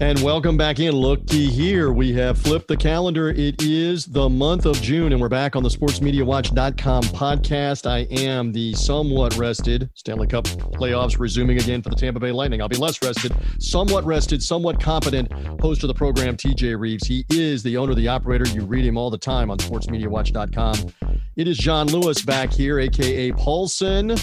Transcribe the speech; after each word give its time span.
And 0.00 0.20
welcome 0.22 0.56
back 0.56 0.80
in. 0.80 0.92
Looky 0.92 1.46
here. 1.46 1.92
We 1.92 2.12
have 2.14 2.36
flipped 2.36 2.66
the 2.66 2.76
calendar. 2.76 3.30
It 3.30 3.62
is 3.62 4.06
the 4.06 4.28
month 4.28 4.66
of 4.66 4.82
June, 4.82 5.12
and 5.12 5.20
we're 5.20 5.28
back 5.28 5.54
on 5.54 5.62
the 5.62 5.68
sportsmediawatch.com 5.68 7.04
podcast. 7.04 7.88
I 7.88 8.00
am 8.10 8.50
the 8.50 8.74
somewhat 8.74 9.36
rested 9.36 9.88
Stanley 9.94 10.26
Cup 10.26 10.46
playoffs 10.46 11.20
resuming 11.20 11.58
again 11.60 11.80
for 11.80 11.90
the 11.90 11.96
Tampa 11.96 12.18
Bay 12.18 12.32
Lightning. 12.32 12.60
I'll 12.60 12.68
be 12.68 12.76
less 12.76 13.00
rested, 13.02 13.32
somewhat 13.60 14.04
rested, 14.04 14.42
somewhat 14.42 14.80
competent 14.80 15.30
host 15.60 15.84
of 15.84 15.88
the 15.88 15.94
program, 15.94 16.36
TJ 16.36 16.76
Reeves. 16.78 17.06
He 17.06 17.24
is 17.30 17.62
the 17.62 17.76
owner, 17.76 17.94
the 17.94 18.08
operator. 18.08 18.48
You 18.48 18.64
read 18.64 18.84
him 18.84 18.98
all 18.98 19.10
the 19.10 19.18
time 19.18 19.48
on 19.48 19.58
sportsmediawatch.com. 19.58 20.92
It 21.36 21.46
is 21.46 21.56
John 21.56 21.86
Lewis 21.86 22.20
back 22.22 22.52
here, 22.52 22.80
aka 22.80 23.30
Paulsen. 23.32 24.18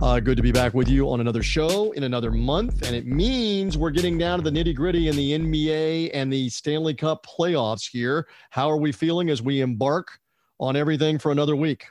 Uh, 0.00 0.20
good 0.20 0.36
to 0.36 0.42
be 0.44 0.52
back 0.52 0.74
with 0.74 0.88
you 0.88 1.10
on 1.10 1.20
another 1.20 1.42
show 1.42 1.90
in 1.92 2.04
another 2.04 2.30
month. 2.30 2.86
And 2.86 2.94
it 2.94 3.04
means 3.04 3.76
we're 3.76 3.90
getting 3.90 4.16
down 4.16 4.38
to 4.38 4.48
the 4.48 4.50
nitty 4.50 4.74
gritty 4.74 5.08
in 5.08 5.16
the 5.16 5.32
NBA 5.32 6.10
and 6.14 6.32
the 6.32 6.48
Stanley 6.50 6.94
Cup 6.94 7.26
playoffs 7.26 7.90
here. 7.90 8.28
How 8.50 8.70
are 8.70 8.76
we 8.76 8.92
feeling 8.92 9.28
as 9.28 9.42
we 9.42 9.60
embark 9.60 10.20
on 10.60 10.76
everything 10.76 11.18
for 11.18 11.32
another 11.32 11.56
week? 11.56 11.86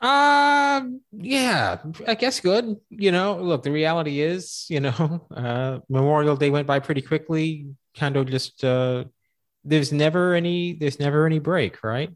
Uh, 0.00 0.82
yeah, 1.12 1.78
I 2.08 2.16
guess 2.16 2.40
good. 2.40 2.80
You 2.90 3.12
know, 3.12 3.36
look, 3.40 3.62
the 3.62 3.70
reality 3.70 4.20
is, 4.20 4.66
you 4.68 4.80
know, 4.80 5.26
uh, 5.36 5.78
Memorial 5.88 6.34
Day 6.34 6.50
went 6.50 6.66
by 6.66 6.80
pretty 6.80 7.02
quickly. 7.02 7.68
Kind 7.96 8.16
of 8.16 8.28
just, 8.28 8.64
uh, 8.64 9.04
there's 9.62 9.92
never 9.92 10.34
any, 10.34 10.72
there's 10.72 10.98
never 10.98 11.26
any 11.26 11.38
break, 11.38 11.84
right? 11.84 12.10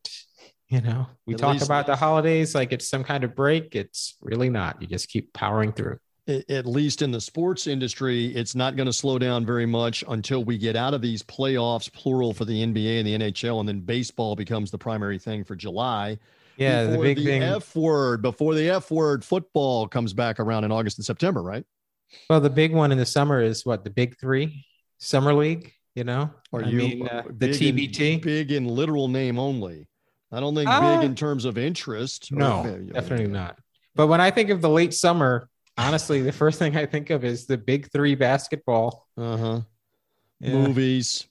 You 0.69 0.80
know, 0.80 1.06
we 1.27 1.34
At 1.34 1.41
talk 1.41 1.62
about 1.62 1.87
the 1.87 1.95
holidays 1.95 2.55
like 2.55 2.73
it's 2.73 2.88
some 2.88 3.05
kind 3.05 3.23
of 3.23 3.37
break. 3.37 3.77
It's 3.77 4.16
really 4.20 4.51
not. 4.51 4.80
You 4.80 4.88
just 4.88 5.09
keep 5.09 5.33
powering 5.33 5.73
through. 5.73 5.98
At 6.27 6.66
least 6.66 7.02
in 7.02 7.12
the 7.12 7.20
sports 7.20 7.68
industry, 7.68 8.35
it's 8.35 8.57
not 8.57 8.74
going 8.74 8.87
to 8.87 8.93
slow 8.93 9.16
down 9.16 9.46
very 9.46 9.65
much 9.65 10.02
until 10.09 10.43
we 10.43 10.59
get 10.59 10.74
out 10.74 10.93
of 10.93 11.01
these 11.01 11.23
playoffs, 11.23 11.93
plural 11.93 12.35
for 12.35 12.45
the 12.45 12.66
NBA 12.66 12.99
and 12.99 13.07
the 13.07 13.16
NHL, 13.16 13.60
and 13.60 13.68
then 13.68 13.79
baseball 13.79 14.35
becomes 14.35 14.73
the 14.73 14.79
primary 14.79 15.21
thing 15.21 15.45
for 15.45 15.55
July. 15.55 16.18
Yeah, 16.57 16.85
the 16.85 16.99
big 16.99 17.18
the 17.18 17.24
thing. 17.27 17.43
F 17.45 17.77
word 17.77 18.23
before 18.23 18.57
the 18.57 18.68
F 18.71 18.90
word 18.90 19.24
football 19.24 19.87
comes 19.87 20.12
back 20.15 20.40
around 20.40 20.65
in 20.65 20.73
August 20.73 20.99
and 20.99 21.05
September, 21.05 21.43
right? 21.43 21.65
Well, 22.29 22.40
the 22.40 22.51
big 22.51 22.74
one 22.74 22.90
in 22.90 22.99
the 22.99 23.07
summer 23.07 23.40
is 23.40 23.65
what 23.65 23.85
the 23.85 23.90
big 23.90 24.18
three 24.18 24.65
summer 24.99 25.33
league. 25.33 25.73
You 25.95 26.05
know, 26.05 26.30
are 26.52 26.65
I 26.65 26.68
you 26.68 26.79
mean, 26.79 27.09
uh, 27.09 27.23
the 27.38 27.49
TBT? 27.49 28.15
In, 28.15 28.21
big 28.21 28.52
in 28.52 28.66
literal 28.66 29.07
name 29.09 29.38
only. 29.38 29.87
I 30.37 30.40
don't 30.40 30.54
think 30.54 30.68
uh, 30.68 30.98
big 30.98 31.06
in 31.06 31.15
terms 31.15 31.46
of 31.46 31.56
interest. 31.56 32.30
No, 32.30 32.62
or, 32.62 32.79
definitely 32.80 33.29
not. 33.29 33.59
But 33.95 34.09
when 34.09 34.20
I 34.20 34.30
think 34.30 34.51
of 34.51 34.60
the 34.60 34.68
late 34.68 34.93
summer, 34.93 35.48
honestly, 35.78 36.20
the 36.20 36.32
first 36.32 36.59
thing 36.59 36.76
I 36.76 36.84
think 36.84 37.09
of 37.09 37.24
is 37.24 37.46
the 37.46 37.56
big 37.56 37.90
three 37.90 38.15
basketball. 38.15 39.06
Uh 39.16 39.37
huh. 39.38 39.60
Yeah. 40.40 40.52
Movies, 40.52 41.26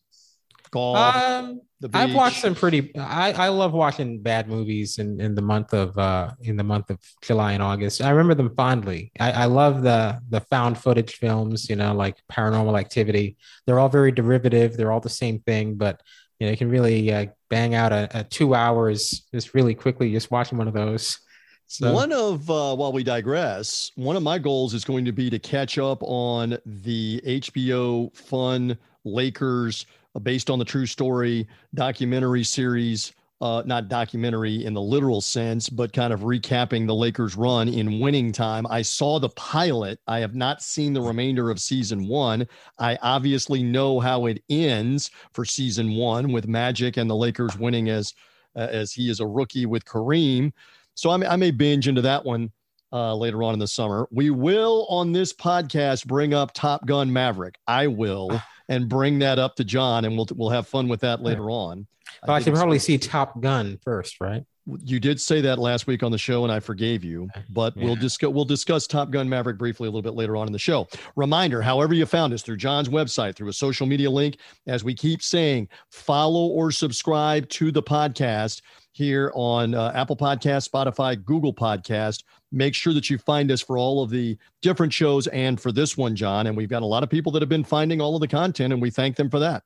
golf. 0.72 1.16
Um, 1.16 1.62
I've 1.94 2.16
watched 2.16 2.42
some 2.42 2.56
pretty. 2.56 2.96
I, 2.96 3.34
I 3.34 3.48
love 3.50 3.74
watching 3.74 4.24
bad 4.24 4.48
movies 4.48 4.98
in, 4.98 5.22
in 5.22 5.36
the 5.36 5.42
month 5.44 5.72
of 5.76 5.96
uh 6.00 6.32
in 6.42 6.58
the 6.58 6.64
month 6.64 6.90
of 6.90 6.98
July 7.22 7.52
and 7.54 7.62
August. 7.62 8.02
I 8.02 8.10
remember 8.10 8.34
them 8.34 8.56
fondly. 8.56 9.12
I, 9.20 9.32
I 9.32 9.46
love 9.46 9.84
the 9.84 10.20
the 10.30 10.40
found 10.40 10.80
footage 10.80 11.18
films. 11.18 11.70
You 11.70 11.76
know, 11.76 11.94
like 11.94 12.18
Paranormal 12.32 12.80
Activity. 12.80 13.38
They're 13.68 13.80
all 13.80 13.90
very 13.90 14.12
derivative. 14.12 14.76
They're 14.76 14.92
all 14.92 15.00
the 15.00 15.10
same 15.10 15.40
thing, 15.40 15.76
but 15.76 16.02
you 16.40 16.48
know, 16.48 16.52
you 16.52 16.58
can 16.58 16.70
really 16.70 17.14
uh, 17.14 17.28
bang 17.50 17.76
out 17.76 17.92
a, 17.92 18.10
a, 18.14 18.24
two 18.24 18.56
hours 18.56 19.24
just 19.34 19.54
really 19.54 19.74
quickly 19.74 20.12
just 20.12 20.32
watching 20.32 20.58
one 20.58 20.68
of 20.68 20.74
those. 20.74 21.20
So 21.68 21.94
one 21.94 22.12
of 22.12 22.50
uh, 22.50 22.76
while 22.76 22.92
we 22.92 23.04
digress, 23.04 23.92
one 23.96 24.16
of 24.16 24.24
my 24.24 24.38
goals 24.38 24.74
is 24.74 24.86
going 24.86 25.06
to 25.06 25.12
be 25.12 25.30
to 25.30 25.40
catch 25.40 25.78
up 25.78 26.00
on 26.04 26.58
the 26.66 27.22
HBO 27.26 28.16
fun 28.16 28.78
Lakers 29.04 29.86
uh, 30.16 30.20
based 30.20 30.50
on 30.50 30.60
the 30.60 30.66
true 30.66 30.86
story 30.86 31.48
documentary 31.74 32.44
series 32.44 33.14
uh, 33.42 33.64
not 33.66 33.90
documentary 33.90 34.66
in 34.66 34.74
the 34.74 34.82
literal 34.82 35.22
sense, 35.22 35.68
but 35.70 35.92
kind 35.92 36.14
of 36.14 36.22
recapping 36.22 36.88
the 36.88 36.96
Lakers' 36.96 37.36
run 37.36 37.68
in 37.68 38.00
winning 38.00 38.32
time. 38.32 38.66
I 38.70 38.82
saw 38.82 39.20
the 39.20 39.30
pilot. 39.30 40.00
I 40.08 40.20
have 40.20 40.36
not 40.36 40.62
seen 40.62 40.94
the 40.94 41.02
remainder 41.02 41.50
of 41.50 41.60
season 41.60 42.08
one. 42.08 42.48
I 42.80 42.98
obviously 43.02 43.62
know 43.62 44.00
how 44.00 44.28
it 44.28 44.42
ends 44.50 45.12
for 45.34 45.44
season 45.44 45.96
one 45.96 46.32
with 46.32 46.48
Magic 46.48 46.98
and 46.98 47.10
the 47.10 47.16
Lakers 47.16 47.58
winning 47.58 47.90
as 47.90 48.14
uh, 48.56 48.68
as 48.72 48.94
he 48.94 49.10
is 49.10 49.20
a 49.20 49.28
rookie 49.28 49.66
with 49.66 49.84
Kareem. 49.84 50.54
So 50.94 51.10
I 51.10 51.18
may, 51.18 51.28
I 51.28 51.36
may 51.36 51.52
binge 51.52 51.90
into 51.90 52.02
that 52.04 52.24
one 52.24 52.52
uh, 52.94 53.14
later 53.14 53.44
on 53.44 53.54
in 53.54 53.60
the 53.60 53.68
summer. 53.68 54.08
We 54.12 54.30
will 54.30 54.86
on 54.90 55.12
this 55.12 55.34
podcast 55.34 56.08
bring 56.08 56.34
up 56.34 56.54
Top 56.54 56.86
Gun 56.86 57.12
Maverick. 57.12 57.58
I 57.68 57.88
will 57.88 58.42
and 58.70 58.88
bring 58.88 59.20
that 59.20 59.40
up 59.40 59.56
to 59.58 59.66
John, 59.66 60.06
and 60.06 60.16
we'll 60.16 60.28
we'll 60.36 60.50
have 60.50 60.68
fun 60.68 60.88
with 60.88 61.02
that 61.02 61.22
later 61.22 61.52
on. 61.52 61.86
Well, 62.26 62.36
I, 62.36 62.40
I 62.40 62.42
should 62.42 62.54
probably 62.54 62.80
see 62.80 62.98
Top 62.98 63.40
Gun 63.42 63.80
first, 63.84 64.20
right? 64.22 64.44
You 64.84 65.00
did 65.00 65.22
say 65.22 65.42
that 65.42 65.60
last 65.60 65.86
week 65.86 66.02
on 66.02 66.12
the 66.12 66.18
show, 66.18 66.44
and 66.44 66.52
I 66.52 66.60
forgave 66.60 67.04
you. 67.04 67.30
But 67.50 67.78
yeah. 67.78 67.86
we'll 67.86 67.96
discuss 67.96 68.32
we'll 68.32 68.46
discuss 68.46 68.88
Top 68.88 69.12
Gun 69.12 69.30
Maverick 69.30 69.60
briefly 69.60 69.88
a 69.88 69.92
little 69.92 70.02
bit 70.02 70.16
later 70.16 70.36
on 70.36 70.48
in 70.48 70.54
the 70.54 70.60
show. 70.60 70.88
Reminder: 71.16 71.62
however 71.62 71.94
you 71.94 72.06
found 72.06 72.34
us 72.34 72.42
through 72.42 72.58
John's 72.58 72.90
website, 72.90 73.36
through 73.36 73.50
a 73.50 73.54
social 73.54 73.86
media 73.86 74.10
link, 74.10 74.38
as 74.66 74.84
we 74.84 74.96
keep 74.96 75.22
saying, 75.22 75.70
follow 75.92 76.48
or 76.48 76.72
subscribe 76.72 77.48
to 77.50 77.72
the 77.72 77.84
podcast 77.84 78.62
here 78.96 79.32
on 79.36 79.76
uh, 79.76 79.92
Apple 79.94 80.16
Podcast, 80.16 80.70
Spotify, 80.70 81.22
Google 81.24 81.54
Podcast. 81.54 82.24
Make 82.52 82.74
sure 82.74 82.94
that 82.94 83.10
you 83.10 83.18
find 83.18 83.52
us 83.52 83.62
for 83.62 83.78
all 83.78 84.02
of 84.02 84.10
the 84.10 84.38
different 84.62 84.94
shows 84.94 85.28
and 85.28 85.60
for 85.60 85.74
this 85.74 85.98
one, 85.98 86.16
John. 86.16 86.48
And 86.48 86.56
we've 86.56 86.70
got 86.70 86.82
a 86.82 86.86
lot 86.86 87.04
of 87.04 87.10
people 87.10 87.32
that 87.34 87.42
have 87.42 87.50
been 87.50 87.66
finding 87.66 88.00
all 88.00 88.16
of 88.16 88.22
the 88.22 88.28
content, 88.28 88.72
and 88.72 88.82
we 88.82 88.90
thank 88.90 89.18
them 89.18 89.30
for 89.30 89.40
that. 89.40 89.64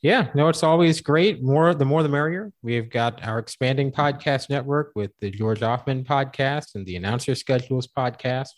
Yeah, 0.00 0.28
no, 0.34 0.48
it's 0.48 0.62
always 0.62 1.00
great. 1.00 1.42
More, 1.42 1.74
the 1.74 1.84
more 1.84 2.02
the 2.02 2.08
merrier. 2.08 2.52
We've 2.62 2.90
got 2.90 3.22
our 3.22 3.38
expanding 3.38 3.92
podcast 3.92 4.50
network 4.50 4.92
with 4.94 5.12
the 5.20 5.30
George 5.30 5.60
Ofman 5.60 6.04
podcast 6.04 6.74
and 6.74 6.84
the 6.84 6.96
Announcer 6.96 7.34
Schedules 7.34 7.86
podcast. 7.86 8.50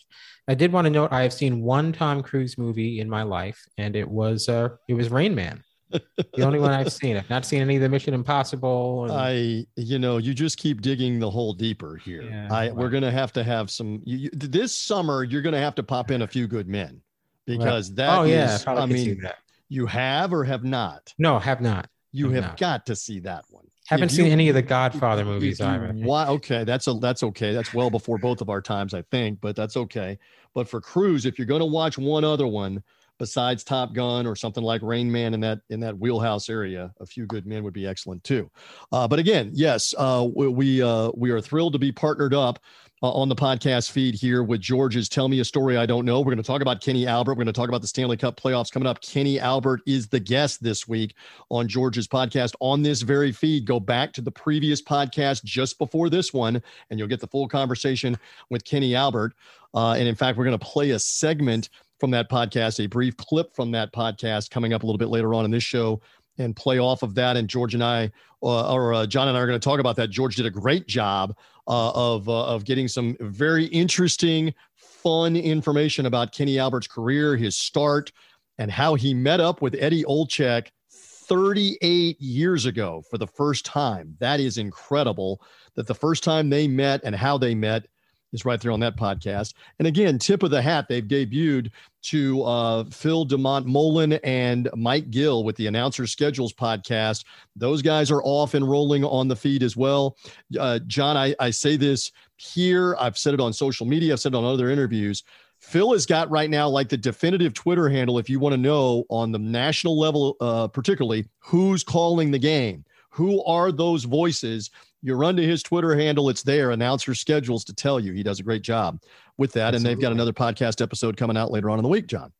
I 0.47 0.55
did 0.55 0.71
want 0.71 0.85
to 0.85 0.91
note 0.91 1.11
I 1.11 1.23
have 1.23 1.33
seen 1.33 1.61
one 1.61 1.91
Tom 1.91 2.21
Cruise 2.21 2.57
movie 2.57 2.99
in 2.99 3.09
my 3.09 3.23
life, 3.23 3.59
and 3.77 3.95
it 3.95 4.07
was 4.07 4.49
uh, 4.49 4.69
it 4.87 4.93
was 4.93 5.09
Rain 5.09 5.35
Man. 5.35 5.63
the 5.89 6.41
only 6.41 6.59
one 6.59 6.71
I've 6.71 6.91
seen. 6.91 7.15
I've 7.15 7.29
not 7.29 7.45
seen 7.45 7.61
any 7.61 7.75
of 7.75 7.81
the 7.81 7.89
Mission 7.89 8.13
Impossible. 8.13 9.07
I, 9.11 9.65
you 9.75 9.99
know, 9.99 10.17
you 10.17 10.33
just 10.33 10.57
keep 10.57 10.81
digging 10.81 11.19
the 11.19 11.29
hole 11.29 11.53
deeper 11.53 11.95
here. 11.95 12.23
Yeah, 12.23 12.47
I, 12.51 12.71
we're 12.71 12.89
gonna 12.89 13.11
have 13.11 13.31
to 13.33 13.43
have 13.43 13.69
some. 13.69 14.01
You, 14.03 14.17
you, 14.17 14.29
this 14.33 14.75
summer, 14.75 15.23
you're 15.23 15.43
gonna 15.43 15.59
have 15.59 15.75
to 15.75 15.83
pop 15.83 16.11
in 16.11 16.23
a 16.23 16.27
few 16.27 16.47
good 16.47 16.67
men 16.67 17.01
because 17.45 17.89
right. 17.91 17.97
that 17.97 18.19
oh, 18.19 18.23
yeah, 18.23 18.55
is, 18.55 18.67
I 18.67 18.85
mean, 18.85 19.21
you 19.69 19.85
have 19.85 20.33
or 20.33 20.43
have 20.43 20.63
not? 20.63 21.13
No, 21.17 21.39
have 21.39 21.61
not. 21.61 21.89
You 22.11 22.25
have, 22.27 22.35
have 22.35 22.51
not. 22.51 22.57
got 22.57 22.85
to 22.87 22.95
see 22.95 23.19
that 23.21 23.45
one. 23.49 23.65
Haven't 23.87 24.09
seen 24.09 24.31
any 24.31 24.49
of 24.49 24.55
the 24.55 24.63
Godfather 24.63 25.23
movies 25.23 25.61
either. 25.61 25.93
Why? 25.93 26.27
Okay, 26.27 26.63
that's 26.63 26.87
a 26.87 26.93
that's 26.93 27.21
okay. 27.21 27.53
That's 27.53 27.73
well 27.73 27.91
before 27.91 28.17
both 28.17 28.41
of 28.41 28.49
our 28.49 28.61
times, 28.61 28.95
I 28.95 29.03
think, 29.03 29.39
but 29.41 29.55
that's 29.55 29.77
okay. 29.77 30.17
But 30.55 30.67
for 30.67 30.81
Cruise, 30.81 31.25
if 31.25 31.37
you're 31.37 31.45
going 31.45 31.59
to 31.59 31.65
watch 31.65 31.97
one 31.97 32.23
other 32.23 32.47
one 32.47 32.81
besides 33.19 33.63
Top 33.63 33.93
Gun 33.93 34.25
or 34.25 34.35
something 34.35 34.63
like 34.63 34.81
Rain 34.81 35.11
Man 35.11 35.33
in 35.33 35.39
that 35.41 35.59
in 35.69 35.79
that 35.81 35.97
wheelhouse 35.97 36.49
area, 36.49 36.91
a 36.99 37.05
few 37.05 37.27
good 37.27 37.45
men 37.45 37.63
would 37.63 37.73
be 37.73 37.85
excellent 37.85 38.23
too. 38.23 38.49
Uh, 38.91 39.07
but 39.07 39.19
again, 39.19 39.51
yes, 39.53 39.93
uh, 39.97 40.27
we 40.35 40.47
we, 40.47 40.81
uh, 40.81 41.11
we 41.15 41.29
are 41.29 41.41
thrilled 41.41 41.73
to 41.73 41.79
be 41.79 41.91
partnered 41.91 42.33
up 42.33 42.59
uh, 43.03 43.11
on 43.11 43.27
the 43.27 43.35
podcast 43.35 43.91
feed 43.91 44.15
here 44.15 44.41
with 44.43 44.61
George's 44.61 45.09
Tell 45.09 45.27
Me 45.27 45.39
a 45.39 45.45
Story 45.45 45.77
I 45.77 45.85
Don't 45.85 46.05
Know. 46.05 46.19
We're 46.19 46.33
going 46.33 46.37
to 46.37 46.43
talk 46.43 46.61
about 46.61 46.81
Kenny 46.81 47.05
Albert. 47.05 47.33
We're 47.33 47.43
going 47.43 47.47
to 47.47 47.53
talk 47.53 47.67
about 47.67 47.81
the 47.81 47.87
Stanley 47.87 48.15
Cup 48.15 48.39
playoffs 48.39 48.71
coming 48.71 48.87
up. 48.87 49.01
Kenny 49.01 49.39
Albert 49.39 49.81
is 49.85 50.07
the 50.07 50.19
guest 50.19 50.63
this 50.63 50.87
week 50.87 51.15
on 51.49 51.67
George's 51.67 52.07
podcast 52.07 52.55
on 52.61 52.81
this 52.81 53.01
very 53.01 53.31
feed. 53.31 53.65
Go 53.65 53.79
back 53.79 54.13
to 54.13 54.21
the 54.21 54.31
previous 54.31 54.81
podcast 54.81 55.43
just 55.43 55.77
before 55.77 56.09
this 56.09 56.33
one, 56.33 56.61
and 56.89 56.97
you'll 56.97 57.09
get 57.09 57.19
the 57.19 57.27
full 57.27 57.47
conversation 57.47 58.17
with 58.49 58.63
Kenny 58.63 58.95
Albert. 58.95 59.33
Uh, 59.73 59.91
and 59.93 60.07
in 60.07 60.15
fact, 60.15 60.37
we're 60.37 60.45
going 60.45 60.57
to 60.57 60.65
play 60.65 60.91
a 60.91 60.99
segment 60.99 61.69
from 61.99 62.11
that 62.11 62.29
podcast, 62.29 62.83
a 62.83 62.87
brief 62.87 63.17
clip 63.17 63.53
from 63.55 63.71
that 63.71 63.91
podcast 63.93 64.49
coming 64.49 64.73
up 64.73 64.83
a 64.83 64.85
little 64.85 64.97
bit 64.97 65.09
later 65.09 65.33
on 65.33 65.43
in 65.43 65.51
this 65.51 65.63
show 65.63 66.01
and 66.37 66.55
play 66.55 66.79
off 66.79 67.03
of 67.03 67.15
that. 67.15 67.37
And 67.37 67.47
George 67.47 67.73
and 67.73 67.83
I, 67.83 68.11
uh, 68.43 68.73
or 68.73 68.93
uh, 68.93 69.05
John 69.05 69.27
and 69.27 69.37
I, 69.37 69.41
are 69.41 69.47
going 69.47 69.59
to 69.59 69.63
talk 69.63 69.79
about 69.79 69.95
that. 69.97 70.09
George 70.09 70.35
did 70.35 70.45
a 70.45 70.51
great 70.51 70.87
job 70.87 71.35
uh, 71.67 71.91
of 71.91 72.29
uh, 72.29 72.45
of 72.45 72.65
getting 72.65 72.87
some 72.87 73.15
very 73.19 73.65
interesting, 73.65 74.53
fun 74.75 75.35
information 75.35 76.05
about 76.05 76.31
Kenny 76.31 76.59
Albert's 76.59 76.87
career, 76.87 77.35
his 77.35 77.57
start, 77.57 78.11
and 78.57 78.71
how 78.71 78.95
he 78.95 79.13
met 79.13 79.39
up 79.39 79.61
with 79.61 79.75
Eddie 79.79 80.03
Olczyk 80.03 80.67
38 80.91 82.21
years 82.21 82.65
ago 82.65 83.03
for 83.09 83.17
the 83.17 83.27
first 83.27 83.65
time. 83.65 84.15
That 84.19 84.39
is 84.39 84.57
incredible. 84.57 85.41
That 85.75 85.87
the 85.87 85.95
first 85.95 86.23
time 86.23 86.49
they 86.49 86.67
met 86.67 87.01
and 87.03 87.15
how 87.15 87.37
they 87.37 87.55
met 87.55 87.87
is 88.33 88.45
right 88.45 88.59
there 88.59 88.71
on 88.71 88.79
that 88.81 88.97
podcast. 88.97 89.53
And 89.79 89.87
again, 89.87 90.19
tip 90.19 90.43
of 90.43 90.51
the 90.51 90.61
hat, 90.61 90.87
they've 90.87 91.03
debuted 91.03 91.71
to 92.03 92.43
uh, 92.43 92.83
Phil 92.91 93.25
DeMont 93.25 93.65
Mullen 93.65 94.13
and 94.23 94.69
Mike 94.75 95.09
Gill 95.09 95.43
with 95.43 95.55
the 95.55 95.67
Announcer 95.67 96.05
Schedules 96.05 96.53
podcast. 96.53 97.25
Those 97.55 97.81
guys 97.81 98.11
are 98.11 98.21
off 98.23 98.53
and 98.53 98.69
rolling 98.69 99.03
on 99.03 99.27
the 99.27 99.35
feed 99.35 99.63
as 99.63 99.75
well. 99.75 100.17
Uh, 100.59 100.79
John, 100.87 101.17
I, 101.17 101.35
I 101.39 101.49
say 101.49 101.77
this 101.77 102.11
here, 102.37 102.95
I've 102.99 103.17
said 103.17 103.33
it 103.33 103.39
on 103.39 103.53
social 103.53 103.85
media, 103.85 104.13
I've 104.13 104.19
said 104.19 104.33
it 104.33 104.37
on 104.37 104.43
other 104.43 104.69
interviews. 104.69 105.23
Phil 105.59 105.93
has 105.93 106.05
got 106.05 106.29
right 106.29 106.49
now 106.49 106.69
like 106.69 106.89
the 106.89 106.97
definitive 106.97 107.53
Twitter 107.53 107.89
handle 107.89 108.19
if 108.19 108.29
you 108.29 108.39
want 108.39 108.53
to 108.53 108.57
know 108.57 109.05
on 109.09 109.31
the 109.31 109.39
national 109.39 109.97
level, 109.97 110.35
uh, 110.39 110.67
particularly 110.67 111.27
who's 111.39 111.83
calling 111.83 112.29
the 112.29 112.37
game. 112.37 112.85
Who 113.09 113.43
are 113.45 113.71
those 113.71 114.03
voices? 114.03 114.69
You 115.05 115.13
run 115.13 115.35
to 115.35 115.43
his 115.43 115.61
Twitter 115.61 115.95
handle, 115.95 116.29
it's 116.29 116.41
there, 116.41 116.71
announcer 116.71 117.13
schedules 117.13 117.63
to 117.65 117.75
tell 117.75 117.99
you. 117.99 118.11
He 118.11 118.23
does 118.23 118.39
a 118.39 118.43
great 118.43 118.63
job 118.63 118.99
with 119.37 119.51
that. 119.51 119.75
Absolutely. 119.75 119.77
And 119.77 119.85
they've 119.85 120.01
got 120.01 120.11
another 120.11 120.33
podcast 120.33 120.81
episode 120.81 121.15
coming 121.15 121.37
out 121.37 121.51
later 121.51 121.69
on 121.69 121.77
in 121.77 121.83
the 121.83 121.89
week, 121.89 122.07
John. 122.07 122.33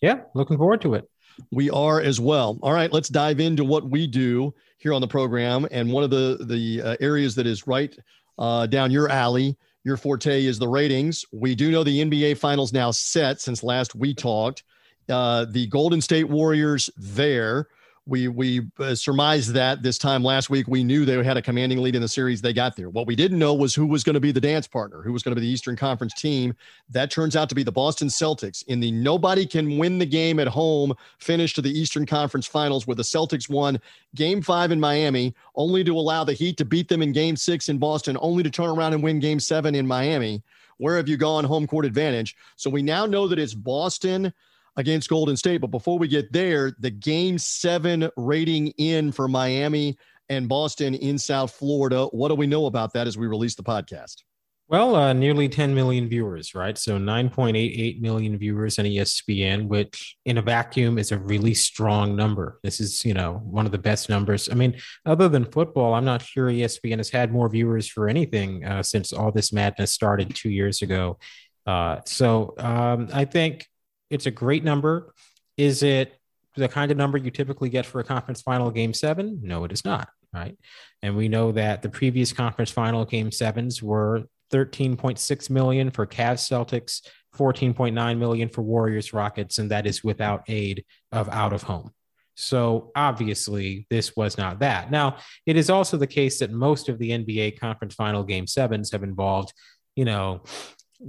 Yeah, 0.00 0.20
looking 0.34 0.56
forward 0.56 0.80
to 0.80 0.94
it. 0.94 1.06
We 1.50 1.68
are 1.68 2.00
as 2.00 2.18
well. 2.18 2.58
All 2.62 2.72
right, 2.72 2.90
let's 2.90 3.10
dive 3.10 3.40
into 3.40 3.62
what 3.62 3.84
we 3.84 4.06
do 4.06 4.54
here 4.78 4.94
on 4.94 5.02
the 5.02 5.06
program. 5.06 5.68
And 5.70 5.92
one 5.92 6.02
of 6.02 6.08
the 6.08 6.38
the 6.46 6.80
uh, 6.80 6.96
areas 7.00 7.34
that 7.34 7.46
is 7.46 7.66
right 7.66 7.94
uh, 8.38 8.64
down 8.68 8.90
your 8.90 9.10
alley, 9.10 9.58
your 9.84 9.98
forte 9.98 10.46
is 10.46 10.58
the 10.58 10.68
ratings. 10.68 11.26
We 11.30 11.54
do 11.54 11.70
know 11.70 11.84
the 11.84 12.02
NBA 12.02 12.38
Finals 12.38 12.72
now 12.72 12.90
set 12.90 13.38
since 13.42 13.62
last 13.62 13.94
we 13.94 14.14
talked. 14.14 14.62
Uh, 15.10 15.44
the 15.44 15.66
Golden 15.66 16.00
State 16.00 16.30
Warriors 16.30 16.88
there 16.96 17.68
we 18.04 18.26
we 18.26 18.62
uh, 18.80 18.94
surmised 18.94 19.50
that 19.50 19.82
this 19.82 19.96
time 19.96 20.24
last 20.24 20.50
week. 20.50 20.66
We 20.66 20.82
knew 20.82 21.04
they 21.04 21.22
had 21.22 21.36
a 21.36 21.42
commanding 21.42 21.78
lead 21.78 21.94
in 21.94 22.02
the 22.02 22.08
series. 22.08 22.40
They 22.40 22.52
got 22.52 22.74
there. 22.74 22.90
What 22.90 23.06
we 23.06 23.14
didn't 23.14 23.38
know 23.38 23.54
was 23.54 23.74
who 23.74 23.86
was 23.86 24.02
going 24.02 24.14
to 24.14 24.20
be 24.20 24.32
the 24.32 24.40
dance 24.40 24.66
partner, 24.66 25.02
who 25.02 25.12
was 25.12 25.22
going 25.22 25.34
to 25.34 25.40
be 25.40 25.46
the 25.46 25.52
Eastern 25.52 25.76
Conference 25.76 26.12
team. 26.14 26.54
That 26.90 27.10
turns 27.10 27.36
out 27.36 27.48
to 27.50 27.54
be 27.54 27.62
the 27.62 27.70
Boston 27.70 28.08
Celtics 28.08 28.66
in 28.66 28.80
the 28.80 28.90
nobody 28.90 29.46
can 29.46 29.78
win 29.78 29.98
the 29.98 30.06
game 30.06 30.40
at 30.40 30.48
home 30.48 30.94
finish 31.18 31.54
to 31.54 31.62
the 31.62 31.70
Eastern 31.70 32.04
Conference 32.04 32.46
Finals, 32.46 32.86
where 32.86 32.96
the 32.96 33.02
Celtics 33.02 33.48
won 33.48 33.80
Game 34.16 34.42
Five 34.42 34.72
in 34.72 34.80
Miami, 34.80 35.34
only 35.54 35.84
to 35.84 35.96
allow 35.96 36.24
the 36.24 36.32
Heat 36.32 36.56
to 36.56 36.64
beat 36.64 36.88
them 36.88 37.02
in 37.02 37.12
Game 37.12 37.36
Six 37.36 37.68
in 37.68 37.78
Boston, 37.78 38.16
only 38.20 38.42
to 38.42 38.50
turn 38.50 38.68
around 38.68 38.94
and 38.94 39.02
win 39.02 39.20
Game 39.20 39.38
Seven 39.38 39.74
in 39.76 39.86
Miami. 39.86 40.42
Where 40.78 40.96
have 40.96 41.08
you 41.08 41.16
gone? 41.16 41.44
Home 41.44 41.68
court 41.68 41.84
advantage. 41.84 42.34
So 42.56 42.68
we 42.68 42.82
now 42.82 43.06
know 43.06 43.28
that 43.28 43.38
it's 43.38 43.54
Boston 43.54 44.32
against 44.76 45.08
Golden 45.08 45.36
State. 45.36 45.60
But 45.60 45.70
before 45.70 45.98
we 45.98 46.08
get 46.08 46.32
there, 46.32 46.72
the 46.78 46.90
game 46.90 47.38
seven 47.38 48.08
rating 48.16 48.68
in 48.78 49.12
for 49.12 49.28
Miami 49.28 49.96
and 50.28 50.48
Boston 50.48 50.94
in 50.94 51.18
South 51.18 51.52
Florida. 51.52 52.06
What 52.06 52.28
do 52.28 52.34
we 52.34 52.46
know 52.46 52.66
about 52.66 52.92
that 52.94 53.06
as 53.06 53.18
we 53.18 53.26
release 53.26 53.54
the 53.54 53.62
podcast? 53.62 54.22
Well, 54.68 54.96
uh, 54.96 55.12
nearly 55.12 55.50
10 55.50 55.74
million 55.74 56.08
viewers, 56.08 56.54
right? 56.54 56.78
So 56.78 56.96
9.88 56.96 58.00
million 58.00 58.38
viewers 58.38 58.78
on 58.78 58.86
ESPN, 58.86 59.66
which 59.66 60.16
in 60.24 60.38
a 60.38 60.42
vacuum 60.42 60.96
is 60.96 61.12
a 61.12 61.18
really 61.18 61.52
strong 61.52 62.16
number. 62.16 62.58
This 62.62 62.80
is, 62.80 63.04
you 63.04 63.12
know, 63.12 63.42
one 63.44 63.66
of 63.66 63.72
the 63.72 63.76
best 63.76 64.08
numbers. 64.08 64.48
I 64.48 64.54
mean, 64.54 64.80
other 65.04 65.28
than 65.28 65.44
football, 65.44 65.92
I'm 65.92 66.06
not 66.06 66.22
sure 66.22 66.46
ESPN 66.46 66.96
has 66.98 67.10
had 67.10 67.32
more 67.32 67.50
viewers 67.50 67.86
for 67.86 68.08
anything 68.08 68.64
uh, 68.64 68.82
since 68.82 69.12
all 69.12 69.30
this 69.30 69.52
madness 69.52 69.92
started 69.92 70.34
two 70.34 70.48
years 70.48 70.80
ago. 70.80 71.18
Uh, 71.66 71.98
so 72.06 72.54
um, 72.56 73.08
I 73.12 73.26
think 73.26 73.68
it's 74.12 74.26
a 74.26 74.30
great 74.30 74.62
number. 74.62 75.14
Is 75.56 75.82
it 75.82 76.14
the 76.56 76.68
kind 76.68 76.90
of 76.90 76.96
number 76.96 77.18
you 77.18 77.30
typically 77.30 77.68
get 77.68 77.86
for 77.86 78.00
a 78.00 78.04
conference 78.04 78.42
final 78.42 78.70
game 78.70 78.92
seven? 78.92 79.40
No, 79.42 79.64
it 79.64 79.72
is 79.72 79.84
not. 79.84 80.08
Right. 80.32 80.56
And 81.02 81.16
we 81.16 81.28
know 81.28 81.52
that 81.52 81.82
the 81.82 81.90
previous 81.90 82.32
conference 82.32 82.70
final 82.70 83.04
game 83.04 83.30
sevens 83.30 83.82
were 83.82 84.22
13.6 84.52 85.50
million 85.50 85.90
for 85.90 86.06
Cavs 86.06 86.48
Celtics, 86.48 87.06
14.9 87.36 88.18
million 88.18 88.48
for 88.48 88.62
Warriors 88.62 89.12
Rockets, 89.12 89.58
and 89.58 89.70
that 89.70 89.86
is 89.86 90.04
without 90.04 90.44
aid 90.48 90.84
of 91.10 91.28
out 91.28 91.52
of 91.52 91.62
home. 91.62 91.90
So 92.34 92.92
obviously, 92.96 93.86
this 93.90 94.16
was 94.16 94.38
not 94.38 94.60
that. 94.60 94.90
Now, 94.90 95.16
it 95.44 95.56
is 95.56 95.68
also 95.68 95.96
the 95.96 96.06
case 96.06 96.38
that 96.38 96.50
most 96.50 96.88
of 96.88 96.98
the 96.98 97.10
NBA 97.10 97.58
conference 97.58 97.94
final 97.94 98.22
game 98.24 98.46
sevens 98.46 98.90
have 98.92 99.02
involved, 99.02 99.52
you 99.96 100.06
know, 100.06 100.42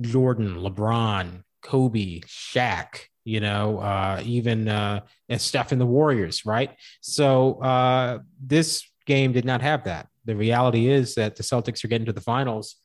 Jordan, 0.01 0.55
LeBron, 0.55 1.43
Kobe, 1.63 2.21
Shaq, 2.21 3.05
you 3.25 3.39
know, 3.39 3.79
uh, 3.79 4.21
even 4.23 4.67
uh, 4.67 5.01
and 5.29 5.41
Steph 5.41 5.71
and 5.71 5.81
the 5.81 5.85
Warriors, 5.85 6.45
right? 6.45 6.71
So 7.01 7.61
uh, 7.61 8.19
this 8.41 8.83
game 9.05 9.31
did 9.31 9.45
not 9.45 9.61
have 9.61 9.85
that. 9.85 10.07
The 10.25 10.35
reality 10.35 10.87
is 10.87 11.15
that 11.15 11.35
the 11.35 11.43
Celtics 11.43 11.83
are 11.83 11.87
getting 11.87 12.05
to 12.05 12.13
the 12.13 12.21
finals. 12.21 12.75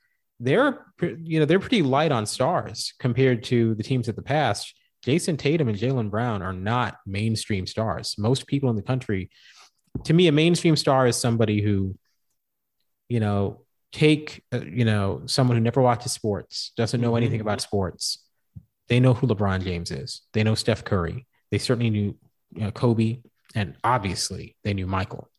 They're, 0.41 0.87
you 1.01 1.41
know, 1.41 1.45
they're 1.45 1.59
pretty 1.59 1.83
light 1.83 2.13
on 2.13 2.27
stars 2.27 2.95
compared 2.99 3.43
to 3.45 3.75
the 3.75 3.83
teams 3.83 4.09
of 4.09 4.17
the 4.17 4.23
past. 4.23 4.75
Jayson 5.05 5.37
Tatum 5.37 5.69
and 5.69 5.79
Jaylen 5.79 6.11
Brown 6.11 6.43
are 6.43 6.53
not 6.53 6.99
mainstream 7.07 7.67
stars. 7.67 8.17
Most 8.19 8.47
people 8.47 8.71
in 8.71 8.77
the 8.77 8.83
country, 8.83 9.31
to 10.05 10.13
me, 10.13 10.29
a 10.29 10.33
mainstream 10.33 10.77
star 10.77 11.07
is 11.07 11.17
somebody 11.17 11.61
who, 11.61 11.97
you 13.09 13.21
know, 13.21 13.63
take, 13.93 14.45
uh, 14.53 14.61
you 14.61 14.85
know, 14.85 15.23
someone 15.27 15.57
who 15.57 15.63
never 15.63 15.81
watches 15.81 16.13
sports, 16.13 16.73
doesn't 16.77 17.01
know 17.01 17.17
anything 17.17 17.39
mm-hmm. 17.39 17.49
about 17.49 17.61
sports, 17.61 18.28
they 18.89 19.01
know 19.01 19.15
who 19.15 19.27
LeBron 19.27 19.63
James 19.63 19.91
is. 19.91 20.23
They 20.33 20.43
know 20.43 20.55
Steph 20.55 20.85
Curry. 20.85 21.27
They 21.51 21.59
certainly 21.59 21.91
knew 21.91 22.17
you 22.55 22.63
know, 22.63 22.71
Kobe, 22.71 23.21
and 23.55 23.75
obviously 23.85 24.57
they 24.65 24.75
knew 24.75 24.87
Michael. 24.87 25.31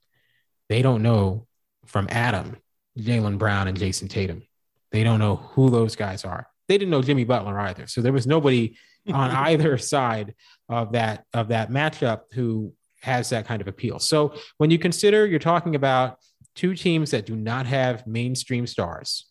They 0.70 0.82
don't 0.82 1.02
know 1.02 1.48
from 1.86 2.08
Adam, 2.10 2.58
Jaylen 2.98 3.38
Brown, 3.38 3.68
and 3.68 3.78
Jayson 3.78 4.08
Tatum. 4.08 4.44
They 4.92 5.04
don't 5.04 5.20
know 5.20 5.38
who 5.38 5.70
those 5.70 5.96
guys 5.96 6.26
are. 6.26 6.48
They 6.68 6.78
didn't 6.78 6.92
know 6.92 7.02
Jimmy 7.02 7.24
Butler 7.24 7.60
either. 7.60 7.88
So 7.88 8.02
there 8.02 8.14
was 8.14 8.28
nobody 8.28 8.78
on 9.12 9.32
either 9.32 9.78
side 9.78 10.36
of 10.68 10.92
that 10.92 11.26
of 11.34 11.48
that 11.48 11.72
matchup 11.72 12.22
who 12.34 12.74
has 13.02 13.30
that 13.30 13.48
kind 13.48 13.62
of 13.62 13.68
appeal. 13.68 13.98
So 14.00 14.34
when 14.58 14.70
you 14.70 14.78
consider 14.78 15.26
you're 15.26 15.40
talking 15.40 15.76
about 15.76 16.20
two 16.54 16.76
teams 16.76 17.12
that 17.12 17.26
do 17.26 17.36
not 17.36 17.66
have 17.66 18.06
mainstream 18.06 18.68
stars, 18.68 19.26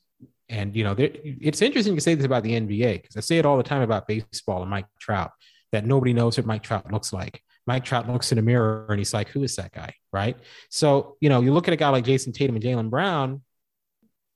and 0.48 0.74
you 0.74 0.84
know, 0.84 0.94
it's 0.98 1.62
interesting 1.62 1.94
to 1.94 2.00
say 2.00 2.14
this 2.14 2.24
about 2.24 2.42
the 2.42 2.52
NBA 2.52 3.02
because 3.02 3.16
I 3.16 3.20
say 3.20 3.38
it 3.38 3.46
all 3.46 3.56
the 3.56 3.62
time 3.62 3.82
about 3.82 4.06
baseball 4.06 4.62
and 4.62 4.70
Mike 4.70 4.86
Trout 4.98 5.32
that 5.72 5.84
nobody 5.84 6.12
knows 6.12 6.38
what 6.38 6.46
Mike 6.46 6.62
Trout 6.62 6.90
looks 6.90 7.12
like. 7.12 7.42
Mike 7.66 7.84
Trout 7.84 8.08
looks 8.08 8.32
in 8.32 8.36
the 8.36 8.42
mirror 8.42 8.86
and 8.88 8.98
he's 8.98 9.12
like, 9.12 9.28
"Who 9.28 9.42
is 9.42 9.56
that 9.56 9.72
guy?" 9.72 9.92
Right? 10.12 10.38
So 10.70 11.16
you 11.20 11.28
know, 11.28 11.40
you 11.42 11.52
look 11.52 11.68
at 11.68 11.74
a 11.74 11.76
guy 11.76 11.90
like 11.90 12.04
Jayson 12.04 12.32
Tatum 12.32 12.56
and 12.56 12.64
Jaylen 12.64 12.90
Brown. 12.90 13.42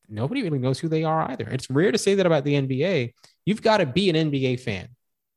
Nobody 0.09 0.43
really 0.43 0.59
knows 0.59 0.79
who 0.79 0.88
they 0.88 1.05
are 1.05 1.31
either. 1.31 1.49
It's 1.49 1.70
rare 1.70 1.91
to 1.91 1.97
say 1.97 2.15
that 2.17 2.26
about 2.26 2.44
the 2.44 2.55
NBA. 2.55 3.15
You've 3.47 3.62
got 3.62 3.79
to 3.79 3.87
be 3.87 4.11
an 4.11 4.31
NBA 4.31 4.61
fan. 4.61 4.88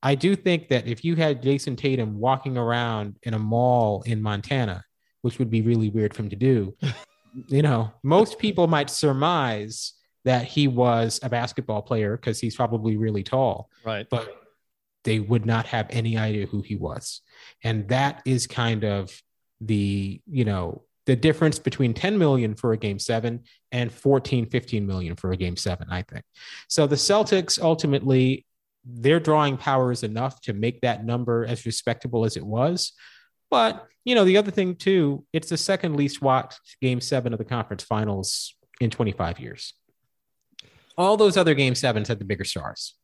I 0.03 0.15
do 0.15 0.35
think 0.35 0.67
that 0.69 0.85
if 0.85 1.05
you 1.05 1.15
had 1.15 1.41
Jayson 1.41 1.77
Tatum 1.77 2.19
walking 2.19 2.57
around 2.57 3.17
in 3.23 3.33
a 3.33 3.39
mall 3.39 4.03
in 4.05 4.21
Montana, 4.21 4.83
which 5.21 5.39
would 5.39 5.49
be 5.49 5.61
really 5.61 5.89
weird 5.89 6.13
for 6.13 6.23
him 6.23 6.29
to 6.29 6.35
do, 6.35 6.75
you 7.47 7.61
know, 7.61 7.91
most 8.03 8.37
people 8.37 8.67
might 8.67 8.89
surmise 8.89 9.94
that 10.25 10.45
he 10.45 10.67
was 10.67 11.19
a 11.23 11.29
basketball 11.29 11.81
player 11.81 12.17
because 12.17 12.39
he's 12.39 12.55
probably 12.55 12.97
really 12.97 13.23
tall. 13.23 13.69
Right. 13.85 14.07
But 14.09 14.35
they 15.03 15.19
would 15.19 15.45
not 15.45 15.67
have 15.67 15.87
any 15.91 16.17
idea 16.17 16.47
who 16.47 16.61
he 16.61 16.75
was. 16.75 17.21
And 17.63 17.87
that 17.89 18.21
is 18.25 18.47
kind 18.47 18.83
of 18.83 19.21
the, 19.61 20.21
you 20.29 20.43
know, 20.43 20.83
the 21.05 21.15
difference 21.15 21.59
between 21.59 21.93
10 21.93 22.17
million 22.17 22.55
for 22.55 22.73
a 22.73 22.77
game 22.77 22.97
seven 22.97 23.43
and 23.71 23.91
14, 23.91 24.47
15 24.47 24.87
million 24.87 25.15
for 25.15 25.31
a 25.31 25.37
game 25.37 25.55
seven, 25.55 25.87
I 25.91 26.01
think. 26.01 26.25
So 26.67 26.87
the 26.87 26.95
Celtics 26.95 27.61
ultimately, 27.61 28.47
their 28.83 29.19
drawing 29.19 29.57
power 29.57 29.91
is 29.91 30.01
enough 30.01 30.41
to 30.41 30.53
make 30.53 30.81
that 30.81 31.05
number 31.05 31.45
as 31.45 31.67
respectable 31.67 32.25
as 32.25 32.35
it 32.35 32.45
was. 32.45 32.93
But, 33.51 33.85
you 34.03 34.15
know, 34.15 34.25
the 34.25 34.37
other 34.37 34.49
thing 34.49 34.75
too, 34.75 35.23
it's 35.31 35.49
the 35.49 35.57
second 35.57 35.95
least 35.95 36.23
watched 36.23 36.59
game 36.81 36.99
seven 36.99 37.31
of 37.31 37.37
the 37.37 37.45
conference 37.45 37.83
finals 37.83 38.55
in 38.81 38.89
25 38.89 39.39
years. 39.39 39.75
All 40.97 41.17
those 41.17 41.37
other 41.37 41.53
game 41.53 41.75
sevens 41.75 42.07
had 42.07 42.19
the 42.19 42.25
bigger 42.25 42.43
stars. 42.43 42.95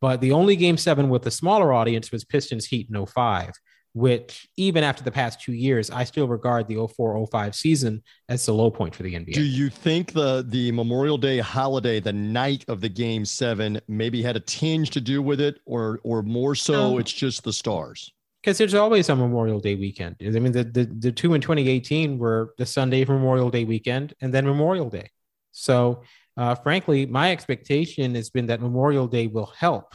But 0.00 0.20
the 0.20 0.32
only 0.32 0.56
game 0.56 0.76
seven 0.76 1.08
with 1.10 1.26
a 1.26 1.30
smaller 1.30 1.72
audience 1.72 2.10
was 2.10 2.24
Pistons 2.24 2.66
Heat 2.66 2.88
in 2.92 3.06
05, 3.06 3.52
which 3.92 4.48
even 4.56 4.82
after 4.82 5.02
the 5.02 5.10
past 5.10 5.42
two 5.42 5.52
years, 5.52 5.90
I 5.90 6.04
still 6.04 6.26
regard 6.26 6.68
the 6.68 6.86
04 6.86 7.26
05 7.26 7.54
season 7.54 8.02
as 8.28 8.46
the 8.46 8.54
low 8.54 8.70
point 8.70 8.94
for 8.94 9.02
the 9.02 9.14
NBA. 9.14 9.34
Do 9.34 9.42
you 9.42 9.68
think 9.68 10.12
the 10.12 10.44
the 10.48 10.72
Memorial 10.72 11.18
Day 11.18 11.38
holiday, 11.38 12.00
the 12.00 12.12
night 12.12 12.64
of 12.68 12.80
the 12.80 12.88
game 12.88 13.24
seven, 13.24 13.80
maybe 13.88 14.22
had 14.22 14.36
a 14.36 14.40
tinge 14.40 14.90
to 14.90 15.00
do 15.00 15.20
with 15.20 15.40
it, 15.40 15.60
or 15.66 16.00
or 16.02 16.22
more 16.22 16.54
so 16.54 16.98
it's 16.98 17.12
just 17.12 17.44
the 17.44 17.52
stars? 17.52 18.12
Because 18.40 18.56
there's 18.56 18.72
always 18.74 19.10
a 19.10 19.16
Memorial 19.16 19.60
Day 19.60 19.74
weekend. 19.74 20.16
I 20.22 20.30
mean, 20.30 20.52
the, 20.52 20.64
the 20.64 20.84
the 20.98 21.12
two 21.12 21.34
in 21.34 21.42
2018 21.42 22.16
were 22.16 22.54
the 22.56 22.64
Sunday 22.64 23.04
Memorial 23.04 23.50
Day 23.50 23.64
weekend 23.64 24.14
and 24.22 24.32
then 24.32 24.46
Memorial 24.46 24.88
Day. 24.88 25.10
So 25.52 26.04
uh, 26.40 26.54
frankly, 26.54 27.04
my 27.04 27.32
expectation 27.32 28.14
has 28.14 28.30
been 28.30 28.46
that 28.46 28.62
Memorial 28.62 29.06
Day 29.06 29.26
will 29.26 29.52
help 29.58 29.94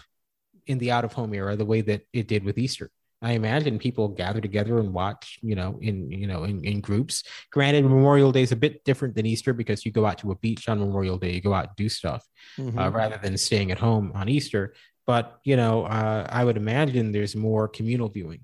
in 0.67 0.77
the 0.77 0.91
out 0.91 1.03
of 1.03 1.11
home 1.11 1.33
era 1.33 1.55
the 1.55 1.65
way 1.65 1.81
that 1.81 2.03
it 2.13 2.27
did 2.27 2.43
with 2.43 2.59
Easter. 2.59 2.91
I 3.19 3.31
imagine 3.31 3.79
people 3.79 4.09
gather 4.09 4.39
together 4.39 4.77
and 4.77 4.93
watch, 4.93 5.39
you 5.41 5.55
know, 5.55 5.79
in 5.81 6.11
you 6.11 6.27
know 6.27 6.43
in, 6.43 6.63
in 6.63 6.81
groups. 6.81 7.23
Granted, 7.51 7.83
Memorial 7.85 8.31
Day 8.31 8.43
is 8.43 8.51
a 8.51 8.55
bit 8.55 8.83
different 8.83 9.15
than 9.15 9.25
Easter 9.25 9.53
because 9.53 9.87
you 9.87 9.91
go 9.91 10.05
out 10.05 10.19
to 10.19 10.29
a 10.29 10.35
beach 10.35 10.69
on 10.69 10.77
Memorial 10.77 11.17
Day, 11.17 11.31
you 11.31 11.41
go 11.41 11.51
out 11.51 11.69
and 11.69 11.75
do 11.75 11.89
stuff 11.89 12.23
mm-hmm. 12.59 12.77
uh, 12.77 12.91
rather 12.91 13.17
than 13.17 13.39
staying 13.39 13.71
at 13.71 13.79
home 13.79 14.11
on 14.13 14.29
Easter. 14.29 14.75
But 15.07 15.39
you 15.45 15.55
know, 15.55 15.85
uh, 15.85 16.27
I 16.29 16.43
would 16.43 16.57
imagine 16.57 17.11
there's 17.11 17.35
more 17.35 17.67
communal 17.67 18.09
viewing. 18.09 18.41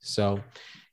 So, 0.00 0.40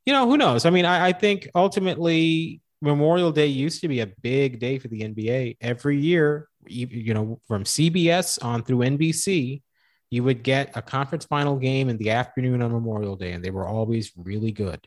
you 0.05 0.13
know, 0.13 0.29
who 0.29 0.38
knows? 0.38 0.67
I 0.67 0.69
mean, 0.69 0.86
I, 0.86 1.07
I 1.07 1.12
think 1.13 1.50
ultimately 1.55 2.62
Memorial 2.84 3.32
Day 3.32 3.48
used 3.48 3.82
to 3.82 3.88
be 3.88 4.02
a 4.02 4.08
big 4.08 4.60
day 4.60 4.78
for 4.78 4.90
the 4.90 5.02
NBA. 5.02 5.58
Every 5.62 5.98
year, 5.98 6.50
you 6.68 7.13
know, 7.13 7.40
from 7.48 7.63
CBS 7.63 8.44
on 8.44 8.63
through 8.63 8.80
NBC, 8.80 9.62
you 10.10 10.24
would 10.24 10.44
get 10.44 10.75
a 10.75 10.82
conference 10.82 11.25
final 11.25 11.56
game 11.56 11.90
in 11.90 11.98
the 11.98 12.12
afternoon 12.12 12.62
on 12.62 12.72
Memorial 12.72 13.16
Day, 13.16 13.32
and 13.32 13.44
they 13.44 13.52
were 13.52 13.68
always 13.68 14.12
really 14.18 14.52
good. 14.52 14.86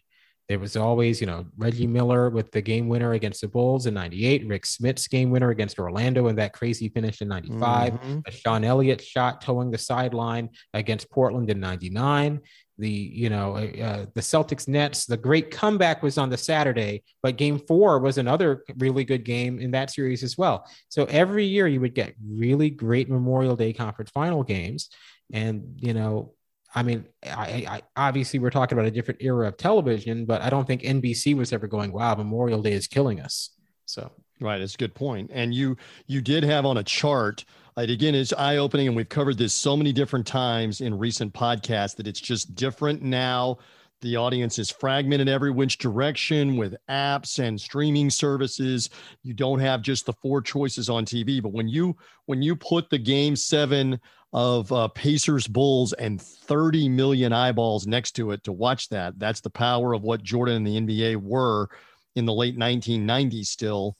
There 0.48 0.58
was 0.60 0.76
always, 0.76 1.20
you 1.20 1.26
know, 1.26 1.46
Reggie 1.56 1.88
Miller 1.88 2.30
with 2.30 2.52
the 2.52 2.62
game 2.62 2.86
winner 2.86 3.14
against 3.14 3.40
the 3.40 3.48
Bulls 3.48 3.86
in 3.86 3.94
98, 3.94 4.46
Rick 4.46 4.62
Smits' 4.62 5.10
game 5.10 5.30
winner 5.30 5.50
against 5.50 5.78
Orlando 5.80 6.28
in 6.28 6.36
that 6.36 6.52
crazy 6.52 6.88
finish 6.88 7.20
in 7.20 7.28
95, 7.28 7.94
mm-hmm. 7.94 8.18
a 8.24 8.30
Sean 8.30 8.62
Elliott 8.62 9.02
shot 9.02 9.40
toeing 9.40 9.72
the 9.72 9.78
sideline 9.78 10.50
against 10.72 11.10
Portland 11.10 11.50
in 11.50 11.58
99. 11.58 12.42
The, 12.78 12.90
you 12.90 13.30
know, 13.30 13.56
uh, 13.56 14.06
the 14.12 14.20
Celtics 14.20 14.68
Nets, 14.68 15.06
the 15.06 15.16
great 15.16 15.50
comeback 15.50 16.02
was 16.02 16.18
on 16.18 16.28
the 16.28 16.36
Saturday, 16.36 17.04
but 17.22 17.36
game 17.36 17.58
four 17.58 17.98
was 17.98 18.18
another 18.18 18.64
really 18.76 19.04
good 19.04 19.24
game 19.24 19.58
in 19.58 19.70
that 19.70 19.90
series 19.90 20.22
as 20.22 20.36
well. 20.36 20.68
So 20.88 21.04
every 21.06 21.46
year 21.46 21.66
you 21.66 21.80
would 21.80 21.94
get 21.94 22.14
really 22.22 22.68
great 22.68 23.08
Memorial 23.08 23.56
Day 23.56 23.72
conference 23.72 24.10
final 24.10 24.42
games. 24.42 24.90
And, 25.32 25.74
you 25.76 25.94
know, 25.94 26.34
I 26.76 26.82
mean, 26.82 27.06
I, 27.24 27.66
I, 27.68 27.82
obviously 27.96 28.38
we're 28.38 28.50
talking 28.50 28.76
about 28.76 28.86
a 28.86 28.90
different 28.90 29.22
era 29.22 29.48
of 29.48 29.56
television, 29.56 30.26
but 30.26 30.42
I 30.42 30.50
don't 30.50 30.66
think 30.66 30.82
NBC 30.82 31.34
was 31.34 31.54
ever 31.54 31.66
going, 31.66 31.90
"Wow, 31.90 32.14
Memorial 32.14 32.60
Day 32.60 32.72
is 32.72 32.86
killing 32.86 33.18
us." 33.18 33.50
So 33.86 34.12
right, 34.40 34.60
it's 34.60 34.74
a 34.74 34.78
good 34.78 34.94
point. 34.94 35.30
And 35.32 35.54
you 35.54 35.78
you 36.06 36.20
did 36.20 36.44
have 36.44 36.66
on 36.66 36.76
a 36.76 36.84
chart. 36.84 37.46
It 37.78 37.90
again 37.90 38.14
is 38.14 38.32
eye 38.32 38.56
opening, 38.56 38.86
and 38.86 38.96
we've 38.96 39.06
covered 39.06 39.36
this 39.36 39.52
so 39.52 39.76
many 39.76 39.92
different 39.92 40.26
times 40.26 40.80
in 40.80 40.96
recent 40.96 41.34
podcasts 41.34 41.94
that 41.96 42.06
it's 42.06 42.20
just 42.20 42.54
different 42.54 43.02
now. 43.02 43.58
The 44.00 44.16
audience 44.16 44.58
is 44.58 44.70
fragmented 44.70 45.28
every 45.28 45.50
which 45.50 45.76
direction 45.76 46.56
with 46.56 46.74
apps 46.88 47.38
and 47.38 47.60
streaming 47.60 48.08
services. 48.08 48.88
You 49.22 49.34
don't 49.34 49.58
have 49.58 49.82
just 49.82 50.06
the 50.06 50.14
four 50.14 50.40
choices 50.40 50.88
on 50.88 51.04
TV, 51.04 51.42
but 51.42 51.52
when 51.52 51.68
you 51.68 51.94
when 52.24 52.40
you 52.40 52.56
put 52.56 52.88
the 52.88 52.98
game 52.98 53.36
seven 53.36 54.00
of 54.32 54.72
uh, 54.72 54.88
Pacers 54.88 55.46
Bulls 55.46 55.92
and 55.92 56.20
30 56.20 56.88
million 56.88 57.34
eyeballs 57.34 57.86
next 57.86 58.12
to 58.12 58.30
it 58.30 58.42
to 58.44 58.52
watch 58.52 58.88
that. 58.88 59.18
That's 59.18 59.42
the 59.42 59.50
power 59.50 59.92
of 59.92 60.02
what 60.02 60.22
Jordan 60.22 60.66
and 60.66 60.66
the 60.66 60.80
NBA 60.80 61.16
were 61.16 61.68
in 62.14 62.24
the 62.24 62.32
late 62.32 62.58
1990s 62.58 63.46
still 63.46 63.98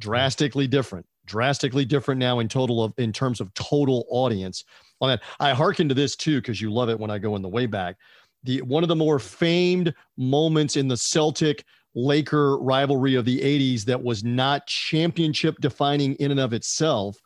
drastically 0.00 0.66
different 0.66 1.04
drastically 1.28 1.84
different 1.84 2.18
now 2.18 2.40
in 2.40 2.48
total 2.48 2.82
of 2.82 2.92
in 2.98 3.12
terms 3.12 3.40
of 3.40 3.52
total 3.54 4.06
audience. 4.08 4.64
Oh, 5.00 5.06
On 5.06 5.08
that 5.10 5.22
i 5.38 5.52
hearken 5.52 5.88
to 5.88 5.94
this 5.94 6.16
too 6.16 6.40
because 6.40 6.60
you 6.60 6.72
love 6.72 6.88
it 6.88 6.98
when 6.98 7.10
i 7.10 7.18
go 7.18 7.36
in 7.36 7.42
the 7.42 7.48
way 7.48 7.66
back. 7.66 7.96
The 8.44 8.62
one 8.62 8.82
of 8.82 8.88
the 8.88 8.96
more 8.96 9.18
famed 9.18 9.94
moments 10.16 10.76
in 10.76 10.88
the 10.88 10.96
celtic 10.96 11.64
laker 11.94 12.58
rivalry 12.58 13.14
of 13.14 13.24
the 13.24 13.40
80s 13.40 13.84
that 13.84 14.02
was 14.02 14.22
not 14.24 14.66
championship 14.66 15.56
defining 15.60 16.14
in 16.16 16.30
and 16.30 16.40
of 16.40 16.52
itself 16.52 17.20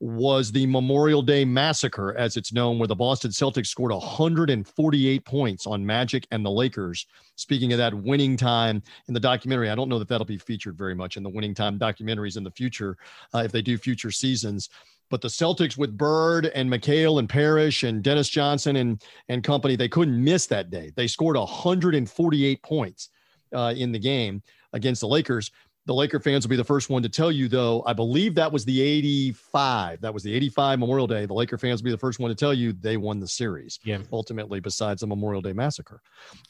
was 0.00 0.52
the 0.52 0.66
Memorial 0.66 1.22
Day 1.22 1.44
Massacre, 1.44 2.14
as 2.18 2.36
it's 2.36 2.52
known, 2.52 2.78
where 2.78 2.88
the 2.88 2.94
Boston 2.94 3.30
Celtics 3.30 3.68
scored 3.68 3.92
148 3.92 5.24
points 5.24 5.66
on 5.66 5.84
Magic 5.84 6.26
and 6.30 6.44
the 6.44 6.50
Lakers. 6.50 7.06
Speaking 7.36 7.72
of 7.72 7.78
that 7.78 7.94
winning 7.94 8.36
time 8.36 8.82
in 9.08 9.14
the 9.14 9.20
documentary, 9.20 9.70
I 9.70 9.74
don't 9.74 9.88
know 9.88 9.98
that 9.98 10.08
that'll 10.08 10.26
be 10.26 10.38
featured 10.38 10.76
very 10.76 10.94
much 10.94 11.16
in 11.16 11.22
the 11.22 11.30
winning 11.30 11.54
time 11.54 11.78
documentaries 11.78 12.36
in 12.36 12.44
the 12.44 12.50
future 12.50 12.96
uh, 13.34 13.38
if 13.38 13.52
they 13.52 13.62
do 13.62 13.78
future 13.78 14.10
seasons. 14.10 14.68
But 15.08 15.20
the 15.20 15.28
Celtics 15.28 15.78
with 15.78 15.96
Bird 15.96 16.46
and 16.46 16.70
McHale 16.70 17.18
and 17.18 17.28
Parish 17.28 17.84
and 17.84 18.02
Dennis 18.02 18.28
Johnson 18.28 18.76
and, 18.76 19.02
and 19.28 19.42
company, 19.42 19.76
they 19.76 19.88
couldn't 19.88 20.22
miss 20.22 20.46
that 20.46 20.70
day. 20.70 20.92
They 20.96 21.06
scored 21.06 21.36
148 21.36 22.62
points 22.62 23.10
uh, 23.54 23.72
in 23.76 23.92
the 23.92 23.98
game 23.98 24.42
against 24.72 25.00
the 25.00 25.08
Lakers. 25.08 25.52
The 25.86 25.94
Laker 25.94 26.18
fans 26.18 26.44
will 26.44 26.50
be 26.50 26.56
the 26.56 26.64
first 26.64 26.90
one 26.90 27.02
to 27.04 27.08
tell 27.08 27.30
you, 27.30 27.46
though. 27.46 27.84
I 27.86 27.92
believe 27.92 28.34
that 28.34 28.50
was 28.50 28.64
the 28.64 28.82
85. 28.82 30.00
That 30.00 30.12
was 30.12 30.24
the 30.24 30.34
85 30.34 30.80
Memorial 30.80 31.06
Day. 31.06 31.26
The 31.26 31.34
Laker 31.34 31.58
fans 31.58 31.80
will 31.80 31.86
be 31.86 31.90
the 31.92 31.98
first 31.98 32.18
one 32.18 32.28
to 32.28 32.34
tell 32.34 32.52
you 32.52 32.72
they 32.72 32.96
won 32.96 33.20
the 33.20 33.28
series. 33.28 33.78
Yeah. 33.84 33.98
Ultimately, 34.12 34.58
besides 34.58 35.00
the 35.00 35.06
Memorial 35.06 35.40
Day 35.40 35.52
massacre 35.52 36.02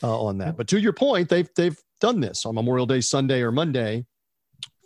uh, 0.03 0.21
on 0.21 0.39
that. 0.39 0.57
But 0.57 0.69
to 0.69 0.81
your 0.81 0.95
point, 0.95 1.29
they've 1.29 1.49
they've 1.55 1.79
done 2.01 2.21
this 2.21 2.47
on 2.47 2.55
Memorial 2.55 2.87
Day, 2.87 3.03
Sunday, 3.03 3.43
or 3.43 3.53
Monday 3.53 4.07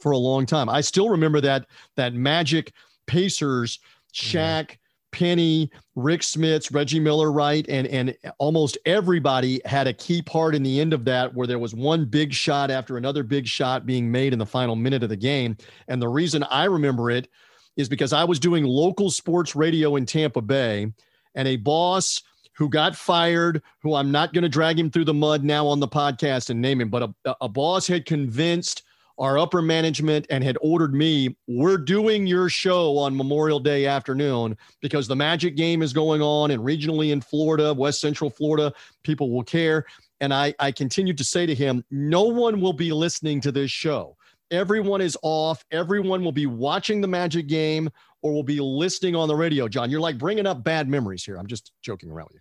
for 0.00 0.12
a 0.12 0.18
long 0.18 0.46
time. 0.46 0.68
I 0.68 0.80
still 0.80 1.10
remember 1.10 1.40
that 1.42 1.66
that 1.96 2.14
Magic 2.14 2.72
Pacers 3.06 3.78
Shaq 4.12 4.76
Penny, 5.12 5.70
Rick 5.96 6.20
Smits, 6.20 6.72
Reggie 6.72 7.00
Miller, 7.00 7.32
right, 7.32 7.66
and 7.68 7.86
and 7.88 8.16
almost 8.38 8.78
everybody 8.86 9.60
had 9.64 9.86
a 9.86 9.92
key 9.92 10.22
part 10.22 10.54
in 10.54 10.62
the 10.62 10.80
end 10.80 10.92
of 10.92 11.04
that, 11.06 11.34
where 11.34 11.46
there 11.46 11.58
was 11.58 11.74
one 11.74 12.04
big 12.04 12.32
shot 12.32 12.70
after 12.70 12.96
another 12.96 13.22
big 13.22 13.46
shot 13.46 13.86
being 13.86 14.10
made 14.10 14.32
in 14.32 14.38
the 14.38 14.46
final 14.46 14.76
minute 14.76 15.02
of 15.02 15.08
the 15.08 15.16
game. 15.16 15.56
And 15.88 16.00
the 16.00 16.08
reason 16.08 16.42
I 16.44 16.64
remember 16.64 17.10
it 17.10 17.28
is 17.76 17.88
because 17.88 18.12
I 18.12 18.24
was 18.24 18.38
doing 18.38 18.64
local 18.64 19.10
sports 19.10 19.56
radio 19.56 19.96
in 19.96 20.06
Tampa 20.06 20.42
Bay, 20.42 20.92
and 21.34 21.48
a 21.48 21.56
boss 21.56 22.22
who 22.54 22.68
got 22.68 22.94
fired, 22.94 23.62
who 23.82 23.94
I'm 23.94 24.10
not 24.12 24.34
going 24.34 24.42
to 24.42 24.48
drag 24.48 24.78
him 24.78 24.90
through 24.90 25.06
the 25.06 25.14
mud 25.14 25.44
now 25.44 25.66
on 25.66 25.80
the 25.80 25.88
podcast 25.88 26.50
and 26.50 26.60
name 26.60 26.80
him, 26.80 26.90
but 26.90 27.10
a, 27.24 27.36
a 27.40 27.48
boss 27.48 27.86
had 27.86 28.04
convinced 28.04 28.82
our 29.20 29.38
upper 29.38 29.60
management 29.60 30.26
and 30.30 30.42
had 30.42 30.56
ordered 30.62 30.94
me, 30.94 31.36
we're 31.46 31.76
doing 31.76 32.26
your 32.26 32.48
show 32.48 32.96
on 32.96 33.14
Memorial 33.14 33.60
Day 33.60 33.84
afternoon 33.84 34.56
because 34.80 35.06
the 35.06 35.14
Magic 35.14 35.56
game 35.56 35.82
is 35.82 35.92
going 35.92 36.22
on 36.22 36.50
and 36.50 36.62
regionally 36.62 37.12
in 37.12 37.20
Florida, 37.20 37.74
West 37.74 38.00
Central 38.00 38.30
Florida, 38.30 38.72
people 39.02 39.30
will 39.30 39.44
care. 39.44 39.84
And 40.22 40.32
I, 40.32 40.54
I 40.58 40.72
continued 40.72 41.18
to 41.18 41.24
say 41.24 41.44
to 41.44 41.54
him, 41.54 41.84
no 41.90 42.24
one 42.24 42.62
will 42.62 42.72
be 42.72 42.92
listening 42.92 43.42
to 43.42 43.52
this 43.52 43.70
show. 43.70 44.16
Everyone 44.50 45.02
is 45.02 45.16
off. 45.22 45.64
Everyone 45.70 46.24
will 46.24 46.32
be 46.32 46.46
watching 46.46 47.02
the 47.02 47.08
Magic 47.08 47.46
game 47.46 47.90
or 48.22 48.32
will 48.32 48.42
be 48.42 48.58
listening 48.58 49.14
on 49.14 49.28
the 49.28 49.36
radio. 49.36 49.68
John, 49.68 49.90
you're 49.90 50.00
like 50.00 50.18
bringing 50.18 50.46
up 50.46 50.64
bad 50.64 50.88
memories 50.88 51.24
here. 51.24 51.36
I'm 51.36 51.46
just 51.46 51.72
joking 51.82 52.10
around 52.10 52.28
with 52.32 52.36
you. 52.36 52.39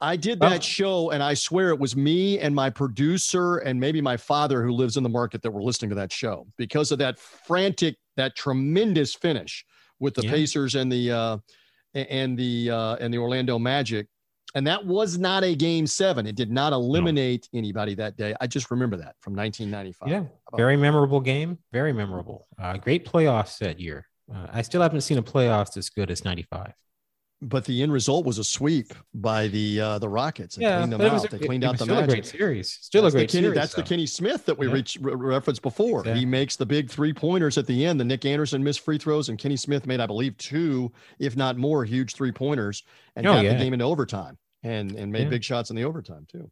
I 0.00 0.16
did 0.16 0.40
that 0.40 0.58
oh. 0.58 0.60
show, 0.60 1.10
and 1.10 1.22
I 1.22 1.34
swear 1.34 1.70
it 1.70 1.78
was 1.78 1.96
me 1.96 2.38
and 2.38 2.54
my 2.54 2.70
producer 2.70 3.58
and 3.58 3.80
maybe 3.80 4.00
my 4.00 4.16
father 4.16 4.62
who 4.62 4.70
lives 4.70 4.96
in 4.96 5.02
the 5.02 5.08
market 5.08 5.42
that 5.42 5.50
were 5.50 5.62
listening 5.62 5.88
to 5.90 5.96
that 5.96 6.12
show 6.12 6.46
because 6.56 6.92
of 6.92 6.98
that 6.98 7.18
frantic, 7.18 7.96
that 8.16 8.36
tremendous 8.36 9.14
finish 9.14 9.64
with 9.98 10.14
the 10.14 10.22
yeah. 10.22 10.30
Pacers 10.30 10.76
and 10.76 10.90
the 10.90 11.10
uh, 11.10 11.38
and 11.94 12.38
the 12.38 12.70
uh, 12.70 12.96
and 12.96 13.12
the 13.12 13.18
Orlando 13.18 13.58
Magic. 13.58 14.06
And 14.54 14.66
that 14.66 14.86
was 14.86 15.18
not 15.18 15.44
a 15.44 15.54
game 15.54 15.86
seven. 15.86 16.26
It 16.26 16.34
did 16.34 16.50
not 16.50 16.72
eliminate 16.72 17.48
no. 17.52 17.58
anybody 17.58 17.94
that 17.96 18.16
day. 18.16 18.34
I 18.40 18.46
just 18.46 18.70
remember 18.70 18.96
that 18.96 19.16
from 19.20 19.34
1995. 19.36 20.08
Yeah, 20.08 20.24
very 20.56 20.76
memorable 20.76 21.20
game. 21.20 21.58
Very 21.72 21.92
memorable. 21.92 22.46
Uh, 22.58 22.78
great 22.78 23.04
playoffs 23.04 23.58
that 23.58 23.78
year. 23.78 24.06
Uh, 24.32 24.46
I 24.52 24.62
still 24.62 24.80
haven't 24.80 25.02
seen 25.02 25.18
a 25.18 25.22
playoffs 25.22 25.76
as 25.76 25.90
good 25.90 26.10
as 26.10 26.24
95 26.24 26.72
but 27.40 27.64
the 27.64 27.82
end 27.82 27.92
result 27.92 28.26
was 28.26 28.38
a 28.38 28.44
sweep 28.44 28.92
by 29.14 29.48
the 29.48 29.80
uh, 29.80 29.98
the 29.98 30.08
Rockets. 30.08 30.56
They 30.56 30.62
yeah, 30.62 30.78
cleaned 30.78 30.92
them 30.92 31.00
out. 31.02 31.24
A, 31.24 31.28
they 31.36 31.46
cleaned 31.46 31.64
out 31.64 31.78
the 31.78 31.84
still 31.84 31.94
magic. 31.94 32.24
Series. 32.24 32.72
Still 32.80 33.02
that's 33.02 33.14
a 33.14 33.18
great 33.18 33.30
Kenny, 33.30 33.44
series. 33.44 33.54
That's 33.54 33.74
though. 33.74 33.82
the 33.82 33.88
Kenny 33.88 34.06
Smith 34.06 34.44
that 34.46 34.58
we 34.58 34.66
yeah. 34.66 34.72
reached, 34.72 34.98
re- 35.00 35.14
referenced 35.14 35.62
before. 35.62 36.00
Exactly. 36.00 36.20
He 36.20 36.26
makes 36.26 36.56
the 36.56 36.66
big 36.66 36.90
three 36.90 37.12
pointers 37.12 37.56
at 37.56 37.66
the 37.66 37.86
end. 37.86 38.00
The 38.00 38.04
Nick 38.04 38.24
Anderson 38.24 38.62
missed 38.62 38.80
free 38.80 38.98
throws, 38.98 39.28
and 39.28 39.38
Kenny 39.38 39.56
Smith 39.56 39.86
made, 39.86 40.00
I 40.00 40.06
believe, 40.06 40.36
two, 40.36 40.92
if 41.18 41.36
not 41.36 41.56
more, 41.56 41.84
huge 41.84 42.14
three 42.14 42.32
pointers, 42.32 42.82
and 43.14 43.26
oh, 43.26 43.34
got 43.34 43.44
yeah. 43.44 43.52
the 43.52 43.58
game 43.58 43.72
into 43.72 43.84
overtime, 43.84 44.36
and 44.62 44.92
and 44.92 45.12
made 45.12 45.24
yeah. 45.24 45.30
big 45.30 45.44
shots 45.44 45.70
in 45.70 45.76
the 45.76 45.84
overtime 45.84 46.26
too 46.30 46.50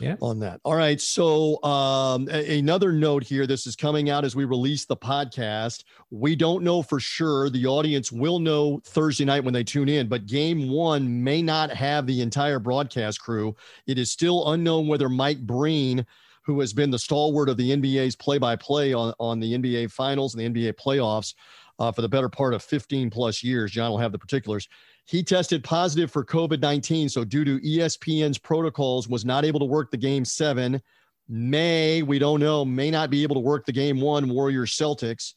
yeah. 0.00 0.16
on 0.20 0.38
that. 0.40 0.60
All 0.64 0.74
right. 0.74 1.00
So 1.00 1.62
um, 1.62 2.28
a- 2.30 2.58
another 2.58 2.92
note 2.92 3.22
here. 3.22 3.46
This 3.46 3.66
is 3.66 3.76
coming 3.76 4.10
out 4.10 4.24
as 4.24 4.36
we 4.36 4.44
release 4.44 4.84
the 4.84 4.96
podcast. 4.96 5.84
We 6.10 6.36
don't 6.36 6.62
know 6.62 6.82
for 6.82 7.00
sure. 7.00 7.50
The 7.50 7.66
audience 7.66 8.12
will 8.12 8.38
know 8.38 8.80
Thursday 8.84 9.24
night 9.24 9.44
when 9.44 9.54
they 9.54 9.64
tune 9.64 9.88
in, 9.88 10.08
but 10.08 10.26
game 10.26 10.70
one 10.70 11.22
may 11.22 11.42
not 11.42 11.70
have 11.70 12.06
the 12.06 12.20
entire 12.20 12.58
broadcast 12.58 13.20
crew. 13.20 13.54
It 13.86 13.98
is 13.98 14.10
still 14.10 14.52
unknown 14.52 14.86
whether 14.86 15.08
Mike 15.08 15.40
Breen, 15.40 16.06
who 16.42 16.60
has 16.60 16.72
been 16.72 16.90
the 16.90 16.98
stalwart 16.98 17.48
of 17.48 17.56
the 17.56 17.70
NBA's 17.76 18.16
play-by-play 18.16 18.92
on, 18.92 19.12
on 19.18 19.40
the 19.40 19.54
NBA 19.54 19.90
finals 19.90 20.34
and 20.34 20.56
the 20.56 20.68
NBA 20.68 20.74
playoffs 20.74 21.34
uh, 21.78 21.92
for 21.92 22.02
the 22.02 22.08
better 22.08 22.28
part 22.28 22.54
of 22.54 22.62
15 22.62 23.10
plus 23.10 23.42
years. 23.42 23.70
John 23.70 23.90
will 23.90 23.98
have 23.98 24.12
the 24.12 24.18
particulars 24.18 24.68
he 25.08 25.22
tested 25.22 25.64
positive 25.64 26.10
for 26.10 26.22
COVID 26.22 26.60
19. 26.60 27.08
So, 27.08 27.24
due 27.24 27.44
to 27.44 27.58
ESPN's 27.60 28.36
protocols, 28.36 29.08
was 29.08 29.24
not 29.24 29.44
able 29.44 29.58
to 29.58 29.66
work 29.66 29.90
the 29.90 29.96
game 29.96 30.24
seven. 30.24 30.82
May, 31.30 32.02
we 32.02 32.18
don't 32.18 32.40
know, 32.40 32.64
may 32.64 32.90
not 32.90 33.08
be 33.08 33.22
able 33.22 33.34
to 33.36 33.40
work 33.40 33.64
the 33.64 33.72
game 33.72 34.02
one, 34.02 34.28
Warriors 34.28 34.76
Celtics. 34.76 35.32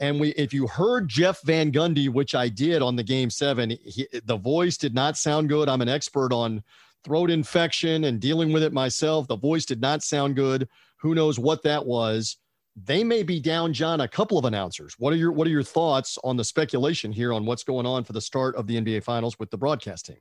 And 0.00 0.18
we, 0.18 0.30
if 0.30 0.52
you 0.52 0.66
heard 0.66 1.08
Jeff 1.08 1.40
Van 1.42 1.70
Gundy, 1.70 2.08
which 2.08 2.34
I 2.34 2.48
did 2.48 2.82
on 2.82 2.96
the 2.96 3.04
game 3.04 3.30
seven, 3.30 3.70
he, 3.84 4.08
the 4.24 4.36
voice 4.36 4.76
did 4.76 4.94
not 4.94 5.16
sound 5.16 5.48
good. 5.48 5.68
I'm 5.68 5.80
an 5.80 5.88
expert 5.88 6.32
on 6.32 6.64
throat 7.04 7.30
infection 7.30 8.04
and 8.04 8.20
dealing 8.20 8.52
with 8.52 8.64
it 8.64 8.72
myself. 8.72 9.28
The 9.28 9.36
voice 9.36 9.64
did 9.64 9.80
not 9.80 10.02
sound 10.02 10.34
good. 10.34 10.68
Who 10.98 11.14
knows 11.14 11.38
what 11.38 11.62
that 11.62 11.86
was? 11.86 12.36
They 12.76 13.04
may 13.04 13.22
be 13.22 13.40
down, 13.40 13.72
John, 13.72 14.00
a 14.00 14.08
couple 14.08 14.38
of 14.38 14.44
announcers. 14.44 14.94
What 14.98 15.12
are 15.12 15.16
your 15.16 15.32
what 15.32 15.46
are 15.46 15.50
your 15.50 15.62
thoughts 15.62 16.18
on 16.24 16.36
the 16.36 16.44
speculation 16.44 17.12
here 17.12 17.32
on 17.32 17.46
what's 17.46 17.62
going 17.62 17.86
on 17.86 18.04
for 18.04 18.12
the 18.12 18.20
start 18.20 18.56
of 18.56 18.66
the 18.66 18.80
NBA 18.80 19.04
Finals 19.04 19.38
with 19.38 19.50
the 19.50 19.58
broadcasting? 19.58 20.16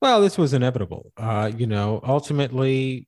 Well, 0.00 0.20
this 0.20 0.38
was 0.38 0.52
inevitable. 0.52 1.12
Uh, 1.16 1.52
you 1.56 1.66
know, 1.66 2.00
ultimately, 2.02 3.06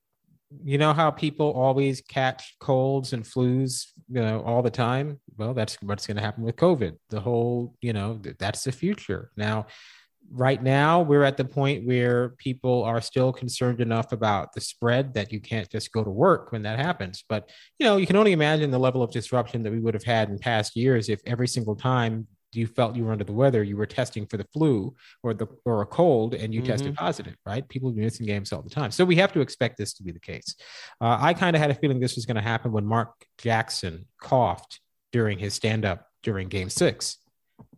you 0.62 0.79
know 0.79 0.93
how 0.93 1.11
people 1.11 1.50
always 1.53 2.00
catch 2.03 2.57
colds 2.61 3.12
and 3.12 3.25
flus, 3.25 3.87
you 4.09 4.21
know, 4.21 4.43
all 4.43 4.62
the 4.62 4.71
time. 4.71 5.19
Well, 5.37 5.55
that's 5.55 5.76
what's 5.83 6.07
going 6.07 6.17
to 6.19 6.23
happen 6.23 6.45
with 6.45 6.57
COVID. 6.57 6.97
The 7.11 7.21
whole, 7.21 7.75
you 7.81 7.93
know, 7.93 8.21
that's 8.38 8.64
the 8.64 8.73
future. 8.73 9.31
Now, 9.37 9.67
right 10.31 10.62
now 10.62 11.00
we're 11.00 11.23
at 11.23 11.37
the 11.37 11.45
point 11.45 11.87
where 11.87 12.31
people 12.31 12.83
are 12.85 13.00
still 13.00 13.33
concerned 13.33 13.81
enough 13.81 14.12
about 14.12 14.52
the 14.52 14.61
spread 14.61 15.14
that 15.14 15.33
you 15.33 15.40
can't 15.40 15.71
just 15.71 15.93
go 15.93 16.02
to 16.02 16.11
work 16.11 16.52
when 16.52 16.62
that 16.62 16.78
happens. 16.78 17.25
But 17.28 17.50
you 17.78 17.87
know 17.87 17.97
you 17.97 18.07
can 18.07 18.16
only 18.16 18.33
imagine 18.33 18.71
the 18.71 18.78
level 18.78 19.02
of 19.02 19.11
disruption 19.11 19.62
that 19.62 19.73
we 19.73 19.81
would 19.81 19.95
have 19.95 20.04
had 20.04 20.31
in 20.31 20.38
past 20.38 20.76
years 20.76 21.09
if 21.09 21.21
every 21.26 21.49
single 21.49 21.76
time 21.76 22.26
you 22.52 22.66
felt 22.69 22.95
you 22.95 23.04
were 23.04 23.11
under 23.11 23.25
the 23.25 23.33
weather 23.33 23.64
you 23.64 23.76
were 23.76 23.87
testing 23.87 24.26
for 24.26 24.37
the 24.37 24.47
flu 24.52 24.95
or 25.25 25.35
the 25.35 25.47
or 25.64 25.83
a 25.83 25.87
cold 25.87 26.35
and 26.35 26.54
you 26.54 26.61
mm-hmm. 26.61 26.71
tested 26.71 26.95
positive 26.95 27.37
right? 27.45 27.69
People 27.69 27.90
be 27.93 28.00
missing 28.00 28.26
games 28.26 28.52
all 28.52 28.62
the 28.62 28.71
time. 28.71 28.90
So 28.90 29.04
we 29.04 29.16
have 29.16 29.33
to 29.33 29.40
expect 29.40 29.76
this 29.76 29.93
to 29.95 30.02
be 30.02 30.12
the 30.12 30.21
case. 30.21 30.54
Uh, 31.00 31.19
i 31.21 31.35
kind 31.35 31.57
of 31.57 31.62
had 31.62 31.71
a 31.71 31.75
feeling 31.75 32.00
this 32.00 32.16
was 32.16 32.26
going 32.26 32.37
to 32.37 32.43
happen 32.43 32.73
when 32.73 32.87
mark 32.87 33.11
jackson 33.38 34.07
coughed 34.21 34.81
during 35.12 35.38
his 35.38 35.54
stand-up 35.54 36.07
during 36.23 36.49
game 36.49 36.71
six 36.71 37.19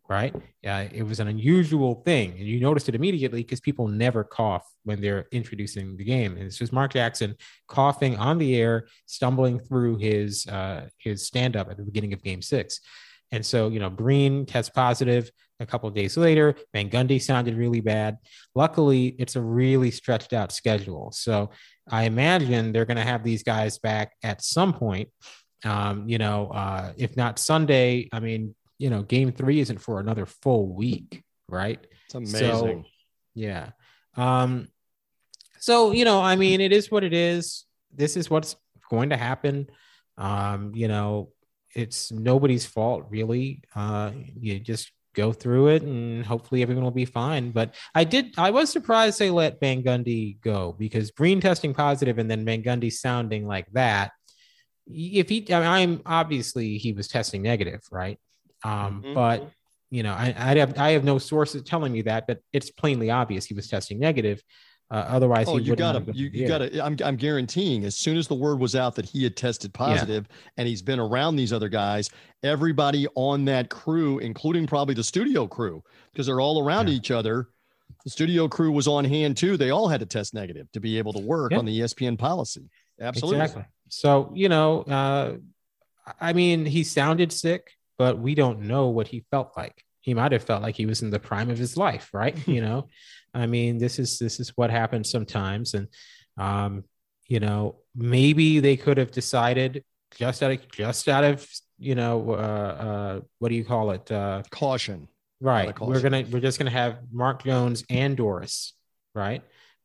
right? 0.08 0.34
Uh, 0.66 0.86
it 0.92 1.02
was 1.02 1.20
an 1.20 1.28
unusual 1.28 2.02
thing, 2.04 2.30
and 2.32 2.46
you 2.46 2.60
noticed 2.60 2.88
it 2.88 2.94
immediately 2.94 3.42
because 3.42 3.60
people 3.60 3.88
never 3.88 4.24
cough 4.24 4.66
when 4.84 5.00
they're 5.00 5.26
introducing 5.32 5.96
the 5.96 6.04
game. 6.04 6.36
And 6.36 6.46
this 6.46 6.60
was 6.60 6.72
Mark 6.72 6.92
Jackson 6.92 7.34
coughing 7.68 8.16
on 8.16 8.38
the 8.38 8.56
air, 8.56 8.86
stumbling 9.06 9.58
through 9.58 9.98
his 9.98 10.46
uh, 10.46 10.88
his 10.98 11.26
stand 11.26 11.56
up 11.56 11.70
at 11.70 11.76
the 11.76 11.84
beginning 11.84 12.12
of 12.12 12.22
Game 12.22 12.42
Six. 12.42 12.80
And 13.32 13.44
so, 13.44 13.68
you 13.68 13.80
know, 13.80 13.90
Breen 13.90 14.46
tests 14.46 14.70
positive 14.74 15.30
a 15.60 15.66
couple 15.66 15.90
days 15.90 16.16
later. 16.16 16.54
Van 16.72 16.88
Gundy 16.88 17.20
sounded 17.20 17.56
really 17.56 17.80
bad. 17.80 18.18
Luckily, 18.54 19.16
it's 19.18 19.36
a 19.36 19.42
really 19.42 19.90
stretched 19.90 20.32
out 20.32 20.52
schedule. 20.52 21.10
So 21.12 21.50
I 21.90 22.04
imagine 22.04 22.72
they're 22.72 22.84
going 22.84 22.96
to 22.96 23.02
have 23.02 23.24
these 23.24 23.42
guys 23.42 23.78
back 23.78 24.12
at 24.22 24.42
some 24.42 24.72
point. 24.72 25.08
Um, 25.64 26.08
you 26.08 26.18
know, 26.18 26.48
uh, 26.48 26.92
if 26.96 27.16
not 27.16 27.38
Sunday, 27.38 28.08
I 28.12 28.20
mean, 28.20 28.54
you 28.78 28.90
know, 28.90 29.02
game 29.02 29.32
three 29.32 29.60
isn't 29.60 29.78
for 29.78 30.00
another 30.00 30.26
full 30.26 30.74
week, 30.74 31.22
right? 31.48 31.84
It's 32.06 32.14
amazing. 32.14 32.40
So, 32.40 32.84
yeah. 33.34 33.70
Um, 34.16 34.68
so, 35.60 35.92
you 35.92 36.04
know, 36.04 36.20
I 36.20 36.36
mean, 36.36 36.60
it 36.60 36.72
is 36.72 36.90
what 36.90 37.04
it 37.04 37.12
is. 37.12 37.64
This 37.94 38.16
is 38.16 38.30
what's 38.30 38.56
going 38.90 39.10
to 39.10 39.16
happen. 39.16 39.68
Um, 40.18 40.72
you 40.74 40.88
know, 40.88 41.30
it's 41.74 42.12
nobody's 42.12 42.66
fault, 42.66 43.06
really. 43.10 43.62
Uh, 43.74 44.12
you 44.38 44.58
just 44.58 44.92
go 45.14 45.32
through 45.32 45.68
it 45.68 45.82
and 45.82 46.24
hopefully 46.24 46.62
everyone 46.62 46.84
will 46.84 46.90
be 46.90 47.06
fine. 47.06 47.50
But 47.50 47.74
I 47.94 48.04
did, 48.04 48.34
I 48.36 48.50
was 48.50 48.70
surprised 48.70 49.18
they 49.18 49.30
let 49.30 49.60
Van 49.60 49.82
Gundy 49.82 50.40
go 50.40 50.76
because 50.78 51.10
Breen 51.10 51.40
testing 51.40 51.74
positive 51.74 52.18
and 52.18 52.30
then 52.30 52.44
Van 52.44 52.62
Gundy 52.62 52.92
sounding 52.92 53.46
like 53.46 53.66
that. 53.72 54.12
If 54.86 55.30
he, 55.30 55.46
I 55.52 55.58
mean, 55.58 55.68
I'm 55.68 56.02
obviously 56.06 56.78
he 56.78 56.92
was 56.92 57.08
testing 57.08 57.42
negative, 57.42 57.80
right? 57.90 58.18
Um, 58.66 59.02
mm-hmm. 59.02 59.14
But 59.14 59.50
you 59.90 60.02
know, 60.02 60.12
I, 60.12 60.34
I 60.36 60.56
have 60.56 60.78
I 60.78 60.90
have 60.90 61.04
no 61.04 61.18
sources 61.18 61.62
telling 61.62 61.92
me 61.92 62.02
that, 62.02 62.26
but 62.26 62.40
it's 62.52 62.70
plainly 62.70 63.10
obvious 63.10 63.46
he 63.46 63.54
was 63.54 63.68
testing 63.68 63.98
negative. 63.98 64.42
Uh, 64.88 65.04
otherwise, 65.08 65.48
oh, 65.48 65.56
you 65.56 65.74
got 65.74 65.92
to 65.92 66.12
you, 66.12 66.30
you 66.32 66.46
got 66.46 66.58
to. 66.58 66.84
I'm 66.84 66.96
I'm 67.04 67.16
guaranteeing 67.16 67.84
as 67.84 67.96
soon 67.96 68.16
as 68.16 68.28
the 68.28 68.34
word 68.34 68.60
was 68.60 68.76
out 68.76 68.94
that 68.96 69.04
he 69.04 69.22
had 69.24 69.36
tested 69.36 69.72
positive 69.74 70.26
yeah. 70.28 70.50
and 70.58 70.68
he's 70.68 70.82
been 70.82 71.00
around 71.00 71.36
these 71.36 71.52
other 71.52 71.68
guys, 71.68 72.10
everybody 72.42 73.06
on 73.14 73.44
that 73.46 73.68
crew, 73.68 74.18
including 74.18 74.66
probably 74.66 74.94
the 74.94 75.04
studio 75.04 75.46
crew, 75.46 75.82
because 76.12 76.26
they're 76.26 76.40
all 76.40 76.64
around 76.64 76.88
yeah. 76.88 76.94
each 76.94 77.10
other. 77.10 77.48
The 78.04 78.10
studio 78.10 78.46
crew 78.46 78.70
was 78.70 78.86
on 78.86 79.04
hand 79.04 79.36
too. 79.36 79.56
They 79.56 79.70
all 79.70 79.88
had 79.88 80.00
to 80.00 80.06
test 80.06 80.34
negative 80.34 80.70
to 80.72 80.80
be 80.80 80.98
able 80.98 81.12
to 81.14 81.20
work 81.20 81.52
yeah. 81.52 81.58
on 81.58 81.64
the 81.64 81.80
ESPN 81.80 82.16
policy. 82.16 82.68
Absolutely. 83.00 83.40
Exactly. 83.40 83.64
So 83.88 84.32
you 84.34 84.48
know, 84.48 84.82
uh, 84.82 85.36
I 86.20 86.32
mean, 86.32 86.64
he 86.64 86.84
sounded 86.84 87.32
sick 87.32 87.75
but 87.98 88.18
we 88.18 88.34
don't 88.34 88.60
know 88.62 88.88
what 88.88 89.08
he 89.08 89.24
felt 89.30 89.52
like. 89.56 89.84
He 90.00 90.14
might 90.14 90.32
have 90.32 90.44
felt 90.44 90.62
like 90.62 90.76
he 90.76 90.86
was 90.86 91.02
in 91.02 91.10
the 91.10 91.18
prime 91.18 91.50
of 91.50 91.58
his 91.58 91.76
life, 91.76 92.10
right? 92.12 92.36
you 92.48 92.60
know, 92.60 92.88
I 93.34 93.46
mean, 93.46 93.78
this 93.78 93.98
is 93.98 94.18
this 94.18 94.40
is 94.40 94.52
what 94.56 94.70
happens 94.70 95.10
sometimes, 95.10 95.74
and 95.74 95.88
um, 96.38 96.84
you 97.26 97.40
know, 97.40 97.76
maybe 97.94 98.60
they 98.60 98.76
could 98.76 98.98
have 98.98 99.10
decided 99.10 99.84
just 100.16 100.42
out 100.42 100.52
of 100.52 100.70
just 100.70 101.08
out 101.08 101.24
of 101.24 101.46
you 101.78 101.94
know, 101.94 102.30
uh, 102.30 102.32
uh, 102.34 103.20
what 103.38 103.50
do 103.50 103.54
you 103.54 103.64
call 103.64 103.90
it? 103.90 104.10
Uh, 104.10 104.42
caution. 104.50 105.08
Right. 105.40 105.74
Caution. 105.74 105.92
We're 105.92 106.00
gonna 106.00 106.24
we're 106.30 106.40
just 106.40 106.58
gonna 106.58 106.70
have 106.70 106.98
Mark 107.12 107.44
Jones 107.44 107.84
and 107.90 108.16
Doris, 108.16 108.72
right? 109.14 109.42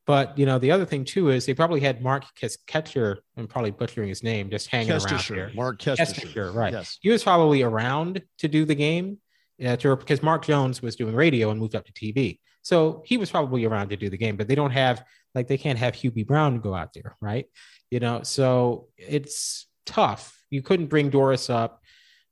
But 0.08 0.38
you 0.38 0.46
know, 0.46 0.58
the 0.58 0.72
other 0.72 0.86
thing 0.86 1.06
too 1.06 1.30
is 1.30 1.46
they 1.46 1.54
probably 1.54 1.80
had 1.80 2.02
Mark 2.02 2.26
Ketcher, 2.68 3.18
I'm 3.38 3.48
probably 3.48 3.72
butchering 3.72 4.10
his 4.10 4.24
name, 4.24 4.50
just 4.50 4.68
hanging 4.68 4.92
around 4.92 5.22
here. 5.22 5.52
Marc 5.54 5.80
Kestecher, 5.80 6.54
right? 6.54 6.74
Yes. 6.74 6.98
He 7.02 7.10
was 7.10 7.24
probably 7.24 7.62
around 7.62 8.22
to 8.40 8.48
do 8.48 8.66
the 8.66 8.76
game, 8.76 9.20
uh, 9.64 9.76
to, 9.78 9.96
because 9.96 10.24
Mark 10.24 10.44
Jones 10.44 10.82
was 10.82 10.96
doing 10.96 11.16
radio 11.16 11.52
and 11.52 11.60
moved 11.60 11.76
up 11.76 11.86
to 11.86 11.94
TV, 11.94 12.40
so 12.64 13.04
he 13.06 13.18
was 13.18 13.30
probably 13.30 13.64
around 13.66 13.90
to 13.90 13.96
do 13.96 14.10
the 14.10 14.18
game. 14.18 14.38
But 14.38 14.48
they 14.48 14.56
don't 14.56 14.72
have 14.72 15.04
like 15.36 15.48
they 15.48 15.58
can't 15.58 15.80
have 15.80 15.94
Hubie 15.94 16.26
Brown 16.26 16.60
go 16.60 16.74
out 16.74 16.94
there, 16.94 17.16
right? 17.22 17.46
You 17.92 18.00
know, 18.00 18.24
so 18.24 18.88
it's 18.98 19.68
tough. 19.86 20.42
You 20.50 20.62
couldn't 20.62 20.88
bring 20.88 21.10
Doris 21.10 21.50
up. 21.50 21.82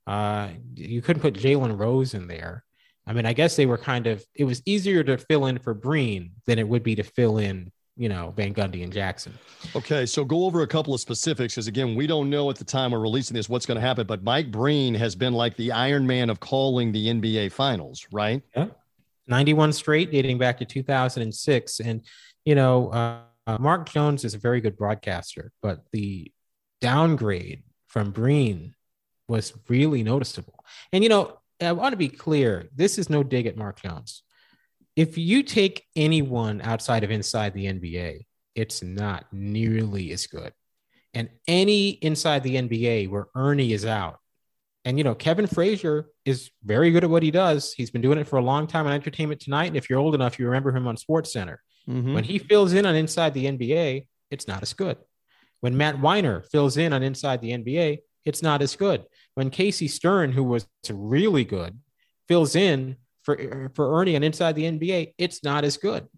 Uh, 0.07 0.49
you 0.73 1.01
couldn't 1.03 1.21
put 1.21 1.35
Jalen 1.35 1.77
Rose 1.77 2.15
in 2.15 2.27
there. 2.27 2.63
I 3.09 3.13
mean, 3.13 3.25
I 3.25 3.33
guess 3.33 3.55
they 3.55 3.65
were 3.65 3.77
kind 3.77 4.05
of, 4.05 4.23
it 4.35 4.43
was 4.43 4.61
easier 4.67 5.03
to 5.03 5.17
fill 5.17 5.47
in 5.47 5.57
for 5.57 5.73
Breen 5.73 6.29
than 6.45 6.59
it 6.59 6.67
would 6.67 6.83
be 6.83 6.93
to 6.93 7.01
fill 7.01 7.39
in, 7.39 7.71
you 7.97 8.07
know, 8.07 8.31
Van 8.37 8.53
Gundy 8.53 8.83
and 8.83 8.93
Jackson. 8.93 9.33
Okay. 9.75 10.05
So 10.05 10.23
go 10.23 10.45
over 10.45 10.61
a 10.61 10.67
couple 10.67 10.93
of 10.93 11.01
specifics 11.01 11.55
because, 11.55 11.65
again, 11.65 11.95
we 11.95 12.05
don't 12.05 12.29
know 12.29 12.51
at 12.51 12.57
the 12.57 12.63
time 12.63 12.91
we're 12.91 12.99
releasing 12.99 13.33
this 13.33 13.49
what's 13.49 13.65
going 13.65 13.77
to 13.77 13.81
happen, 13.81 14.05
but 14.05 14.21
Mike 14.21 14.51
Breen 14.51 14.93
has 14.93 15.15
been 15.15 15.33
like 15.33 15.57
the 15.57 15.71
Iron 15.71 16.05
Man 16.05 16.29
of 16.29 16.39
calling 16.39 16.91
the 16.91 17.07
NBA 17.07 17.51
finals, 17.51 18.05
right? 18.11 18.43
Yeah. 18.55 18.67
91 19.25 19.73
straight 19.73 20.11
dating 20.11 20.37
back 20.37 20.59
to 20.59 20.65
2006. 20.65 21.79
And, 21.79 22.05
you 22.45 22.53
know, 22.53 22.89
uh, 22.89 23.57
Mark 23.57 23.89
Jones 23.89 24.23
is 24.23 24.35
a 24.35 24.37
very 24.37 24.61
good 24.61 24.77
broadcaster, 24.77 25.51
but 25.63 25.83
the 25.91 26.31
downgrade 26.79 27.63
from 27.87 28.11
Breen 28.11 28.75
was 29.27 29.51
really 29.67 30.03
noticeable. 30.03 30.63
And, 30.93 31.03
you 31.03 31.09
know, 31.09 31.39
I 31.61 31.71
want 31.73 31.93
to 31.93 31.97
be 31.97 32.09
clear. 32.09 32.69
This 32.75 32.97
is 32.97 33.09
no 33.09 33.23
dig 33.23 33.45
at 33.45 33.57
Mark 33.57 33.81
Jones. 33.81 34.23
If 34.95 35.17
you 35.17 35.43
take 35.43 35.85
anyone 35.95 36.61
outside 36.61 37.03
of 37.03 37.11
inside 37.11 37.53
the 37.53 37.65
NBA, 37.65 38.25
it's 38.55 38.81
not 38.83 39.25
nearly 39.31 40.11
as 40.11 40.27
good. 40.27 40.53
And 41.13 41.29
any 41.47 41.89
inside 41.89 42.43
the 42.43 42.55
NBA 42.55 43.09
where 43.09 43.27
Ernie 43.35 43.73
is 43.73 43.85
out, 43.85 44.19
and 44.85 44.97
you 44.97 45.03
know, 45.03 45.15
Kevin 45.15 45.47
Frazier 45.47 46.07
is 46.25 46.51
very 46.63 46.91
good 46.91 47.03
at 47.03 47.09
what 47.09 47.23
he 47.23 47.31
does. 47.31 47.73
He's 47.73 47.91
been 47.91 48.01
doing 48.01 48.17
it 48.17 48.27
for 48.27 48.37
a 48.37 48.43
long 48.43 48.67
time 48.67 48.87
on 48.87 48.93
Entertainment 48.93 49.41
Tonight. 49.41 49.65
And 49.65 49.77
if 49.77 49.89
you're 49.89 49.99
old 49.99 50.15
enough, 50.15 50.39
you 50.39 50.45
remember 50.45 50.75
him 50.75 50.87
on 50.87 50.97
Sports 50.97 51.33
Center. 51.33 51.61
Mm-hmm. 51.87 52.13
When 52.13 52.23
he 52.23 52.39
fills 52.39 52.73
in 52.73 52.85
on 52.85 52.95
Inside 52.95 53.33
the 53.33 53.45
NBA, 53.45 54.05
it's 54.31 54.47
not 54.47 54.61
as 54.61 54.73
good. 54.73 54.97
When 55.61 55.75
Matt 55.75 55.97
Winer 55.97 56.45
fills 56.45 56.77
in 56.77 56.93
on 56.93 57.03
Inside 57.03 57.41
the 57.41 57.51
NBA, 57.51 57.99
it's 58.25 58.41
not 58.41 58.61
as 58.61 58.75
good. 58.75 59.03
When 59.39 59.51
Casey 59.51 59.87
Stern, 59.87 60.33
who 60.33 60.43
was 60.43 60.67
really 60.91 61.45
good, 61.45 61.79
fills 62.27 62.57
in 62.57 62.97
for 63.23 63.71
for 63.73 63.97
Ernie 63.97 64.15
and 64.15 64.25
inside 64.25 64.53
the 64.53 64.65
NBA, 64.65 65.13
it's 65.17 65.45
not 65.45 65.63
as 65.63 65.77
good. 65.77 66.09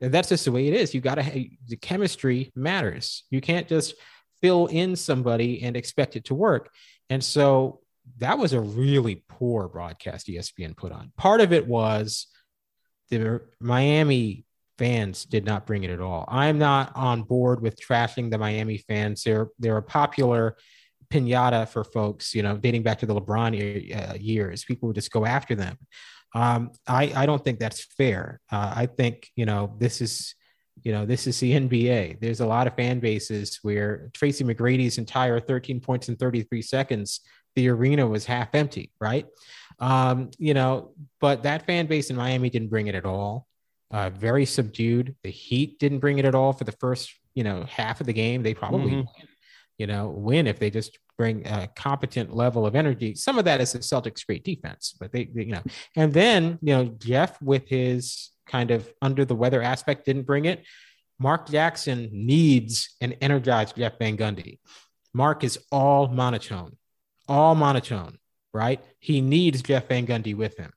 And 0.00 0.10
that's 0.10 0.30
just 0.30 0.46
the 0.46 0.52
way 0.52 0.68
it 0.68 0.72
is. 0.72 0.94
You 0.94 1.02
got 1.02 1.16
to 1.16 1.50
the 1.68 1.76
chemistry 1.76 2.50
matters. 2.56 3.24
You 3.28 3.42
can't 3.42 3.68
just 3.68 3.92
fill 4.40 4.68
in 4.68 4.96
somebody 4.96 5.62
and 5.62 5.76
expect 5.76 6.16
it 6.16 6.24
to 6.24 6.34
work. 6.34 6.70
And 7.10 7.22
so 7.22 7.80
that 8.16 8.38
was 8.38 8.54
a 8.54 8.60
really 8.60 9.22
poor 9.28 9.68
broadcast 9.68 10.28
ESPN 10.28 10.74
put 10.74 10.92
on. 10.92 11.12
Part 11.18 11.42
of 11.42 11.52
it 11.52 11.66
was 11.66 12.26
the 13.10 13.42
Miami 13.60 14.46
fans 14.78 15.26
did 15.26 15.44
not 15.44 15.66
bring 15.66 15.84
it 15.84 15.90
at 15.90 16.00
all. 16.00 16.24
I'm 16.26 16.58
not 16.58 16.96
on 16.96 17.24
board 17.24 17.60
with 17.60 17.78
trashing 17.78 18.30
the 18.30 18.38
Miami 18.38 18.78
fans. 18.78 19.24
They're 19.24 19.50
they're 19.58 19.76
a 19.76 19.82
popular 19.82 20.56
pinata 21.12 21.68
for 21.68 21.84
folks, 21.84 22.34
you 22.34 22.42
know, 22.42 22.56
dating 22.56 22.82
back 22.82 22.98
to 23.00 23.06
the 23.06 23.14
LeBron 23.14 24.10
uh, 24.10 24.14
years. 24.14 24.64
People 24.64 24.88
would 24.88 24.96
just 24.96 25.10
go 25.10 25.26
after 25.26 25.54
them. 25.54 25.76
Um, 26.34 26.70
I, 26.86 27.12
I 27.14 27.26
don't 27.26 27.44
think 27.44 27.58
that's 27.58 27.84
fair. 27.84 28.40
Uh, 28.50 28.72
I 28.74 28.86
think, 28.86 29.30
you 29.36 29.44
know, 29.44 29.74
this 29.78 30.00
is, 30.00 30.34
you 30.82 30.92
know, 30.92 31.04
this 31.04 31.26
is 31.26 31.38
the 31.40 31.52
NBA. 31.52 32.20
There's 32.20 32.40
a 32.40 32.46
lot 32.46 32.66
of 32.66 32.74
fan 32.74 33.00
bases 33.00 33.58
where 33.62 34.10
Tracy 34.14 34.42
McGrady's 34.42 34.96
entire 34.96 35.38
13 35.38 35.80
points 35.80 36.08
in 36.08 36.16
33 36.16 36.62
seconds, 36.62 37.20
the 37.54 37.68
arena 37.68 38.06
was 38.06 38.24
half 38.24 38.54
empty, 38.54 38.90
right? 38.98 39.26
Um, 39.78 40.30
you 40.38 40.54
know, 40.54 40.94
but 41.20 41.42
that 41.42 41.66
fan 41.66 41.86
base 41.86 42.08
in 42.08 42.16
Miami 42.16 42.48
didn't 42.48 42.68
bring 42.68 42.86
it 42.86 42.94
at 42.94 43.04
all. 43.04 43.46
Uh, 43.90 44.08
very 44.08 44.46
subdued. 44.46 45.14
The 45.22 45.30
Heat 45.30 45.78
didn't 45.78 45.98
bring 45.98 46.18
it 46.18 46.24
at 46.24 46.34
all 46.34 46.54
for 46.54 46.64
the 46.64 46.72
first, 46.72 47.12
you 47.34 47.44
know, 47.44 47.66
half 47.68 48.00
of 48.00 48.06
the 48.06 48.14
game. 48.14 48.42
They 48.42 48.54
probably 48.54 48.92
mm-hmm 48.92 49.26
you 49.78 49.86
know, 49.86 50.08
win 50.08 50.46
if 50.46 50.58
they 50.58 50.70
just 50.70 50.98
bring 51.18 51.46
a 51.46 51.68
competent 51.76 52.34
level 52.34 52.66
of 52.66 52.74
energy. 52.74 53.14
Some 53.14 53.38
of 53.38 53.44
that 53.44 53.60
is 53.60 53.72
the 53.72 53.78
Celtics' 53.78 54.26
great 54.26 54.44
defense, 54.44 54.94
but 54.98 55.12
they, 55.12 55.24
they, 55.24 55.44
you 55.44 55.52
know, 55.52 55.62
and 55.96 56.12
then, 56.12 56.58
you 56.62 56.74
know, 56.74 56.84
Jeff 56.98 57.40
with 57.42 57.68
his 57.68 58.30
kind 58.46 58.70
of 58.70 58.92
under 59.00 59.24
the 59.24 59.34
weather 59.34 59.62
aspect 59.62 60.04
didn't 60.04 60.26
bring 60.26 60.46
it. 60.46 60.64
Mark 61.18 61.48
Jackson 61.48 62.08
needs 62.12 62.96
an 63.00 63.12
energized 63.20 63.76
Jeff 63.76 63.98
Van 63.98 64.16
Gundy. 64.16 64.58
Mark 65.14 65.44
is 65.44 65.58
all 65.70 66.08
monotone, 66.08 66.76
all 67.28 67.54
monotone, 67.54 68.18
right? 68.52 68.82
He 68.98 69.20
needs 69.20 69.62
Jeff 69.62 69.88
Van 69.88 70.06
Gundy 70.06 70.34
with 70.34 70.56
him. 70.56 70.72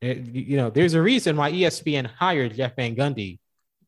It, 0.00 0.18
you 0.18 0.56
know, 0.56 0.70
there's 0.70 0.94
a 0.94 1.02
reason 1.02 1.36
why 1.36 1.52
ESPN 1.52 2.06
hired 2.06 2.54
Jeff 2.54 2.76
Van 2.76 2.96
Gundy 2.96 3.38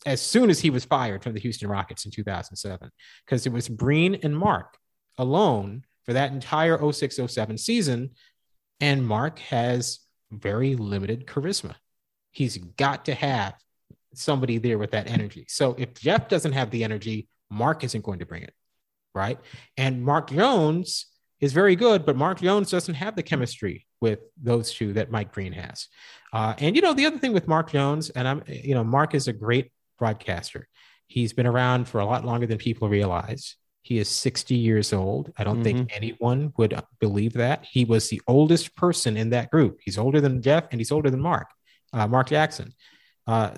as 0.06 0.22
soon 0.22 0.50
as 0.50 0.60
he 0.60 0.70
was 0.70 0.84
fired 0.84 1.22
from 1.22 1.34
the 1.34 1.40
Houston 1.40 1.68
Rockets 1.68 2.04
in 2.04 2.10
2007, 2.10 2.90
because 3.24 3.46
it 3.46 3.52
was 3.52 3.68
Breen 3.68 4.18
and 4.22 4.36
Mark 4.36 4.78
alone 5.18 5.84
for 6.06 6.14
that 6.14 6.32
entire 6.32 6.92
06 6.92 7.20
07 7.26 7.58
season. 7.58 8.10
And 8.80 9.06
Mark 9.06 9.38
has 9.40 10.00
very 10.30 10.74
limited 10.76 11.26
charisma. 11.26 11.74
He's 12.30 12.56
got 12.56 13.04
to 13.06 13.14
have 13.14 13.54
somebody 14.14 14.58
there 14.58 14.78
with 14.78 14.92
that 14.92 15.10
energy. 15.10 15.46
So 15.48 15.74
if 15.78 15.94
Jeff 15.94 16.28
doesn't 16.28 16.52
have 16.52 16.70
the 16.70 16.84
energy, 16.84 17.28
Mark 17.50 17.84
isn't 17.84 18.04
going 18.04 18.20
to 18.20 18.26
bring 18.26 18.42
it. 18.42 18.54
Right. 19.14 19.38
And 19.76 20.02
Mark 20.02 20.30
Jones 20.30 21.06
is 21.40 21.52
very 21.52 21.74
good, 21.74 22.06
but 22.06 22.16
Mark 22.16 22.40
Jones 22.40 22.70
doesn't 22.70 22.94
have 22.94 23.16
the 23.16 23.22
chemistry 23.22 23.86
with 24.00 24.20
those 24.40 24.72
two 24.72 24.92
that 24.92 25.10
Mike 25.10 25.32
Breen 25.32 25.52
has. 25.52 25.88
Uh, 26.32 26.54
and 26.58 26.76
you 26.76 26.82
know, 26.82 26.94
the 26.94 27.06
other 27.06 27.18
thing 27.18 27.32
with 27.32 27.48
Mark 27.48 27.72
Jones, 27.72 28.10
and 28.10 28.28
I'm, 28.28 28.42
you 28.46 28.74
know, 28.74 28.84
Mark 28.84 29.14
is 29.14 29.26
a 29.26 29.32
great 29.32 29.72
broadcaster. 30.00 30.66
He's 31.06 31.32
been 31.32 31.46
around 31.46 31.86
for 31.86 32.00
a 32.00 32.04
lot 32.04 32.24
longer 32.24 32.46
than 32.46 32.58
people 32.58 32.88
realize. 32.88 33.56
He 33.82 33.98
is 33.98 34.08
60 34.08 34.56
years 34.56 34.92
old. 34.92 35.32
I 35.38 35.44
don't 35.44 35.56
mm-hmm. 35.56 35.62
think 35.62 35.96
anyone 35.96 36.52
would 36.56 36.80
believe 36.98 37.34
that. 37.34 37.64
He 37.64 37.84
was 37.84 38.08
the 38.08 38.20
oldest 38.26 38.74
person 38.74 39.16
in 39.16 39.30
that 39.30 39.50
group. 39.50 39.78
He's 39.82 39.98
older 39.98 40.20
than 40.20 40.42
Jeff 40.42 40.66
and 40.70 40.80
he's 40.80 40.92
older 40.92 41.10
than 41.10 41.20
Mark, 41.20 41.48
uh, 41.92 42.06
Mark 42.06 42.28
Jackson. 42.28 42.74
Uh, 43.26 43.52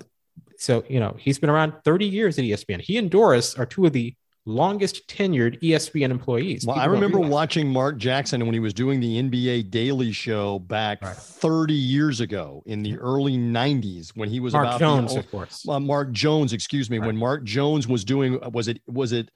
so, 0.57 0.83
you 0.87 0.99
know, 0.99 1.15
he's 1.19 1.39
been 1.39 1.49
around 1.49 1.73
30 1.83 2.05
years 2.05 2.37
at 2.37 2.45
ESPN. 2.45 2.81
He 2.81 2.97
and 2.97 3.09
Doris 3.09 3.55
are 3.55 3.65
two 3.65 3.85
of 3.85 3.93
the 3.93 4.15
longest 4.45 5.07
tenured 5.07 5.61
ESPN 5.61 6.09
employees. 6.09 6.65
Well, 6.65 6.75
People 6.75 6.89
I 6.89 6.93
remember 6.93 7.19
watching 7.19 7.67
Mark 7.67 7.97
Jackson 7.97 8.45
when 8.45 8.53
he 8.53 8.59
was 8.59 8.73
doing 8.73 8.99
the 8.99 9.21
NBA 9.21 9.71
Daily 9.71 10.11
Show 10.11 10.59
back 10.59 11.01
right. 11.01 11.15
30 11.15 11.73
years 11.73 12.19
ago 12.19 12.63
in 12.65 12.83
the 12.83 12.97
early 12.97 13.37
90s 13.37 14.11
when 14.15 14.29
he 14.29 14.39
was 14.39 14.53
Mark 14.53 14.67
about 14.67 14.79
Jones, 14.79 15.13
the, 15.13 15.19
of 15.19 15.31
course. 15.31 15.67
Uh, 15.67 15.79
Mark 15.79 16.11
Jones, 16.11 16.53
excuse 16.53 16.89
me, 16.89 16.97
right. 16.97 17.07
when 17.07 17.17
Mark 17.17 17.43
Jones 17.43 17.87
was 17.87 18.03
doing 18.03 18.39
was 18.51 18.67
it 18.67 18.81
was 18.87 19.11
it 19.11 19.31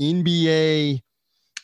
NBA 0.00 1.02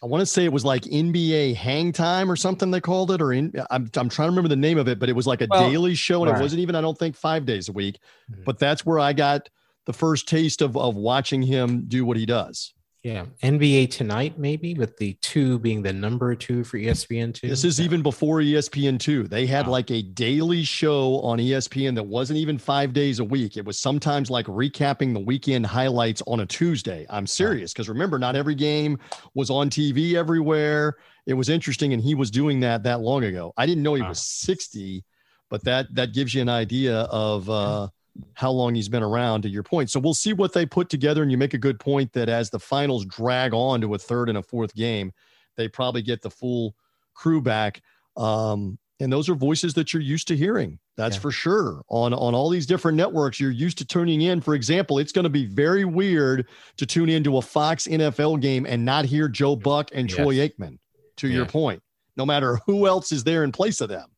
I 0.02 0.06
want 0.06 0.20
to 0.20 0.26
say 0.26 0.44
it 0.44 0.52
was 0.52 0.64
like 0.64 0.82
NBA 0.82 1.54
Hang 1.54 1.92
Time 1.92 2.28
or 2.28 2.34
something 2.34 2.72
they 2.72 2.80
called 2.80 3.12
it, 3.12 3.22
or 3.22 3.32
in, 3.32 3.52
I'm, 3.70 3.88
I'm 3.94 4.08
trying 4.08 4.26
to 4.26 4.30
remember 4.30 4.48
the 4.48 4.56
name 4.56 4.76
of 4.76 4.88
it, 4.88 4.98
but 4.98 5.08
it 5.08 5.12
was 5.12 5.28
like 5.28 5.42
a 5.42 5.46
well, 5.48 5.70
daily 5.70 5.94
show, 5.94 6.22
and 6.22 6.30
right. 6.32 6.40
it 6.40 6.42
wasn't 6.42 6.60
even 6.60 6.74
I 6.74 6.80
don't 6.80 6.98
think 6.98 7.14
five 7.14 7.46
days 7.46 7.68
a 7.68 7.72
week. 7.72 8.00
Mm-hmm. 8.30 8.42
But 8.44 8.58
that's 8.58 8.84
where 8.84 8.98
I 8.98 9.12
got 9.12 9.48
the 9.86 9.92
first 9.92 10.28
taste 10.28 10.60
of 10.60 10.76
of 10.76 10.96
watching 10.96 11.40
him 11.40 11.84
do 11.86 12.04
what 12.04 12.16
he 12.16 12.26
does. 12.26 12.74
Yeah, 13.02 13.26
NBA 13.42 13.90
Tonight 13.90 14.38
maybe 14.38 14.74
with 14.74 14.96
the 14.96 15.14
two 15.14 15.58
being 15.58 15.82
the 15.82 15.92
number 15.92 16.36
two 16.36 16.62
for 16.62 16.78
ESPN 16.78 17.34
two. 17.34 17.48
This 17.48 17.64
is 17.64 17.80
yeah. 17.80 17.86
even 17.86 18.00
before 18.00 18.38
ESPN 18.38 19.00
two. 19.00 19.24
They 19.26 19.44
had 19.44 19.66
wow. 19.66 19.72
like 19.72 19.90
a 19.90 20.02
daily 20.02 20.62
show 20.62 21.18
on 21.22 21.38
ESPN 21.38 21.96
that 21.96 22.04
wasn't 22.04 22.38
even 22.38 22.58
five 22.58 22.92
days 22.92 23.18
a 23.18 23.24
week. 23.24 23.56
It 23.56 23.64
was 23.64 23.76
sometimes 23.76 24.30
like 24.30 24.46
recapping 24.46 25.14
the 25.14 25.18
weekend 25.18 25.66
highlights 25.66 26.22
on 26.28 26.40
a 26.40 26.46
Tuesday. 26.46 27.04
I'm 27.10 27.26
serious 27.26 27.72
because 27.72 27.88
remember, 27.88 28.20
not 28.20 28.36
every 28.36 28.54
game 28.54 28.98
was 29.34 29.50
on 29.50 29.68
TV 29.68 30.14
everywhere. 30.14 30.96
It 31.26 31.34
was 31.34 31.48
interesting, 31.48 31.92
and 31.92 32.00
he 32.00 32.14
was 32.14 32.30
doing 32.30 32.60
that 32.60 32.84
that 32.84 33.00
long 33.00 33.24
ago. 33.24 33.52
I 33.56 33.66
didn't 33.66 33.82
know 33.82 33.94
he 33.94 34.02
wow. 34.02 34.10
was 34.10 34.22
60, 34.22 35.04
but 35.50 35.64
that 35.64 35.92
that 35.96 36.14
gives 36.14 36.34
you 36.34 36.42
an 36.42 36.48
idea 36.48 37.00
of. 37.00 37.50
uh 37.50 37.88
how 38.34 38.50
long 38.50 38.74
he's 38.74 38.88
been 38.88 39.02
around 39.02 39.42
to 39.42 39.48
your 39.48 39.62
point. 39.62 39.90
So 39.90 40.00
we'll 40.00 40.14
see 40.14 40.32
what 40.32 40.52
they 40.52 40.66
put 40.66 40.88
together. 40.88 41.22
And 41.22 41.30
you 41.30 41.38
make 41.38 41.54
a 41.54 41.58
good 41.58 41.80
point 41.80 42.12
that 42.12 42.28
as 42.28 42.50
the 42.50 42.58
finals 42.58 43.04
drag 43.06 43.54
on 43.54 43.80
to 43.80 43.94
a 43.94 43.98
third 43.98 44.28
and 44.28 44.38
a 44.38 44.42
fourth 44.42 44.74
game, 44.74 45.12
they 45.56 45.68
probably 45.68 46.02
get 46.02 46.22
the 46.22 46.30
full 46.30 46.74
crew 47.14 47.40
back. 47.40 47.80
Um, 48.16 48.78
and 49.00 49.12
those 49.12 49.28
are 49.28 49.34
voices 49.34 49.74
that 49.74 49.92
you're 49.92 50.02
used 50.02 50.28
to 50.28 50.36
hearing. 50.36 50.78
That's 50.96 51.16
yeah. 51.16 51.22
for 51.22 51.30
sure. 51.30 51.82
On 51.88 52.12
on 52.12 52.34
all 52.34 52.50
these 52.50 52.66
different 52.66 52.96
networks, 52.96 53.40
you're 53.40 53.50
used 53.50 53.78
to 53.78 53.84
tuning 53.84 54.20
in. 54.20 54.40
For 54.40 54.54
example, 54.54 54.98
it's 54.98 55.10
going 55.10 55.24
to 55.24 55.30
be 55.30 55.46
very 55.46 55.84
weird 55.84 56.48
to 56.76 56.86
tune 56.86 57.08
into 57.08 57.38
a 57.38 57.42
Fox 57.42 57.86
NFL 57.86 58.40
game 58.40 58.66
and 58.66 58.84
not 58.84 59.04
hear 59.04 59.28
Joe 59.28 59.56
Buck 59.56 59.90
and 59.92 60.08
yes. 60.08 60.16
Troy 60.16 60.36
Aikman. 60.36 60.78
To 61.18 61.28
yeah. 61.28 61.36
your 61.36 61.46
point, 61.46 61.82
no 62.16 62.24
matter 62.24 62.58
who 62.66 62.86
else 62.86 63.12
is 63.12 63.22
there 63.22 63.44
in 63.44 63.52
place 63.52 63.80
of 63.80 63.88
them. 63.88 64.08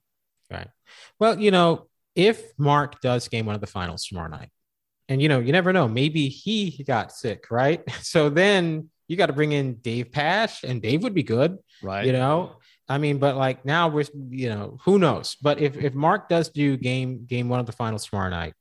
Right. 0.50 0.68
Well, 1.18 1.38
you 1.40 1.50
know, 1.50 1.87
if 2.14 2.53
Mark 2.59 3.00
does 3.00 3.29
game 3.29 3.46
one 3.46 3.55
of 3.55 3.61
the 3.61 3.66
finals 3.66 4.07
tomorrow 4.07 4.29
night, 4.29 4.50
and 5.09 5.20
you 5.20 5.29
know, 5.29 5.40
you 5.40 5.53
never 5.53 5.72
know, 5.72 5.88
maybe 5.88 6.29
he 6.29 6.83
got 6.85 7.12
sick, 7.12 7.50
right? 7.50 7.83
So 8.03 8.29
then 8.31 8.90
you 9.09 9.16
got 9.16 9.27
to 9.27 9.33
bring 9.33 9.53
in 9.53 9.74
Dave 9.77 10.12
Pasch, 10.12 10.64
and 10.64 10.81
Dave 10.81 11.03
would 11.03 11.14
be 11.14 11.22
good, 11.22 11.59
right? 11.83 12.07
You 12.07 12.12
know, 12.12 12.57
I 12.88 12.98
mean, 12.98 13.18
but 13.18 13.37
like 13.37 13.64
now 13.64 13.88
we're, 13.88 14.05
you 14.29 14.48
know, 14.48 14.79
who 14.85 14.98
knows? 14.98 15.37
But 15.40 15.61
if 15.61 15.77
if 15.77 15.94
Mark 15.94 16.29
does 16.29 16.48
do 16.48 16.77
game 16.77 17.27
game 17.27 17.48
one 17.48 17.61
of 17.61 17.66
the 17.66 17.72
finals 17.72 18.07
tomorrow 18.07 18.31
night, 18.31 18.55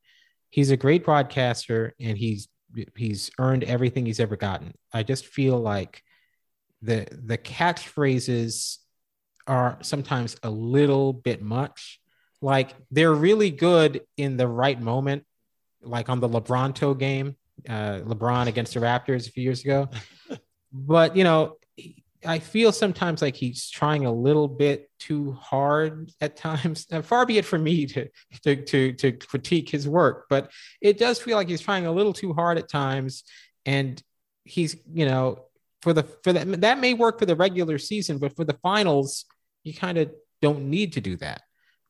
he's 0.50 0.72
a 0.72 0.78
great 0.78 1.04
broadcaster, 1.06 1.94
and 2.00 2.18
he's 2.18 2.48
he's 2.96 3.32
earned 3.40 3.64
everything 3.64 4.06
he's 4.06 4.20
ever 4.20 4.36
gotten. 4.36 4.74
I 4.92 5.04
just 5.04 5.26
feel 5.26 5.60
like 5.60 6.02
the 6.82 7.08
the 7.12 7.38
catchphrases 7.38 8.78
are 9.48 9.78
sometimes 9.82 10.38
a 10.44 10.50
little 10.50 11.14
bit 11.14 11.42
much 11.42 12.00
like 12.44 12.76
they're 12.92 13.14
really 13.14 13.50
good 13.50 14.02
in 14.18 14.36
the 14.36 14.48
right 14.48 14.80
moment, 14.80 15.24
like 15.82 16.10
on 16.10 16.20
the 16.20 16.28
LeBronto 16.28 16.98
game, 17.00 17.38
uh, 17.70 18.00
LeBron 18.00 18.48
against 18.48 18.74
the 18.74 18.82
Raptors 18.82 19.30
a 19.30 19.32
few 19.32 19.44
years 19.44 19.64
ago. 19.64 19.90
but 20.74 21.16
you 21.16 21.24
know, 21.24 21.56
I 22.26 22.40
feel 22.40 22.74
sometimes 22.74 23.22
like 23.22 23.38
he's 23.38 23.70
trying 23.70 24.06
a 24.06 24.12
little 24.12 24.50
bit 24.50 24.90
too 25.00 25.32
hard 25.32 26.12
at 26.20 26.36
times. 26.36 26.86
And 26.92 27.06
far 27.06 27.26
be 27.26 27.38
it 27.38 27.46
from 27.46 27.64
me 27.64 27.86
to, 27.86 28.10
to 28.44 28.58
to 28.58 28.92
to 28.92 29.12
critique 29.14 29.70
his 29.70 29.88
work, 29.88 30.26
but 30.30 30.52
it 30.82 30.98
does 30.98 31.22
feel 31.22 31.38
like 31.38 31.48
he's 31.48 31.62
trying 31.62 31.86
a 31.86 31.94
little 31.94 32.14
too 32.14 32.34
hard 32.34 32.58
at 32.58 32.70
times. 32.70 33.24
And 33.66 34.04
he's, 34.44 34.76
you 34.94 35.06
know, 35.06 35.46
for 35.82 35.94
the 35.94 36.04
for 36.24 36.34
that 36.34 36.60
that 36.60 36.80
may 36.80 36.94
work 36.94 37.20
for 37.20 37.26
the 37.26 37.38
regular 37.38 37.78
season, 37.78 38.18
but 38.18 38.36
for 38.36 38.44
the 38.44 38.58
finals, 38.62 39.24
you 39.64 39.74
kind 39.74 39.98
of 39.98 40.12
don't 40.42 40.66
need 40.66 40.94
to 40.94 41.02
do 41.02 41.16
that 41.16 41.42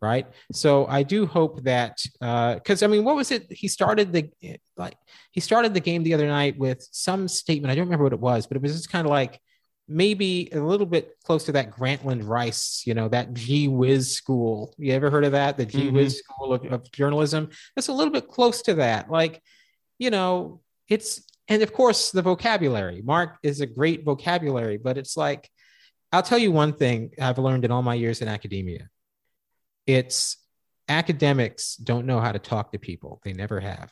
right? 0.03 0.27
So 0.51 0.85
I 0.87 1.03
do 1.03 1.25
hope 1.25 1.63
that 1.63 2.03
because 2.13 2.83
uh, 2.83 2.85
I 2.85 2.89
mean, 2.89 3.03
what 3.03 3.15
was 3.15 3.31
it? 3.31 3.51
He 3.51 3.67
started 3.67 4.11
the 4.11 4.29
like 4.77 4.97
he 5.31 5.39
started 5.39 5.73
the 5.73 5.79
game 5.79 6.03
the 6.03 6.13
other 6.13 6.27
night 6.27 6.57
with 6.57 6.85
some 6.91 7.27
statement. 7.27 7.71
I 7.71 7.75
don't 7.75 7.85
remember 7.85 8.03
what 8.03 8.13
it 8.13 8.19
was, 8.19 8.45
but 8.45 8.57
it 8.57 8.61
was 8.61 8.73
just 8.73 8.91
kind 8.91 9.07
of 9.07 9.11
like 9.11 9.39
maybe 9.87 10.49
a 10.51 10.59
little 10.59 10.85
bit 10.85 11.15
close 11.23 11.45
to 11.45 11.53
that 11.53 11.71
Grantland 11.71 12.27
Rice, 12.27 12.83
you 12.85 12.93
know, 12.93 13.07
that 13.09 13.33
Gee 13.33 13.67
Whiz 13.67 14.15
school. 14.15 14.73
You 14.77 14.93
ever 14.93 15.09
heard 15.09 15.25
of 15.25 15.31
that? 15.33 15.57
The 15.57 15.65
Gee 15.65 15.89
Whiz 15.89 16.13
mm-hmm. 16.13 16.33
school 16.33 16.53
of, 16.53 16.65
of 16.65 16.91
journalism. 16.91 17.49
It's 17.75 17.87
a 17.87 17.93
little 17.93 18.13
bit 18.13 18.27
close 18.27 18.61
to 18.63 18.75
that. 18.75 19.09
Like, 19.09 19.41
you 19.97 20.09
know, 20.09 20.61
it's 20.89 21.23
and 21.47 21.61
of 21.61 21.73
course 21.73 22.11
the 22.11 22.21
vocabulary. 22.21 23.01
Mark 23.01 23.37
is 23.43 23.61
a 23.61 23.65
great 23.65 24.03
vocabulary, 24.03 24.77
but 24.77 24.97
it's 24.97 25.17
like 25.17 25.49
I'll 26.11 26.23
tell 26.23 26.37
you 26.37 26.51
one 26.51 26.73
thing 26.73 27.11
I've 27.19 27.39
learned 27.39 27.65
in 27.65 27.71
all 27.71 27.81
my 27.81 27.95
years 27.95 28.21
in 28.21 28.27
academia 28.27 28.89
it's 29.85 30.37
academics 30.87 31.75
don't 31.75 32.05
know 32.05 32.19
how 32.19 32.31
to 32.31 32.39
talk 32.39 32.71
to 32.71 32.79
people, 32.79 33.21
they 33.23 33.33
never 33.33 33.59
have. 33.59 33.91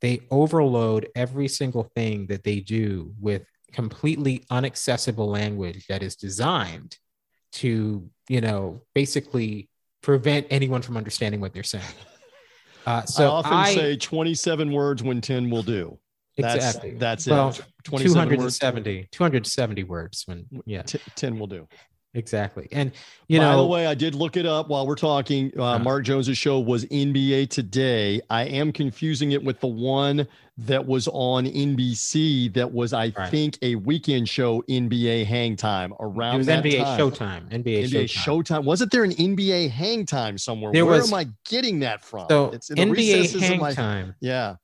They 0.00 0.20
overload 0.30 1.08
every 1.16 1.48
single 1.48 1.84
thing 1.94 2.26
that 2.26 2.44
they 2.44 2.60
do 2.60 3.12
with 3.20 3.44
completely 3.72 4.44
inaccessible 4.50 5.28
language 5.28 5.86
that 5.88 6.02
is 6.02 6.16
designed 6.16 6.96
to, 7.52 8.08
you 8.28 8.40
know, 8.40 8.82
basically 8.94 9.68
prevent 10.02 10.46
anyone 10.50 10.82
from 10.82 10.96
understanding 10.96 11.40
what 11.40 11.52
they're 11.52 11.62
saying. 11.62 11.84
Uh, 12.86 13.02
so 13.04 13.24
I 13.24 13.26
often 13.28 13.52
I, 13.52 13.74
say 13.74 13.96
27 13.96 14.72
words 14.72 15.02
when 15.02 15.20
10 15.20 15.50
will 15.50 15.62
do. 15.62 15.98
That's, 16.36 16.54
exactly. 16.54 16.90
That's 16.92 17.26
well, 17.26 17.48
it. 17.48 17.64
270, 17.84 18.36
words. 18.36 18.58
270 19.10 19.84
words 19.84 20.22
when, 20.26 20.46
yeah. 20.66 20.82
T- 20.82 21.00
10 21.16 21.38
will 21.38 21.48
do. 21.48 21.66
Exactly. 22.14 22.68
And 22.72 22.90
you 23.28 23.38
By 23.38 23.44
know, 23.44 23.58
the 23.58 23.66
way, 23.66 23.86
I 23.86 23.94
did 23.94 24.14
look 24.14 24.36
it 24.36 24.46
up 24.46 24.68
while 24.68 24.86
we're 24.86 24.94
talking. 24.94 25.52
Uh, 25.56 25.64
uh, 25.64 25.78
Mark 25.78 26.04
Jones's 26.04 26.38
show 26.38 26.58
was 26.58 26.86
NBA 26.86 27.50
Today. 27.50 28.20
I 28.30 28.44
am 28.44 28.72
confusing 28.72 29.32
it 29.32 29.44
with 29.44 29.60
the 29.60 29.66
one 29.68 30.26
that 30.56 30.84
was 30.86 31.06
on 31.08 31.44
NBC. 31.44 32.52
That 32.54 32.72
was, 32.72 32.94
I 32.94 33.12
right. 33.16 33.30
think, 33.30 33.58
a 33.60 33.74
weekend 33.74 34.28
show. 34.28 34.62
NBA 34.62 35.26
Hang 35.26 35.54
Time 35.54 35.92
around. 36.00 36.36
It 36.36 36.38
was 36.38 36.48
NBA 36.48 36.82
time. 36.82 36.98
Showtime. 36.98 37.50
NBA, 37.50 37.90
NBA 37.90 38.04
Showtime. 38.04 38.44
Showtime. 38.44 38.64
Wasn't 38.64 38.90
there 38.90 39.04
an 39.04 39.12
NBA 39.12 39.70
Hang 39.70 40.06
Time 40.06 40.38
somewhere? 40.38 40.72
There 40.72 40.86
Where 40.86 40.98
was, 41.00 41.12
am 41.12 41.18
I 41.18 41.28
getting 41.44 41.80
that 41.80 42.02
from? 42.02 42.26
So 42.30 42.50
it's 42.52 42.70
in 42.70 42.76
NBA 42.76 43.38
Hang 43.38 43.60
my, 43.60 43.74
Time. 43.74 44.14
Yeah. 44.20 44.56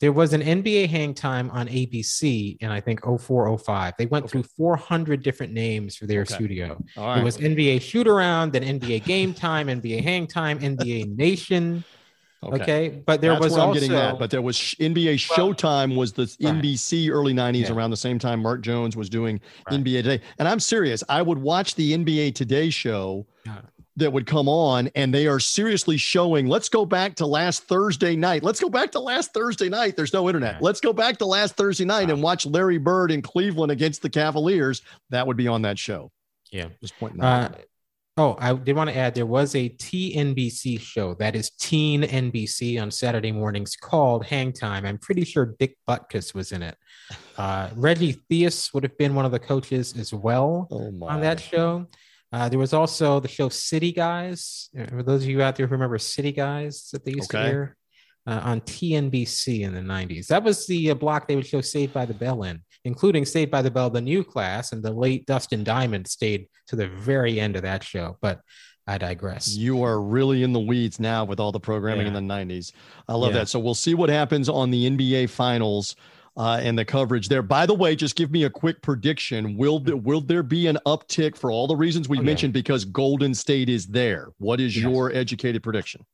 There 0.00 0.12
was 0.12 0.32
an 0.32 0.40
NBA 0.40 0.88
hang 0.88 1.12
time 1.12 1.50
on 1.50 1.68
ABC 1.68 2.56
in 2.60 2.70
I 2.70 2.80
think 2.80 3.04
0405. 3.04 3.94
They 3.98 4.06
went 4.06 4.24
okay. 4.24 4.32
through 4.32 4.44
400 4.44 5.22
different 5.22 5.52
names 5.52 5.94
for 5.94 6.06
their 6.06 6.22
okay. 6.22 6.34
studio. 6.34 6.82
It 6.96 7.22
was 7.22 7.36
NBA 7.36 7.82
shoot 7.82 8.08
around, 8.08 8.52
then 8.52 8.62
NBA 8.62 9.04
game 9.04 9.34
time, 9.34 9.66
NBA 9.68 10.02
hang 10.02 10.26
time, 10.26 10.58
NBA 10.58 11.16
nation. 11.16 11.84
Okay. 12.42 12.62
okay. 12.62 12.88
But 13.04 13.20
there 13.20 13.32
That's 13.32 13.44
was 13.44 13.52
also, 13.52 13.68
I'm 13.68 13.74
getting 13.74 13.92
that. 13.92 14.18
But 14.18 14.30
there 14.30 14.40
was 14.40 14.56
NBA 14.56 15.16
Showtime 15.16 15.94
was 15.94 16.14
the 16.14 16.22
right. 16.40 16.54
NBC 16.54 17.10
early 17.10 17.34
90s 17.34 17.68
yeah. 17.68 17.72
around 17.72 17.90
the 17.90 17.98
same 17.98 18.18
time 18.18 18.40
Mark 18.40 18.62
Jones 18.62 18.96
was 18.96 19.10
doing 19.10 19.40
right. 19.70 19.78
NBA 19.78 20.02
Today. 20.02 20.22
And 20.38 20.48
I'm 20.48 20.60
serious. 20.60 21.04
I 21.10 21.20
would 21.20 21.38
watch 21.38 21.74
the 21.74 21.92
NBA 21.92 22.34
Today 22.34 22.70
show 22.70 23.26
that 24.00 24.12
would 24.12 24.26
come 24.26 24.48
on 24.48 24.90
and 24.94 25.14
they 25.14 25.26
are 25.26 25.40
seriously 25.40 25.96
showing 25.96 26.46
let's 26.46 26.68
go 26.68 26.84
back 26.84 27.14
to 27.16 27.26
last 27.26 27.64
thursday 27.64 28.16
night. 28.16 28.42
Let's 28.42 28.60
go 28.60 28.68
back 28.68 28.90
to 28.92 29.00
last 29.00 29.32
thursday 29.32 29.68
night. 29.68 29.96
There's 29.96 30.12
no 30.12 30.28
internet. 30.28 30.60
Let's 30.60 30.80
go 30.80 30.92
back 30.92 31.18
to 31.18 31.26
last 31.26 31.56
thursday 31.56 31.84
night 31.84 32.08
wow. 32.08 32.14
and 32.14 32.22
watch 32.22 32.44
larry 32.46 32.78
bird 32.78 33.10
in 33.12 33.22
cleveland 33.22 33.70
against 33.70 34.02
the 34.02 34.10
cavaliers. 34.10 34.82
That 35.10 35.26
would 35.26 35.36
be 35.36 35.48
on 35.48 35.62
that 35.62 35.78
show. 35.78 36.10
Yeah. 36.50 36.68
Just 36.80 36.98
pointing 36.98 37.22
uh, 37.22 37.52
oh 38.16 38.36
i 38.40 38.52
did 38.52 38.74
want 38.74 38.90
to 38.90 38.96
add 38.96 39.14
there 39.14 39.24
was 39.24 39.54
a 39.54 39.68
tnbc 39.68 40.80
show 40.80 41.14
that 41.14 41.36
is 41.36 41.50
teen 41.50 42.02
nbc 42.02 42.82
on 42.82 42.90
saturday 42.90 43.30
mornings 43.30 43.76
called 43.76 44.24
hang 44.24 44.52
time. 44.52 44.84
I'm 44.84 44.98
pretty 44.98 45.24
sure 45.24 45.54
dick 45.58 45.76
butkus 45.88 46.34
was 46.34 46.52
in 46.52 46.62
it. 46.62 46.76
Uh, 47.36 47.70
reggie 47.76 48.16
theus 48.28 48.74
would 48.74 48.82
have 48.82 48.98
been 48.98 49.14
one 49.14 49.24
of 49.24 49.32
the 49.32 49.38
coaches 49.38 49.96
as 49.96 50.12
well 50.12 50.66
oh 50.70 50.92
on 51.06 51.20
that 51.20 51.38
show 51.38 51.86
uh, 52.32 52.48
there 52.48 52.58
was 52.58 52.72
also 52.72 53.20
the 53.20 53.28
show 53.28 53.48
City 53.48 53.92
Guys. 53.92 54.70
Uh, 54.78 54.86
for 54.86 55.02
those 55.02 55.22
of 55.22 55.28
you 55.28 55.42
out 55.42 55.56
there 55.56 55.66
who 55.66 55.72
remember 55.72 55.98
City 55.98 56.32
Guys 56.32 56.88
that 56.92 57.04
they 57.04 57.12
used 57.12 57.34
okay. 57.34 57.44
to 57.44 57.48
air 57.50 57.76
uh, 58.26 58.40
on 58.44 58.60
TNBC 58.60 59.62
in 59.62 59.74
the 59.74 59.80
90s. 59.80 60.26
That 60.28 60.42
was 60.42 60.66
the 60.66 60.90
uh, 60.90 60.94
block 60.94 61.26
they 61.26 61.36
would 61.36 61.46
show 61.46 61.60
Saved 61.60 61.92
by 61.92 62.04
the 62.04 62.14
Bell 62.14 62.42
in, 62.44 62.60
including 62.84 63.24
Saved 63.24 63.50
by 63.50 63.62
the 63.62 63.70
Bell, 63.70 63.90
the 63.90 64.00
new 64.00 64.22
class, 64.22 64.72
and 64.72 64.82
the 64.82 64.92
late 64.92 65.26
Dustin 65.26 65.64
Diamond 65.64 66.06
stayed 66.06 66.46
to 66.68 66.76
the 66.76 66.88
very 66.88 67.40
end 67.40 67.56
of 67.56 67.62
that 67.62 67.82
show. 67.82 68.16
But 68.20 68.40
I 68.86 68.98
digress. 68.98 69.48
You 69.48 69.82
are 69.84 70.00
really 70.00 70.42
in 70.42 70.52
the 70.52 70.60
weeds 70.60 71.00
now 71.00 71.24
with 71.24 71.40
all 71.40 71.52
the 71.52 71.60
programming 71.60 72.06
yeah. 72.06 72.16
in 72.16 72.26
the 72.26 72.34
90s. 72.34 72.72
I 73.08 73.14
love 73.14 73.32
yeah. 73.32 73.40
that. 73.40 73.48
So 73.48 73.58
we'll 73.58 73.74
see 73.74 73.94
what 73.94 74.08
happens 74.08 74.48
on 74.48 74.70
the 74.70 74.90
NBA 74.90 75.30
Finals 75.30 75.96
uh, 76.36 76.60
and 76.62 76.78
the 76.78 76.84
coverage 76.84 77.28
there. 77.28 77.42
By 77.42 77.66
the 77.66 77.74
way, 77.74 77.96
just 77.96 78.16
give 78.16 78.30
me 78.30 78.44
a 78.44 78.50
quick 78.50 78.82
prediction. 78.82 79.56
Will 79.56 79.80
there, 79.80 79.96
will 79.96 80.20
there 80.20 80.42
be 80.42 80.66
an 80.66 80.78
uptick 80.86 81.36
for 81.36 81.50
all 81.50 81.66
the 81.66 81.76
reasons 81.76 82.08
we 82.08 82.18
okay. 82.18 82.24
mentioned 82.24 82.52
because 82.52 82.84
Golden 82.84 83.34
State 83.34 83.68
is 83.68 83.86
there? 83.86 84.28
What 84.38 84.60
is 84.60 84.76
yes. 84.76 84.82
your 84.82 85.12
educated 85.12 85.62
prediction? 85.62 86.04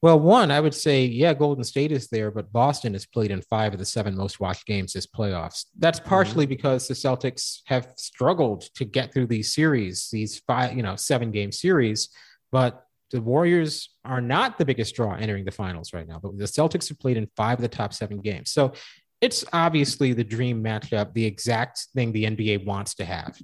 Well, 0.00 0.20
one, 0.20 0.52
I 0.52 0.60
would 0.60 0.74
say, 0.74 1.06
yeah, 1.06 1.34
Golden 1.34 1.64
State 1.64 1.90
is 1.90 2.06
there, 2.08 2.30
but 2.30 2.52
Boston 2.52 2.92
has 2.92 3.04
played 3.04 3.32
in 3.32 3.42
five 3.42 3.72
of 3.72 3.80
the 3.80 3.84
seven 3.84 4.16
most 4.16 4.38
watched 4.38 4.64
games 4.64 4.92
this 4.92 5.08
playoffs. 5.08 5.66
That's 5.76 5.98
mm-hmm. 5.98 6.08
partially 6.08 6.44
mm-hmm. 6.44 6.50
because 6.50 6.86
the 6.86 6.94
Celtics 6.94 7.60
have 7.66 7.92
struggled 7.96 8.62
to 8.76 8.84
get 8.84 9.12
through 9.12 9.26
these 9.26 9.52
series, 9.52 10.08
these 10.12 10.38
five, 10.46 10.76
you 10.76 10.84
know, 10.84 10.94
seven 10.94 11.32
game 11.32 11.50
series. 11.50 12.10
But 12.52 12.84
the 13.10 13.20
Warriors 13.20 13.90
are 14.04 14.20
not 14.20 14.56
the 14.56 14.64
biggest 14.64 14.94
draw 14.94 15.14
entering 15.14 15.44
the 15.44 15.50
finals 15.50 15.92
right 15.92 16.06
now. 16.06 16.20
But 16.22 16.38
the 16.38 16.44
Celtics 16.44 16.88
have 16.90 17.00
played 17.00 17.16
in 17.16 17.28
five 17.36 17.58
of 17.58 17.62
the 17.62 17.68
top 17.68 17.92
seven 17.92 18.20
games. 18.20 18.52
So 18.52 18.74
it's 19.20 19.44
obviously 19.52 20.12
the 20.12 20.24
dream 20.24 20.62
matchup, 20.62 21.12
the 21.12 21.24
exact 21.24 21.86
thing 21.94 22.12
the 22.12 22.24
NBA 22.24 22.64
wants 22.64 22.94
to 22.96 23.04
have. 23.04 23.36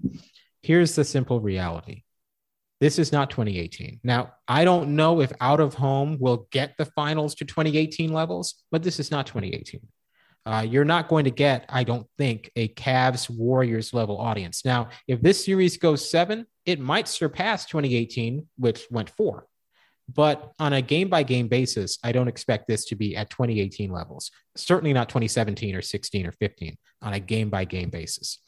Here's 0.62 0.94
the 0.94 1.04
simple 1.04 1.40
reality 1.40 2.02
this 2.80 2.98
is 2.98 3.12
not 3.12 3.30
2018. 3.30 4.00
Now, 4.02 4.34
I 4.46 4.64
don't 4.64 4.96
know 4.96 5.20
if 5.20 5.32
out 5.40 5.60
of 5.60 5.74
home 5.74 6.18
will 6.20 6.48
get 6.50 6.74
the 6.76 6.84
finals 6.84 7.34
to 7.36 7.44
2018 7.44 8.12
levels, 8.12 8.56
but 8.70 8.82
this 8.82 9.00
is 9.00 9.10
not 9.10 9.26
2018. 9.26 9.80
Uh, 10.44 10.66
you're 10.68 10.84
not 10.84 11.08
going 11.08 11.24
to 11.24 11.30
get, 11.30 11.64
I 11.70 11.84
don't 11.84 12.06
think, 12.18 12.50
a 12.56 12.68
Cavs 12.68 13.30
Warriors 13.30 13.94
level 13.94 14.18
audience. 14.18 14.64
Now, 14.64 14.88
if 15.08 15.22
this 15.22 15.42
series 15.42 15.78
goes 15.78 16.10
seven, 16.10 16.46
it 16.66 16.78
might 16.78 17.08
surpass 17.08 17.64
2018, 17.64 18.46
which 18.58 18.86
went 18.90 19.08
four. 19.08 19.46
But 20.12 20.52
on 20.58 20.74
a 20.74 20.82
game 20.82 21.08
by 21.08 21.22
game 21.22 21.48
basis, 21.48 21.98
I 22.04 22.12
don't 22.12 22.28
expect 22.28 22.68
this 22.68 22.84
to 22.86 22.96
be 22.96 23.16
at 23.16 23.30
2018 23.30 23.90
levels. 23.90 24.30
Certainly 24.56 24.92
not 24.92 25.08
2017 25.08 25.74
or 25.74 25.82
16 25.82 26.26
or 26.26 26.32
15 26.32 26.76
on 27.02 27.12
a 27.14 27.20
game 27.20 27.48
by 27.48 27.64
game 27.64 27.88
basis. 27.90 28.38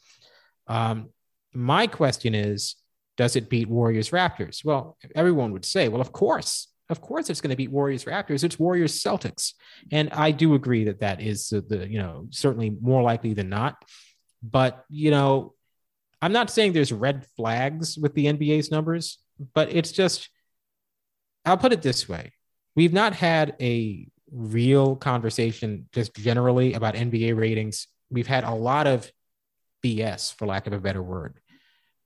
Um, 0.67 1.09
my 1.53 1.87
question 1.87 2.35
is 2.35 2.75
Does 3.15 3.35
it 3.35 3.49
beat 3.49 3.67
Warriors 3.67 4.11
Raptors? 4.11 4.63
Well, 4.63 4.97
everyone 5.15 5.51
would 5.53 5.65
say, 5.65 5.87
well, 5.87 6.01
of 6.01 6.11
course. 6.11 6.67
Of 6.89 7.01
course, 7.01 7.29
it's 7.29 7.41
going 7.41 7.49
to 7.49 7.57
beat 7.57 7.71
Warriors 7.71 8.05
Raptors. 8.05 8.45
It's 8.45 8.57
Warriors 8.57 9.03
Celtics, 9.03 9.53
and 9.91 10.09
I 10.13 10.31
do 10.31 10.53
agree 10.53 10.85
that 10.85 11.01
that 11.01 11.21
is 11.21 11.49
the, 11.49 11.59
the 11.59 11.85
you 11.85 11.99
know 11.99 12.27
certainly 12.29 12.69
more 12.69 13.01
likely 13.01 13.33
than 13.33 13.49
not. 13.49 13.75
But 14.41 14.85
you 14.87 15.11
know, 15.11 15.53
I'm 16.21 16.31
not 16.31 16.49
saying 16.49 16.71
there's 16.71 16.93
red 16.93 17.25
flags 17.35 17.97
with 17.97 18.13
the 18.13 18.27
NBA's 18.27 18.71
numbers, 18.71 19.17
but 19.53 19.73
it's 19.73 19.91
just 19.91 20.29
I'll 21.47 21.57
put 21.57 21.73
it 21.73 21.81
this 21.81 22.07
way 22.07 22.31
we've 22.75 22.93
not 22.93 23.13
had 23.13 23.55
a 23.59 24.07
real 24.31 24.95
conversation 24.95 25.89
just 25.93 26.13
generally 26.15 26.73
about 26.73 26.93
NBA 26.93 27.35
ratings. 27.35 27.87
We've 28.11 28.27
had 28.27 28.43
a 28.43 28.53
lot 28.53 28.85
of 28.85 29.11
BS, 29.83 30.35
for 30.35 30.45
lack 30.45 30.67
of 30.67 30.73
a 30.73 30.79
better 30.79 31.01
word. 31.01 31.39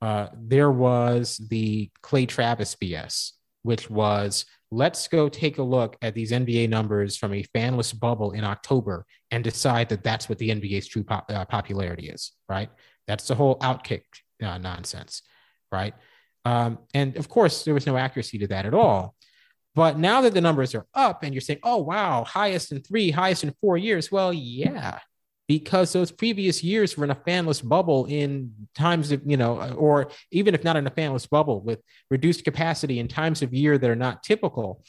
Uh, 0.02 0.28
there 0.34 0.72
was 0.72 1.38
the 1.50 1.90
Clay 2.02 2.26
Travis 2.26 2.76
BS, 2.76 3.32
which 3.64 3.90
was 3.90 4.46
let's 4.72 5.08
go 5.10 5.28
take 5.28 5.58
a 5.58 5.64
look 5.64 5.98
at 6.02 6.16
these 6.16 6.32
NBA 6.32 6.70
numbers 6.70 7.18
from 7.18 7.34
a 7.34 7.44
fanless 7.56 7.98
bubble 7.98 8.32
in 8.32 8.44
October 8.44 9.06
and 9.30 9.44
decide 9.44 9.90
that 9.90 10.04
that's 10.04 10.30
what 10.30 10.38
the 10.38 10.50
NBA's 10.50 10.88
true 10.88 11.04
uh, 11.10 11.46
popularity 11.46 12.08
is, 12.08 12.32
right? 12.48 12.70
That's 13.08 13.28
the 13.28 13.36
whole 13.36 13.60
outkick 13.60 14.04
uh, 14.42 14.58
nonsense, 14.58 15.22
right? 15.72 15.94
Um, 16.46 16.80
and 16.94 17.18
of 17.18 17.28
course, 17.30 17.64
there 17.66 17.74
was 17.74 17.86
no 17.86 17.98
accuracy 17.98 18.40
to 18.40 18.48
that 18.48 18.66
at 18.66 18.74
all. 18.74 19.16
But 19.74 19.98
now 19.98 20.22
that 20.22 20.34
the 20.34 20.42
numbers 20.42 20.76
are 20.76 20.86
up 20.94 21.24
and 21.24 21.34
you're 21.34 21.42
saying, 21.42 21.60
oh, 21.64 21.78
wow, 21.78 22.24
highest 22.26 22.72
in 22.72 22.82
three, 22.82 23.12
highest 23.12 23.44
in 23.44 23.54
four 23.62 23.78
years. 23.78 24.12
Well, 24.12 24.34
yeah, 24.34 25.00
because 25.48 25.94
those 25.94 26.12
previous 26.12 26.64
years 26.64 26.98
were 26.98 27.04
in 27.04 27.12
a 27.12 27.16
fanless 27.16 27.68
bubble 27.68 28.06
in 28.06 28.54
times 28.76 29.12
of, 29.12 29.22
you 29.26 29.38
know, 29.38 29.74
or 29.78 30.10
even 30.32 30.54
if 30.56 30.64
not 30.64 30.76
in 30.76 30.88
a 30.88 30.92
fanless 30.92 31.30
bubble 31.30 31.62
with 31.62 31.82
reduced 32.10 32.44
capacity 32.44 33.00
in 33.00 33.08
times 33.08 33.42
of 33.42 33.54
year 33.54 33.78
that 33.78 33.90
are 33.90 33.96
not 33.96 34.24
typical. 34.24 34.84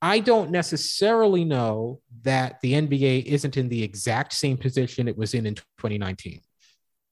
I 0.00 0.18
don't 0.18 0.50
necessarily 0.50 1.44
know 1.44 2.00
that 2.24 2.60
the 2.60 2.74
NBA 2.74 3.24
isn't 3.24 3.56
in 3.56 3.70
the 3.70 3.82
exact 3.82 4.34
same 4.34 4.58
position 4.58 5.08
it 5.08 5.16
was 5.16 5.32
in 5.32 5.46
in 5.46 5.54
2019, 5.54 6.40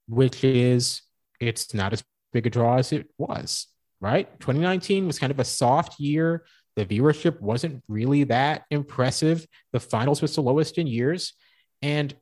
which 0.09 0.45
is 0.45 1.01
it's 1.41 1.73
not 1.73 1.95
as 1.95 2.05
big 2.35 2.47
a 2.47 2.51
draw 2.51 2.77
as 2.77 2.93
it 2.93 3.09
was, 3.17 3.67
right? 4.01 4.29
2019 4.41 5.07
was 5.07 5.19
kind 5.19 5.31
of 5.31 5.41
a 5.41 5.45
soft 5.45 5.99
year 6.01 6.45
the 6.77 6.87
viewership 6.87 7.41
wasn't 7.41 7.83
really 7.89 8.25
that 8.25 8.65
impressive. 8.71 9.47
The 9.73 9.81
finals 9.81 10.23
was 10.23 10.35
the 10.35 10.43
lowest 10.43 10.79
in 10.79 10.87
years. 10.87 11.35
And 11.83 12.15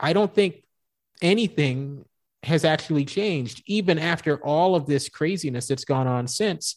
I 0.00 0.12
don't 0.12 0.34
think 0.34 0.64
anything 1.20 2.04
has 2.44 2.64
actually 2.64 3.04
changed, 3.04 3.62
even 3.66 3.98
after 3.98 4.36
all 4.44 4.74
of 4.74 4.86
this 4.86 5.08
craziness 5.08 5.66
that's 5.66 5.84
gone 5.84 6.06
on 6.06 6.28
since. 6.28 6.76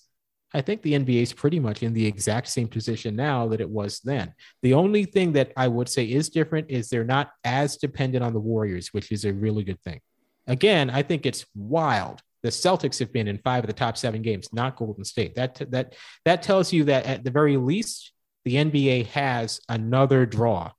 I 0.54 0.62
think 0.62 0.82
the 0.82 0.94
NBA 0.94 1.22
is 1.22 1.34
pretty 1.34 1.60
much 1.60 1.82
in 1.82 1.94
the 1.94 2.06
exact 2.06 2.48
same 2.50 2.67
position 2.67 3.15
now 3.15 3.48
that 3.48 3.62
it 3.62 3.70
was 3.70 4.02
then. 4.04 4.34
The 4.63 4.74
only 4.74 5.06
thing 5.06 5.32
that 5.34 5.54
I 5.56 5.67
would 5.70 5.88
say 5.88 6.04
is 6.04 6.30
different 6.30 6.70
is 6.70 6.89
they're 6.89 7.06
not 7.06 7.32
as 7.46 7.78
dependent 7.78 8.24
on 8.24 8.34
the 8.34 8.39
Warriors, 8.39 8.89
which 8.91 9.12
is 9.12 9.24
a 9.24 9.32
really 9.32 9.63
good 9.63 9.82
thing. 9.82 10.02
Again, 10.48 10.89
I 10.89 11.04
think 11.04 11.26
it's 11.26 11.46
wild 11.56 12.22
the 12.43 12.49
Celtics 12.49 12.99
have 12.99 13.13
been 13.13 13.27
in 13.27 13.38
five 13.39 13.63
of 13.63 13.67
the 13.67 13.73
top 13.73 13.97
seven 13.97 14.21
games, 14.21 14.51
not 14.54 14.75
Golden 14.75 15.04
State. 15.04 15.36
That 15.36 15.62
that 15.71 15.95
that 16.25 16.41
tells 16.41 16.73
you 16.73 16.86
that 16.86 17.06
at 17.06 17.23
the 17.23 17.32
very 17.32 17.58
least, 17.58 18.12
the 18.45 18.56
NBA 18.56 19.08
has 19.08 19.60
another 19.69 20.25
draw 20.25 20.71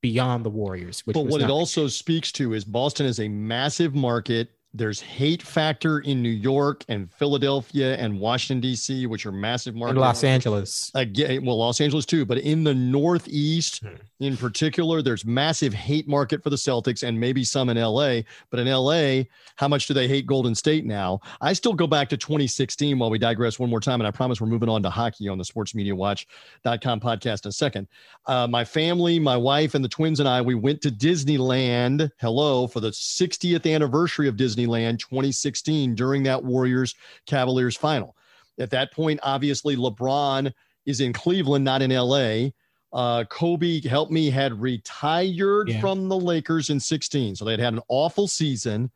beyond 0.00 0.44
the 0.44 0.50
Warriors. 0.50 1.02
but 1.04 1.26
what 1.26 1.42
it 1.42 1.50
also 1.50 1.88
speaks 1.88 2.30
to 2.32 2.54
is 2.54 2.64
Boston 2.64 3.06
is 3.06 3.18
a 3.18 3.28
massive 3.28 3.94
market 3.94 4.50
there's 4.74 5.00
hate 5.00 5.42
factor 5.42 6.00
in 6.00 6.22
New 6.22 6.28
York 6.28 6.84
and 6.88 7.10
Philadelphia 7.10 7.96
and 7.96 8.20
Washington 8.20 8.60
D.C., 8.60 9.06
which 9.06 9.24
are 9.24 9.32
massive 9.32 9.74
markets. 9.74 9.92
And 9.92 10.00
Los 10.00 10.24
Angeles, 10.24 10.90
again, 10.94 11.44
well, 11.44 11.56
Los 11.56 11.80
Angeles 11.80 12.04
too, 12.04 12.26
but 12.26 12.38
in 12.38 12.64
the 12.64 12.74
Northeast 12.74 13.80
hmm. 13.82 13.94
in 14.20 14.36
particular, 14.36 15.00
there's 15.00 15.24
massive 15.24 15.72
hate 15.72 16.06
market 16.06 16.42
for 16.42 16.50
the 16.50 16.56
Celtics 16.56 17.02
and 17.02 17.18
maybe 17.18 17.44
some 17.44 17.70
in 17.70 17.78
L.A. 17.78 18.26
But 18.50 18.60
in 18.60 18.68
L.A., 18.68 19.28
how 19.56 19.68
much 19.68 19.86
do 19.86 19.94
they 19.94 20.06
hate 20.06 20.26
Golden 20.26 20.54
State 20.54 20.84
now? 20.84 21.20
I 21.40 21.54
still 21.54 21.72
go 21.72 21.86
back 21.86 22.10
to 22.10 22.18
2016 22.18 22.98
while 22.98 23.10
we 23.10 23.18
digress 23.18 23.58
one 23.58 23.70
more 23.70 23.80
time, 23.80 24.00
and 24.00 24.06
I 24.06 24.10
promise 24.10 24.38
we're 24.40 24.48
moving 24.48 24.68
on 24.68 24.82
to 24.82 24.90
hockey 24.90 25.28
on 25.28 25.38
the 25.38 25.44
SportsMediaWatch.com 25.44 27.00
podcast 27.00 27.46
in 27.46 27.48
a 27.48 27.52
second. 27.52 27.88
Uh, 28.26 28.46
my 28.46 28.64
family, 28.64 29.18
my 29.18 29.36
wife, 29.36 29.74
and 29.74 29.82
the 29.82 29.88
twins 29.88 30.20
and 30.20 30.28
I, 30.28 30.42
we 30.42 30.54
went 30.54 30.82
to 30.82 30.90
Disneyland. 30.90 32.10
Hello 32.20 32.66
for 32.66 32.80
the 32.80 32.90
60th 32.90 33.72
anniversary 33.72 34.28
of 34.28 34.36
Disney. 34.36 34.57
Disneyland 34.58 34.98
2016 34.98 35.94
during 35.94 36.22
that 36.24 36.42
Warriors 36.42 36.94
Cavaliers 37.26 37.76
final. 37.76 38.16
At 38.58 38.70
that 38.70 38.92
point, 38.92 39.20
obviously, 39.22 39.76
LeBron 39.76 40.52
is 40.86 41.00
in 41.00 41.12
Cleveland, 41.12 41.64
not 41.64 41.82
in 41.82 41.90
LA. 41.90 42.50
Uh, 42.92 43.24
Kobe, 43.24 43.80
help 43.82 44.10
me, 44.10 44.30
had 44.30 44.60
retired 44.60 45.68
yeah. 45.68 45.80
from 45.80 46.08
the 46.08 46.18
Lakers 46.18 46.70
in 46.70 46.80
16. 46.80 47.36
So 47.36 47.44
they 47.44 47.52
had 47.52 47.60
had 47.60 47.74
an 47.74 47.82
awful 47.88 48.26
season. 48.26 48.90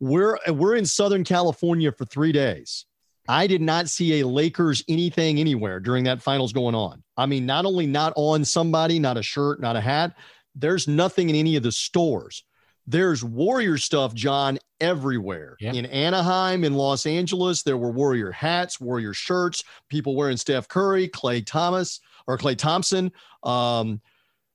We're, 0.00 0.38
we're 0.48 0.76
in 0.76 0.84
Southern 0.84 1.24
California 1.24 1.90
for 1.92 2.04
three 2.04 2.32
days. 2.32 2.84
I 3.28 3.46
did 3.46 3.60
not 3.60 3.88
see 3.88 4.20
a 4.20 4.26
Lakers 4.26 4.82
anything 4.88 5.38
anywhere 5.38 5.80
during 5.80 6.04
that 6.04 6.22
finals 6.22 6.52
going 6.52 6.74
on. 6.74 7.02
I 7.16 7.26
mean, 7.26 7.46
not 7.46 7.66
only 7.66 7.86
not 7.86 8.14
on 8.16 8.44
somebody, 8.44 8.98
not 8.98 9.18
a 9.18 9.22
shirt, 9.22 9.60
not 9.60 9.76
a 9.76 9.80
hat, 9.80 10.16
there's 10.54 10.88
nothing 10.88 11.28
in 11.30 11.36
any 11.36 11.56
of 11.56 11.62
the 11.62 11.72
stores 11.72 12.42
there's 12.88 13.22
Warrior 13.22 13.76
stuff, 13.76 14.14
John, 14.14 14.58
everywhere. 14.80 15.56
Yeah. 15.60 15.74
In 15.74 15.84
Anaheim, 15.86 16.64
in 16.64 16.72
Los 16.72 17.04
Angeles, 17.04 17.62
there 17.62 17.76
were 17.76 17.90
Warrior 17.90 18.30
hats, 18.30 18.80
Warrior 18.80 19.12
shirts, 19.12 19.62
people 19.90 20.16
wearing 20.16 20.38
Steph 20.38 20.68
Curry, 20.68 21.06
Clay 21.06 21.42
Thomas 21.42 22.00
or 22.26 22.38
Klay 22.38 22.56
Thompson. 22.56 23.12
Um, 23.42 24.00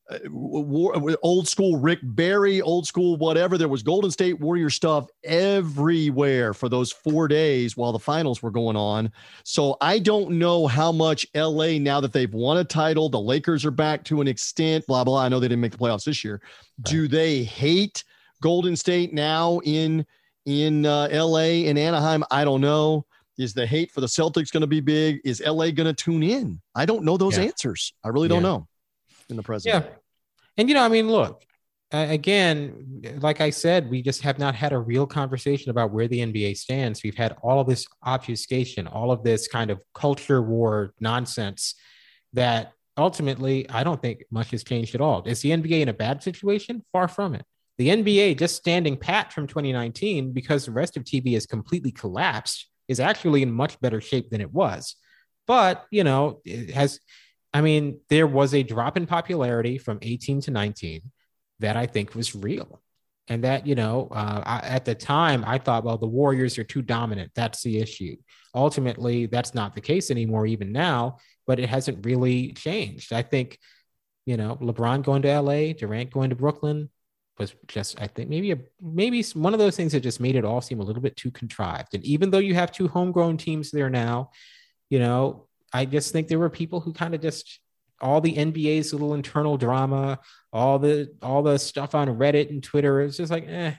uh, 0.10 0.18
war, 0.30 1.16
old 1.22 1.48
school 1.48 1.78
Rick 1.78 2.00
Barry, 2.02 2.60
old 2.60 2.88
school 2.88 3.18
whatever. 3.18 3.56
There 3.56 3.70
was 3.70 3.84
Golden 3.84 4.10
State 4.10 4.40
Warrior 4.40 4.72
stuff 4.72 5.08
everywhere 5.24 6.56
for 6.56 6.68
those 6.70 6.92
four 6.92 7.28
days 7.28 7.78
while 7.78 7.92
the 7.92 8.00
finals 8.00 8.42
were 8.42 8.52
going 8.52 8.76
on. 8.76 9.12
So 9.44 9.78
I 9.80 10.00
don't 10.00 10.32
know 10.32 10.66
how 10.66 10.92
much 10.92 11.26
LA, 11.36 11.78
now 11.78 12.02
that 12.02 12.12
they've 12.12 12.34
won 12.34 12.58
a 12.58 12.64
title, 12.64 13.10
the 13.10 13.20
Lakers 13.20 13.64
are 13.64 13.72
back 13.72 14.04
to 14.06 14.22
an 14.22 14.28
extent, 14.28 14.86
blah, 14.88 15.04
blah. 15.04 15.22
I 15.22 15.30
know 15.30 15.40
they 15.40 15.48
didn't 15.48 15.62
make 15.62 15.72
the 15.72 15.78
playoffs 15.78 16.04
this 16.04 16.24
year. 16.24 16.42
Right. 16.80 16.92
Do 16.92 17.08
they 17.08 17.44
hate 17.44 18.04
Golden 18.44 18.76
State 18.76 19.14
now 19.14 19.62
in 19.64 20.06
in 20.46 20.86
uh, 20.86 21.08
LA 21.10 21.64
and 21.70 21.80
Anaheim? 21.80 22.26
I 22.30 22.44
don't 22.44 22.60
know. 22.60 23.06
Is 23.38 23.54
the 23.54 23.66
hate 23.66 23.90
for 23.90 24.02
the 24.02 24.08
Celtics 24.08 24.52
going 24.52 24.62
to 24.62 24.68
be 24.68 24.82
big? 24.82 25.22
Is 25.24 25.42
LA 25.42 25.72
going 25.72 25.88
to 25.88 25.94
tune 25.94 26.22
in? 26.22 26.62
I 26.76 26.86
don't 26.86 27.04
know 27.04 27.16
those 27.16 27.38
yeah. 27.38 27.46
answers. 27.46 27.94
I 28.04 28.10
really 28.10 28.28
don't 28.28 28.44
yeah. 28.44 28.50
know 28.50 28.68
in 29.30 29.38
the 29.38 29.44
present. 29.44 29.74
Yeah. 29.74 29.90
And, 30.58 30.68
you 30.68 30.76
know, 30.76 30.84
I 30.84 30.90
mean, 30.90 31.08
look, 31.10 31.42
again, 31.92 33.02
like 33.22 33.42
I 33.42 33.50
said, 33.50 33.90
we 33.90 34.02
just 34.02 34.22
have 34.22 34.38
not 34.38 34.54
had 34.54 34.74
a 34.74 34.78
real 34.78 35.08
conversation 35.08 35.72
about 35.72 35.92
where 35.92 36.08
the 36.08 36.20
NBA 36.20 36.58
stands. 36.58 37.02
We've 37.02 37.16
had 37.16 37.36
all 37.42 37.60
of 37.60 37.66
this 37.66 37.88
obfuscation, 38.04 38.86
all 38.86 39.10
of 39.10 39.24
this 39.24 39.48
kind 39.48 39.72
of 39.72 39.82
culture 39.96 40.42
war 40.42 40.94
nonsense 41.00 41.74
that 42.34 42.74
ultimately 42.98 43.68
I 43.70 43.84
don't 43.84 44.02
think 44.02 44.26
much 44.30 44.52
has 44.52 44.64
changed 44.64 44.94
at 44.94 45.02
all. 45.02 45.24
Is 45.26 45.42
the 45.42 45.52
NBA 45.52 45.82
in 45.82 45.90
a 45.90 45.94
bad 45.94 46.22
situation? 46.22 46.84
Far 46.92 47.08
from 47.08 47.34
it. 47.34 47.46
The 47.84 47.90
NBA 47.90 48.40
just 48.40 48.56
standing 48.56 48.96
pat 48.96 49.34
from 49.34 49.46
2019 49.46 50.32
because 50.32 50.64
the 50.64 50.72
rest 50.72 50.96
of 50.96 51.04
TV 51.04 51.34
has 51.34 51.46
completely 51.46 51.92
collapsed 51.92 52.70
is 52.88 53.02
actually 53.02 53.42
in 53.42 53.52
much 53.52 53.78
better 53.82 54.00
shape 54.00 54.30
than 54.30 54.40
it 54.40 54.54
was. 54.54 54.96
But, 55.48 55.84
you 55.92 56.06
know, 56.06 56.40
it 56.46 56.70
has 56.72 57.02
I 57.54 57.60
mean, 57.60 58.00
there 58.08 58.26
was 58.26 58.54
a 58.54 58.64
drop 58.64 58.96
in 58.96 59.06
popularity 59.06 59.78
from 59.78 60.00
18 60.02 60.40
to 60.44 60.52
19 60.52 61.02
that 61.60 61.76
I 61.76 61.86
think 61.86 62.16
was 62.16 62.34
real. 62.34 62.82
And 63.28 63.44
that, 63.44 63.68
you 63.68 63.76
know, 63.76 64.08
uh, 64.12 64.42
I, 64.46 64.60
at 64.60 64.86
the 64.86 64.96
time, 64.96 65.44
I 65.46 65.58
thought, 65.58 65.84
well, 65.84 65.98
the 65.98 66.08
Warriors 66.08 66.58
are 66.58 66.64
too 66.64 66.82
dominant. 66.82 67.34
That's 67.36 67.64
the 67.64 67.80
issue. 67.80 68.16
Ultimately, 68.56 69.26
that's 69.26 69.54
not 69.54 69.76
the 69.76 69.82
case 69.82 70.10
anymore, 70.10 70.46
even 70.46 70.72
now, 70.72 71.18
but 71.46 71.60
it 71.60 71.68
hasn't 71.68 72.06
really 72.06 72.54
changed. 72.54 73.12
I 73.12 73.24
think, 73.24 73.60
you 74.26 74.38
know, 74.38 74.56
LeBron 74.62 75.04
going 75.04 75.24
to 75.24 75.42
LA, 75.42 75.74
Durant 75.74 76.12
going 76.12 76.30
to 76.30 76.36
Brooklyn 76.38 76.90
was 77.38 77.56
just, 77.68 78.00
I 78.02 78.08
think, 78.08 78.30
maybe 78.30 78.52
a 78.52 78.58
maybe 78.82 79.24
one 79.34 79.54
of 79.54 79.60
those 79.60 79.76
things 79.76 79.92
that 79.94 80.02
just 80.02 80.20
made 80.20 80.36
it 80.36 80.46
all 80.46 80.62
seem 80.62 80.80
a 80.80 80.84
little 80.84 81.02
bit 81.02 81.16
too 81.16 81.32
contrived. 81.32 81.94
And 81.94 82.04
even 82.06 82.30
though 82.30 82.40
you 82.40 82.54
have 82.54 82.72
two 82.72 82.88
homegrown 82.88 83.38
teams 83.38 83.72
there 83.72 83.90
now, 83.90 84.32
you 84.90 85.00
know, 85.00 85.48
I 85.72 85.86
just 85.86 86.12
think 86.12 86.28
there 86.28 86.40
were 86.40 86.50
people 86.50 86.80
who 86.80 86.94
kind 86.94 87.16
of 87.16 87.22
just 87.22 87.60
all 88.02 88.22
the 88.22 88.36
NBA's 88.36 88.94
little 88.94 89.14
internal 89.14 89.58
drama, 89.58 90.20
all 90.52 90.78
the 90.78 91.14
all 91.22 91.42
the 91.42 91.58
stuff 91.58 91.96
on 91.96 92.08
Reddit 92.08 92.50
and 92.50 92.62
Twitter. 92.62 93.02
It's 93.02 93.18
just 93.18 93.32
like, 93.32 93.48
eh, 93.48 93.74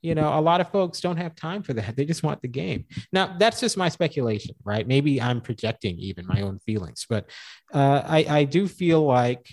you 0.00 0.14
know, 0.14 0.38
a 0.38 0.40
lot 0.40 0.60
of 0.60 0.70
folks 0.70 1.00
don't 1.00 1.16
have 1.16 1.34
time 1.34 1.62
for 1.62 1.72
that. 1.74 1.96
They 1.96 2.04
just 2.04 2.22
want 2.22 2.42
the 2.42 2.48
game. 2.48 2.84
Now, 3.12 3.36
that's 3.38 3.58
just 3.58 3.76
my 3.76 3.88
speculation, 3.88 4.54
right? 4.62 4.86
Maybe 4.86 5.20
I'm 5.20 5.40
projecting 5.40 5.98
even 5.98 6.26
my 6.26 6.42
own 6.42 6.58
feelings, 6.60 7.06
but 7.08 7.30
uh, 7.72 8.02
I, 8.04 8.26
I 8.28 8.44
do 8.44 8.68
feel 8.68 9.02
like 9.02 9.48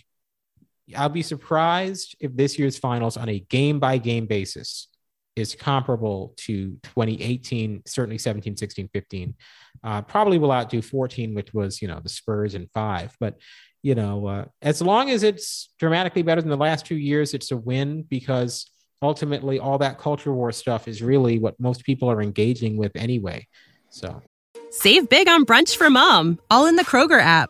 I'll 0.95 1.09
be 1.09 1.21
surprised 1.21 2.15
if 2.19 2.35
this 2.35 2.59
year's 2.59 2.77
finals 2.77 3.17
on 3.17 3.29
a 3.29 3.39
game 3.39 3.79
by 3.79 3.97
game 3.97 4.25
basis 4.25 4.87
is 5.35 5.55
comparable 5.55 6.33
to 6.37 6.77
2018, 6.83 7.83
certainly 7.85 8.17
17, 8.17 8.57
16, 8.57 8.89
15. 8.93 9.35
Uh, 9.83 10.01
probably 10.01 10.37
will 10.37 10.51
outdo 10.51 10.81
14, 10.81 11.33
which 11.33 11.53
was, 11.53 11.81
you 11.81 11.87
know, 11.87 11.99
the 12.01 12.09
Spurs 12.09 12.53
and 12.53 12.69
five. 12.71 13.15
But, 13.19 13.37
you 13.81 13.95
know, 13.95 14.27
uh, 14.27 14.45
as 14.61 14.81
long 14.81 15.09
as 15.09 15.23
it's 15.23 15.69
dramatically 15.79 16.21
better 16.21 16.41
than 16.41 16.49
the 16.49 16.57
last 16.57 16.85
two 16.85 16.97
years, 16.97 17.33
it's 17.33 17.51
a 17.51 17.57
win 17.57 18.03
because 18.03 18.69
ultimately 19.01 19.59
all 19.59 19.77
that 19.79 19.97
culture 19.97 20.33
war 20.33 20.51
stuff 20.51 20.87
is 20.87 21.01
really 21.01 21.39
what 21.39 21.59
most 21.59 21.83
people 21.83 22.11
are 22.11 22.21
engaging 22.21 22.77
with 22.77 22.91
anyway. 22.95 23.47
So 23.89 24.21
save 24.69 25.09
big 25.09 25.27
on 25.27 25.45
brunch 25.45 25.75
for 25.75 25.89
mom, 25.89 26.39
all 26.49 26.67
in 26.67 26.75
the 26.75 26.83
Kroger 26.83 27.19
app. 27.19 27.49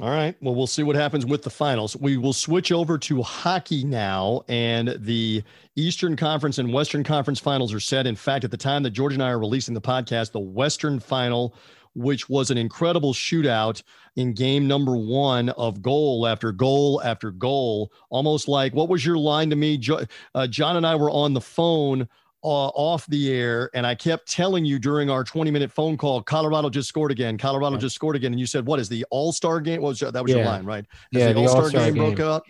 All 0.00 0.08
right. 0.08 0.34
Well, 0.40 0.54
we'll 0.54 0.66
see 0.66 0.82
what 0.82 0.96
happens 0.96 1.26
with 1.26 1.42
the 1.42 1.50
finals. 1.50 1.94
We 1.94 2.16
will 2.16 2.32
switch 2.32 2.72
over 2.72 2.96
to 2.98 3.22
hockey 3.22 3.84
now, 3.84 4.44
and 4.48 4.96
the 4.98 5.42
Eastern 5.76 6.16
Conference 6.16 6.56
and 6.56 6.72
Western 6.72 7.04
Conference 7.04 7.38
finals 7.38 7.74
are 7.74 7.80
set. 7.80 8.06
In 8.06 8.16
fact, 8.16 8.44
at 8.44 8.50
the 8.50 8.56
time 8.56 8.82
that 8.84 8.90
George 8.90 9.12
and 9.12 9.22
I 9.22 9.28
are 9.28 9.38
releasing 9.38 9.74
the 9.74 9.80
podcast, 9.80 10.32
the 10.32 10.40
Western 10.40 11.00
final 11.00 11.54
which 11.94 12.28
was 12.28 12.50
an 12.50 12.58
incredible 12.58 13.12
shootout 13.12 13.82
in 14.16 14.32
game 14.32 14.66
number 14.66 14.96
one 14.96 15.48
of 15.50 15.82
goal 15.82 16.26
after 16.26 16.52
goal 16.52 17.00
after 17.02 17.30
goal. 17.30 17.92
Almost 18.10 18.48
like, 18.48 18.74
what 18.74 18.88
was 18.88 19.04
your 19.04 19.18
line 19.18 19.50
to 19.50 19.56
me? 19.56 19.76
Jo- 19.76 20.04
uh, 20.34 20.46
John 20.46 20.76
and 20.76 20.86
I 20.86 20.94
were 20.94 21.10
on 21.10 21.34
the 21.34 21.40
phone 21.40 22.08
uh, 22.42 22.68
off 22.68 23.06
the 23.06 23.32
air, 23.32 23.70
and 23.74 23.86
I 23.86 23.94
kept 23.94 24.28
telling 24.28 24.64
you 24.64 24.78
during 24.78 25.10
our 25.10 25.24
20 25.24 25.50
minute 25.50 25.70
phone 25.70 25.96
call, 25.96 26.22
Colorado 26.22 26.70
just 26.70 26.88
scored 26.88 27.10
again. 27.10 27.36
Colorado 27.36 27.76
yeah. 27.76 27.80
just 27.80 27.94
scored 27.94 28.16
again. 28.16 28.32
And 28.32 28.40
you 28.40 28.46
said, 28.46 28.66
What 28.66 28.80
is 28.80 28.88
the 28.88 29.04
All 29.10 29.32
Star 29.32 29.60
game? 29.60 29.82
What 29.82 29.90
was 29.90 30.00
that 30.00 30.14
was 30.14 30.30
yeah. 30.30 30.36
your 30.36 30.46
line, 30.46 30.64
right? 30.64 30.84
As 31.14 31.20
yeah, 31.20 31.32
the, 31.32 31.40
All 31.40 31.48
Star 31.48 31.70
game, 31.70 31.94
game, 31.94 32.14
broke 32.14 32.20
out. 32.20 32.44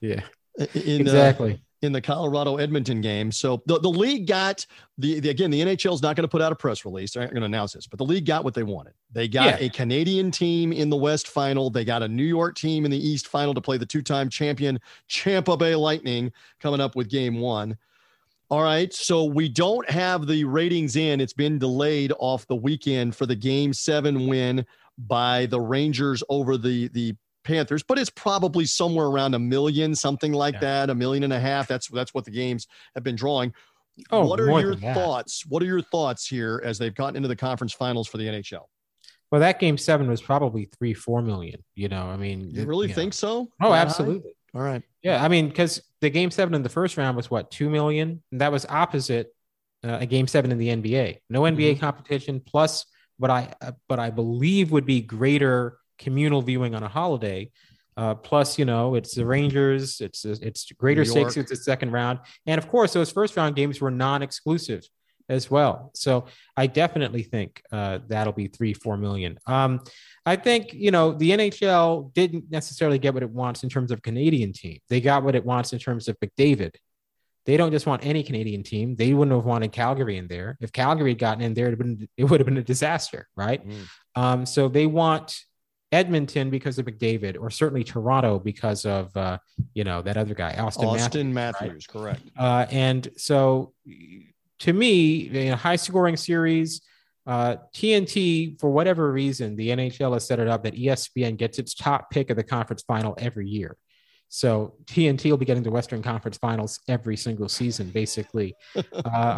Yeah. 0.00 0.22
In, 0.74 1.00
exactly. 1.00 1.52
Uh, 1.54 1.56
in 1.82 1.92
the 1.92 2.00
Colorado 2.00 2.56
Edmonton 2.56 3.00
game. 3.00 3.30
So 3.30 3.62
the, 3.66 3.78
the 3.78 3.88
league 3.88 4.26
got 4.26 4.66
the, 4.98 5.20
the 5.20 5.28
again, 5.28 5.50
the 5.50 5.60
NHL 5.60 5.94
is 5.94 6.02
not 6.02 6.16
going 6.16 6.24
to 6.24 6.28
put 6.28 6.42
out 6.42 6.50
a 6.50 6.56
press 6.56 6.84
release. 6.84 7.12
They're 7.12 7.22
not 7.22 7.30
going 7.30 7.42
to 7.42 7.46
announce 7.46 7.72
this, 7.72 7.86
but 7.86 7.98
the 7.98 8.04
league 8.04 8.26
got 8.26 8.42
what 8.42 8.54
they 8.54 8.64
wanted. 8.64 8.94
They 9.12 9.28
got 9.28 9.60
yeah. 9.60 9.66
a 9.66 9.68
Canadian 9.68 10.30
team 10.30 10.72
in 10.72 10.90
the 10.90 10.96
West 10.96 11.28
final. 11.28 11.70
They 11.70 11.84
got 11.84 12.02
a 12.02 12.08
New 12.08 12.24
York 12.24 12.56
team 12.56 12.84
in 12.84 12.90
the 12.90 12.98
East 12.98 13.28
final 13.28 13.54
to 13.54 13.60
play 13.60 13.76
the 13.76 13.86
two 13.86 14.02
time 14.02 14.28
champion 14.28 14.80
Tampa 15.08 15.56
Bay 15.56 15.76
Lightning 15.76 16.32
coming 16.58 16.80
up 16.80 16.96
with 16.96 17.08
game 17.08 17.38
one. 17.38 17.78
All 18.50 18.62
right. 18.62 18.92
So 18.94 19.24
we 19.24 19.48
don't 19.48 19.88
have 19.90 20.26
the 20.26 20.44
ratings 20.44 20.96
in. 20.96 21.20
It's 21.20 21.34
been 21.34 21.58
delayed 21.58 22.12
off 22.18 22.46
the 22.46 22.56
weekend 22.56 23.14
for 23.14 23.26
the 23.26 23.36
game 23.36 23.74
seven 23.74 24.26
win 24.26 24.64
by 24.96 25.46
the 25.46 25.60
Rangers 25.60 26.22
over 26.30 26.56
the, 26.56 26.88
the 26.88 27.14
Panthers, 27.44 27.82
but 27.82 27.98
it's 27.98 28.10
probably 28.10 28.64
somewhere 28.64 29.06
around 29.06 29.34
a 29.34 29.38
million, 29.38 29.94
something 29.94 30.32
like 30.32 30.54
yeah. 30.54 30.60
that, 30.60 30.90
a 30.90 30.94
million 30.94 31.24
and 31.24 31.32
a 31.32 31.40
half. 31.40 31.66
That's 31.66 31.88
that's 31.88 32.12
what 32.12 32.24
the 32.24 32.30
games 32.30 32.66
have 32.94 33.04
been 33.04 33.16
drawing. 33.16 33.54
Oh, 34.10 34.26
what 34.26 34.38
are 34.38 34.60
your 34.60 34.76
thoughts? 34.76 35.44
What 35.46 35.62
are 35.62 35.66
your 35.66 35.82
thoughts 35.82 36.26
here 36.26 36.62
as 36.64 36.78
they've 36.78 36.94
gotten 36.94 37.16
into 37.16 37.28
the 37.28 37.36
conference 37.36 37.72
finals 37.72 38.06
for 38.06 38.18
the 38.18 38.26
NHL? 38.26 38.64
Well, 39.30 39.40
that 39.40 39.58
game 39.58 39.76
seven 39.76 40.08
was 40.08 40.22
probably 40.22 40.66
three, 40.78 40.94
four 40.94 41.22
million. 41.22 41.64
You 41.74 41.88
know, 41.88 42.02
I 42.02 42.16
mean, 42.16 42.50
you 42.50 42.64
really 42.64 42.88
you 42.88 42.94
think 42.94 43.12
know. 43.12 43.16
so? 43.16 43.48
Oh, 43.62 43.72
absolutely. 43.72 44.32
All 44.54 44.62
right. 44.62 44.82
Yeah, 45.02 45.22
I 45.22 45.28
mean, 45.28 45.48
because 45.48 45.82
the 46.00 46.10
game 46.10 46.30
seven 46.30 46.54
in 46.54 46.62
the 46.62 46.68
first 46.68 46.96
round 46.96 47.16
was 47.16 47.30
what 47.30 47.50
two 47.50 47.68
million, 47.68 48.22
and 48.30 48.40
that 48.40 48.52
was 48.52 48.66
opposite 48.68 49.34
uh, 49.84 49.98
a 50.00 50.06
game 50.06 50.26
seven 50.26 50.52
in 50.52 50.58
the 50.58 50.68
NBA. 50.68 51.18
No 51.30 51.42
NBA 51.42 51.72
mm-hmm. 51.72 51.80
competition, 51.80 52.40
plus 52.40 52.86
what 53.18 53.30
I 53.30 53.52
uh, 53.60 53.72
but 53.88 53.98
I 53.98 54.10
believe 54.10 54.70
would 54.72 54.86
be 54.86 55.00
greater 55.00 55.78
communal 55.98 56.42
viewing 56.42 56.74
on 56.74 56.82
a 56.82 56.88
holiday. 56.88 57.50
Uh, 57.96 58.14
plus, 58.14 58.60
you 58.60 58.64
know, 58.64 58.94
it's 58.94 59.16
the 59.16 59.26
Rangers, 59.26 60.00
it's 60.00 60.24
it's 60.24 60.70
greater 60.72 61.04
stakes, 61.04 61.36
it's 61.36 61.50
the 61.50 61.56
second 61.56 61.90
round, 61.90 62.20
and 62.46 62.58
of 62.58 62.68
course, 62.68 62.92
those 62.92 63.10
first 63.10 63.36
round 63.36 63.56
games 63.56 63.80
were 63.80 63.90
non-exclusive 63.90 64.88
as 65.28 65.50
well. 65.50 65.90
So 65.94 66.26
I 66.56 66.66
definitely 66.66 67.22
think 67.22 67.62
uh, 67.70 67.98
that'll 68.08 68.32
be 68.32 68.48
three, 68.48 68.74
four 68.74 68.96
million. 68.96 69.38
Um, 69.46 69.80
I 70.24 70.36
think 70.36 70.74
you 70.74 70.90
know 70.90 71.12
the 71.12 71.30
NHL 71.30 72.12
didn't 72.14 72.50
necessarily 72.50 72.98
get 72.98 73.14
what 73.14 73.22
it 73.22 73.30
wants 73.30 73.62
in 73.62 73.68
terms 73.68 73.90
of 73.90 74.02
Canadian 74.02 74.52
team. 74.52 74.78
They 74.88 75.00
got 75.00 75.22
what 75.22 75.34
it 75.34 75.44
wants 75.44 75.72
in 75.72 75.78
terms 75.78 76.08
of 76.08 76.18
McDavid. 76.20 76.74
They 77.46 77.56
don't 77.56 77.70
just 77.70 77.86
want 77.86 78.04
any 78.04 78.22
Canadian 78.22 78.62
team. 78.62 78.94
They 78.94 79.14
wouldn't 79.14 79.34
have 79.34 79.46
wanted 79.46 79.72
Calgary 79.72 80.18
in 80.18 80.28
there. 80.28 80.58
If 80.60 80.70
Calgary 80.70 81.12
had 81.12 81.18
gotten 81.18 81.42
in 81.42 81.54
there, 81.54 81.68
it 81.68 81.78
would 81.78 81.88
have 81.88 81.98
been, 81.98 82.08
it 82.18 82.24
would 82.24 82.40
have 82.40 82.44
been 82.44 82.58
a 82.58 82.62
disaster, 82.62 83.26
right? 83.36 83.66
Mm. 83.66 83.86
Um, 84.16 84.46
so 84.46 84.68
they 84.68 84.84
want 84.84 85.34
Edmonton 85.90 86.50
because 86.50 86.78
of 86.78 86.84
McDavid, 86.84 87.40
or 87.40 87.48
certainly 87.48 87.84
Toronto 87.84 88.38
because 88.38 88.84
of 88.84 89.16
uh, 89.16 89.38
you 89.72 89.84
know 89.84 90.02
that 90.02 90.16
other 90.16 90.34
guy, 90.34 90.52
Auston, 90.58 90.94
Auston 90.94 91.32
Matthews, 91.32 91.34
Matthews 91.34 91.86
right? 91.88 91.88
correct. 91.88 92.22
Uh, 92.36 92.66
and 92.70 93.08
so 93.16 93.72
to 94.60 94.72
me, 94.72 95.48
a 95.48 95.56
high 95.56 95.76
scoring 95.76 96.16
series. 96.16 96.80
Uh, 97.26 97.56
TNT, 97.74 98.58
for 98.58 98.70
whatever 98.70 99.12
reason, 99.12 99.54
the 99.54 99.68
NHL 99.68 100.14
has 100.14 100.26
set 100.26 100.38
it 100.38 100.48
up 100.48 100.64
that 100.64 100.74
ESPN 100.74 101.36
gets 101.36 101.58
its 101.58 101.74
top 101.74 102.10
pick 102.10 102.30
of 102.30 102.36
the 102.36 102.42
conference 102.42 102.82
final 102.82 103.14
every 103.18 103.46
year. 103.46 103.76
So 104.30 104.74
TNT 104.84 105.30
will 105.30 105.38
be 105.38 105.46
getting 105.46 105.62
the 105.62 105.70
Western 105.70 106.02
Conference 106.02 106.36
Finals 106.36 106.80
every 106.86 107.16
single 107.16 107.48
season, 107.48 107.88
basically, 107.88 108.54
uh, 108.76 108.82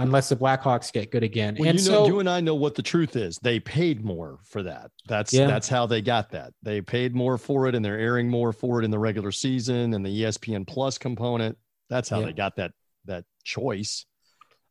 unless 0.00 0.28
the 0.28 0.36
Blackhawks 0.36 0.92
get 0.92 1.12
good 1.12 1.22
again. 1.22 1.56
Well, 1.58 1.68
and 1.68 1.80
you 1.80 1.90
know, 1.90 1.98
so, 1.98 2.06
you 2.06 2.20
and 2.20 2.28
I 2.28 2.40
know 2.40 2.56
what 2.56 2.74
the 2.74 2.82
truth 2.82 3.14
is. 3.14 3.38
They 3.38 3.60
paid 3.60 4.04
more 4.04 4.38
for 4.44 4.64
that. 4.64 4.90
That's 5.06 5.32
yeah. 5.32 5.46
that's 5.46 5.68
how 5.68 5.86
they 5.86 6.02
got 6.02 6.30
that. 6.30 6.52
They 6.62 6.80
paid 6.80 7.14
more 7.14 7.38
for 7.38 7.68
it, 7.68 7.74
and 7.76 7.84
they're 7.84 7.98
airing 7.98 8.28
more 8.28 8.52
for 8.52 8.80
it 8.80 8.84
in 8.84 8.90
the 8.90 8.98
regular 8.98 9.30
season 9.30 9.94
and 9.94 10.04
the 10.04 10.22
ESPN 10.22 10.66
Plus 10.66 10.98
component. 10.98 11.56
That's 11.88 12.08
how 12.08 12.20
yeah. 12.20 12.26
they 12.26 12.32
got 12.32 12.56
that 12.56 12.72
that 13.04 13.24
choice. 13.44 14.06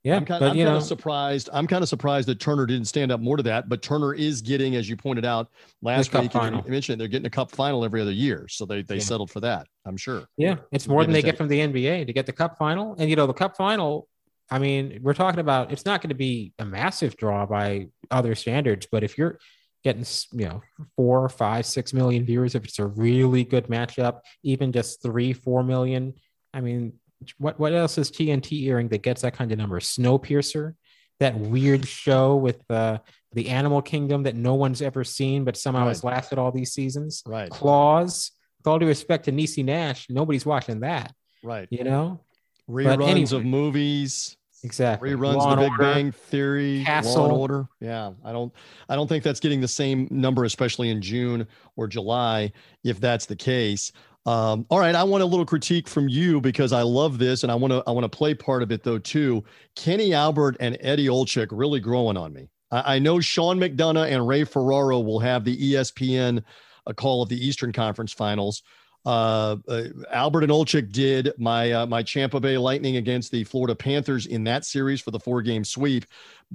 Yeah, 0.04 0.16
I'm 0.16 0.26
kind, 0.26 0.40
but, 0.40 0.52
I'm 0.52 0.58
kind 0.58 0.70
of 0.70 0.84
surprised. 0.84 1.50
I'm 1.52 1.68
kind 1.68 1.84
of 1.84 1.90
surprised 1.90 2.28
that 2.30 2.40
Turner 2.40 2.66
didn't 2.66 2.88
stand 2.88 3.12
up 3.12 3.20
more 3.20 3.36
to 3.36 3.44
that. 3.44 3.68
But 3.68 3.82
Turner 3.82 4.14
is 4.14 4.42
getting, 4.42 4.76
as 4.78 4.88
you 4.88 4.96
pointed 4.96 5.26
out 5.26 5.50
last 5.82 6.14
week, 6.14 6.34
you 6.34 6.64
mentioned 6.68 7.02
they're 7.02 7.10
getting 7.10 7.26
a 7.26 7.30
cup 7.30 7.52
final 7.52 7.84
every 7.84 8.02
other 8.02 8.12
year, 8.12 8.48
so 8.48 8.66
they 8.66 8.82
they 8.82 8.96
yeah. 8.96 9.02
settled 9.02 9.30
for 9.30 9.42
that. 9.42 9.68
I'm 9.86 9.98
sure. 9.98 10.24
Yeah, 10.38 10.56
it's 10.72 10.88
more 10.88 11.04
than 11.04 11.12
they 11.12 11.22
get 11.22 11.38
from 11.38 11.50
the 11.50 11.60
NBA 11.60 12.08
to 12.08 12.14
get 12.14 12.26
the 12.26 12.32
cup 12.32 12.58
final, 12.58 12.96
and 12.98 13.10
you 13.10 13.18
know 13.18 13.28
the 13.28 13.34
cup 13.34 13.58
final. 13.58 14.08
I 14.50 14.58
mean, 14.58 15.00
we're 15.04 15.14
talking 15.14 15.42
about 15.42 15.72
it's 15.72 15.86
not 15.86 16.02
going 16.02 16.10
to 16.10 16.16
be 16.16 16.54
a 16.60 16.66
massive 16.66 17.18
draw 17.18 17.46
by 17.46 17.88
other 18.10 18.36
standards, 18.36 18.88
but 18.90 19.04
if 19.04 19.18
you're 19.18 19.38
getting 19.84 20.06
you 20.32 20.46
know 20.46 20.62
four, 20.96 21.28
five, 21.28 21.66
six 21.66 21.94
million 21.94 22.24
viewers, 22.26 22.56
if 22.56 22.64
it's 22.64 22.80
a 22.80 22.88
really 22.88 23.44
good 23.44 23.68
matchup, 23.68 24.22
even 24.44 24.72
just 24.72 25.04
three, 25.04 25.34
four 25.34 25.62
million, 25.62 26.14
I 26.54 26.62
mean, 26.62 26.94
what 27.38 27.60
what 27.60 27.74
else 27.74 27.98
is 27.98 28.12
TNT 28.12 28.68
airing 28.68 28.90
that 28.90 29.04
gets 29.04 29.22
that 29.22 29.34
kind 29.34 29.52
of 29.52 29.58
number? 29.58 29.80
Snowpiercer, 29.80 30.76
that 31.20 31.38
weird 31.38 31.88
show 31.88 32.36
with 32.36 32.64
uh, 32.70 33.00
the 33.34 33.50
Animal 33.50 33.82
Kingdom 33.82 34.24
that 34.24 34.36
no 34.36 34.56
one's 34.56 34.82
ever 34.82 35.04
seen, 35.04 35.44
but 35.44 35.58
somehow 35.58 35.82
right. 35.82 35.90
has 35.90 36.04
lasted 36.04 36.40
all 36.40 36.52
these 36.52 36.72
seasons. 36.72 37.24
Right. 37.26 37.50
Claws. 37.50 38.32
With 38.60 38.68
all 38.68 38.80
due 38.80 38.88
respect 38.88 39.26
to 39.26 39.32
Niecy 39.32 39.64
Nash, 39.64 40.08
nobody's 40.10 40.46
watching 40.46 40.82
that. 40.82 41.14
Right. 41.44 41.68
You 41.72 41.84
know. 41.84 42.22
Reruns 42.70 43.08
anyway, 43.08 43.38
of 43.38 43.46
movies. 43.46 44.38
Exactly. 44.64 45.12
Reruns 45.12 45.36
Law 45.36 45.56
the 45.56 45.62
Big 45.62 45.72
Order, 45.72 45.84
Bang 45.84 46.12
Theory, 46.12 46.84
Castle. 46.86 47.24
Law 47.24 47.30
and 47.30 47.38
Order. 47.38 47.68
Yeah, 47.80 48.12
I 48.26 48.32
don't, 48.32 48.54
I 48.90 48.96
don't 48.96 49.08
think 49.08 49.24
that's 49.24 49.40
getting 49.40 49.62
the 49.62 49.68
same 49.68 50.08
number, 50.12 50.44
especially 50.44 50.90
in 50.90 51.02
June 51.02 51.48
or 51.78 51.88
July, 51.88 52.52
if 52.84 53.00
that's 53.00 53.26
the 53.26 53.36
case. 53.36 53.92
Um, 54.26 54.66
all 54.70 54.80
right, 54.80 54.96
I 54.96 55.04
want 55.04 55.24
a 55.24 55.26
little 55.26 55.46
critique 55.46 55.88
from 55.88 56.10
you 56.10 56.42
because 56.42 56.74
I 56.74 56.82
love 56.82 57.18
this, 57.18 57.44
and 57.44 57.52
I 57.52 57.56
want 57.56 57.72
to 57.72 57.84
I 57.88 57.92
want 57.92 58.04
to 58.04 58.16
play 58.18 58.34
part 58.34 58.62
of 58.62 58.72
it 58.72 58.84
though 58.84 59.00
too. 59.00 59.44
Kenny 59.76 60.14
Albert 60.14 60.58
and 60.60 60.78
Eddie 60.82 61.08
Olczyk 61.08 61.48
really 61.52 61.80
growing 61.80 62.18
on 62.18 62.34
me. 62.34 62.50
I, 62.72 62.96
I 62.96 63.00
know 63.00 63.20
Sean 63.20 63.60
McDonough 63.60 64.12
and 64.12 64.28
Ray 64.28 64.44
Ferraro 64.44 65.00
will 65.00 65.20
have 65.20 65.46
the 65.46 65.74
ESPN 65.74 66.44
a 66.86 66.94
call 66.94 67.22
of 67.22 67.30
the 67.30 67.46
Eastern 67.46 67.72
Conference 67.72 68.12
Finals. 68.12 68.64
Uh, 69.06 69.56
uh, 69.70 69.84
Albert 70.12 70.44
and 70.44 70.52
Olczyk 70.52 70.92
did 70.92 71.32
my 71.38 71.72
uh, 71.72 71.86
my 71.86 72.04
Tampa 72.04 72.40
Bay 72.40 72.58
Lightning 72.58 72.98
against 72.98 73.32
the 73.32 73.46
Florida 73.46 73.74
Panthers 73.74 74.26
in 74.26 74.44
that 74.44 74.66
series 74.66 75.00
for 75.00 75.12
the 75.12 75.20
four 75.20 75.42
game 75.42 75.64
sweep. 75.64 76.06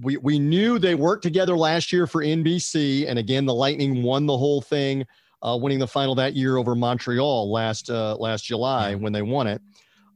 We 0.01 0.19
we 0.19 0.39
knew 0.39 0.79
they 0.79 0.95
worked 0.95 1.23
together 1.23 1.57
last 1.57 1.93
year 1.93 2.07
for 2.07 2.23
NBC, 2.23 3.09
and 3.09 3.19
again 3.19 3.47
the 3.47 3.55
Lightning 3.55 4.03
won 4.03 4.27
the 4.27 4.37
whole 4.37 4.61
thing 4.61 5.07
uh, 5.45 5.57
winning 5.61 5.79
the 5.79 5.87
final 5.87 6.15
that 6.15 6.35
year 6.35 6.57
over 6.57 6.75
Montreal 6.75 7.51
last 7.51 7.91
uh, 7.91 8.17
last 8.17 8.45
July 8.45 8.95
when 8.95 9.13
they 9.13 9.23
won 9.23 9.47
it. 9.47 9.61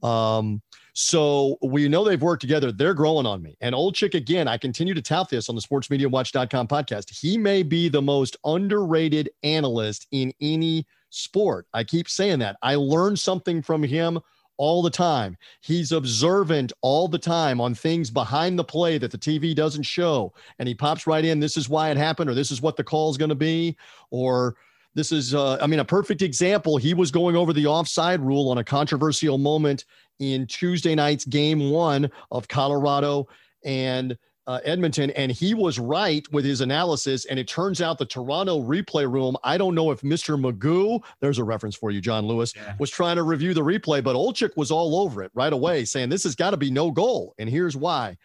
Um, 0.02 0.62
so 0.94 1.58
we 1.62 1.86
know 1.88 2.02
they've 2.02 2.20
worked 2.20 2.40
together. 2.40 2.72
They're 2.72 2.94
growing 2.94 3.24
on 3.24 3.40
me. 3.40 3.56
And 3.60 3.72
Olczyk 3.72 4.14
again, 4.14 4.48
I 4.48 4.58
continue 4.58 4.94
to 4.94 5.02
tout 5.02 5.28
this 5.28 5.48
on 5.48 5.54
the 5.54 5.60
sportsmediawatch.com 5.60 6.66
podcast. 6.66 7.16
He 7.16 7.38
may 7.38 7.62
be 7.62 7.88
the 7.88 8.02
most 8.02 8.36
underrated 8.44 9.30
analyst 9.44 10.08
in 10.10 10.32
any 10.40 10.86
sport. 11.10 11.66
I 11.72 11.84
keep 11.84 12.08
saying 12.08 12.40
that. 12.40 12.56
I 12.62 12.74
learn 12.74 13.16
something 13.16 13.62
from 13.62 13.84
him 13.84 14.18
all 14.56 14.82
the 14.82 14.90
time. 14.90 15.36
He's 15.60 15.92
observant 15.92 16.72
all 16.80 17.06
the 17.06 17.18
time 17.18 17.60
on 17.60 17.74
things 17.74 18.10
behind 18.10 18.58
the 18.58 18.64
play 18.64 18.98
that 18.98 19.12
the 19.12 19.18
TV 19.18 19.54
doesn't 19.54 19.84
show. 19.84 20.34
And 20.58 20.68
he 20.68 20.74
pops 20.74 21.06
right 21.06 21.24
in. 21.24 21.38
This 21.38 21.56
is 21.56 21.68
why 21.68 21.90
it 21.90 21.96
happened, 21.96 22.28
or 22.28 22.34
this 22.34 22.50
is 22.50 22.60
what 22.60 22.76
the 22.76 22.82
call 22.84 23.10
is 23.10 23.16
going 23.16 23.28
to 23.28 23.36
be, 23.36 23.76
or 24.10 24.56
this 24.98 25.12
is, 25.12 25.32
uh, 25.32 25.58
I 25.60 25.68
mean, 25.68 25.78
a 25.78 25.84
perfect 25.84 26.22
example. 26.22 26.76
He 26.76 26.92
was 26.92 27.12
going 27.12 27.36
over 27.36 27.52
the 27.52 27.66
offside 27.66 28.20
rule 28.20 28.50
on 28.50 28.58
a 28.58 28.64
controversial 28.64 29.38
moment 29.38 29.84
in 30.18 30.44
Tuesday 30.48 30.96
night's 30.96 31.24
game 31.24 31.70
one 31.70 32.10
of 32.32 32.48
Colorado 32.48 33.28
and 33.64 34.18
uh, 34.48 34.58
Edmonton, 34.64 35.10
and 35.10 35.30
he 35.30 35.54
was 35.54 35.78
right 35.78 36.26
with 36.32 36.44
his 36.44 36.62
analysis. 36.62 37.26
And 37.26 37.38
it 37.38 37.46
turns 37.46 37.80
out 37.80 37.98
the 37.98 38.06
Toronto 38.06 38.60
replay 38.60 39.08
room, 39.08 39.36
I 39.44 39.56
don't 39.56 39.76
know 39.76 39.92
if 39.92 40.00
Mr. 40.00 40.40
Magoo, 40.40 41.00
there's 41.20 41.38
a 41.38 41.44
reference 41.44 41.76
for 41.76 41.92
you, 41.92 42.00
John 42.00 42.26
Lewis, 42.26 42.52
yeah. 42.56 42.74
was 42.80 42.90
trying 42.90 43.16
to 43.16 43.22
review 43.22 43.54
the 43.54 43.62
replay, 43.62 44.02
but 44.02 44.16
Olczyk 44.16 44.56
was 44.56 44.72
all 44.72 44.96
over 44.98 45.22
it 45.22 45.30
right 45.32 45.52
away, 45.52 45.84
saying 45.84 46.08
this 46.08 46.24
has 46.24 46.34
got 46.34 46.50
to 46.50 46.56
be 46.56 46.72
no 46.72 46.90
goal. 46.90 47.34
And 47.38 47.48
here's 47.48 47.76
why. 47.76 48.16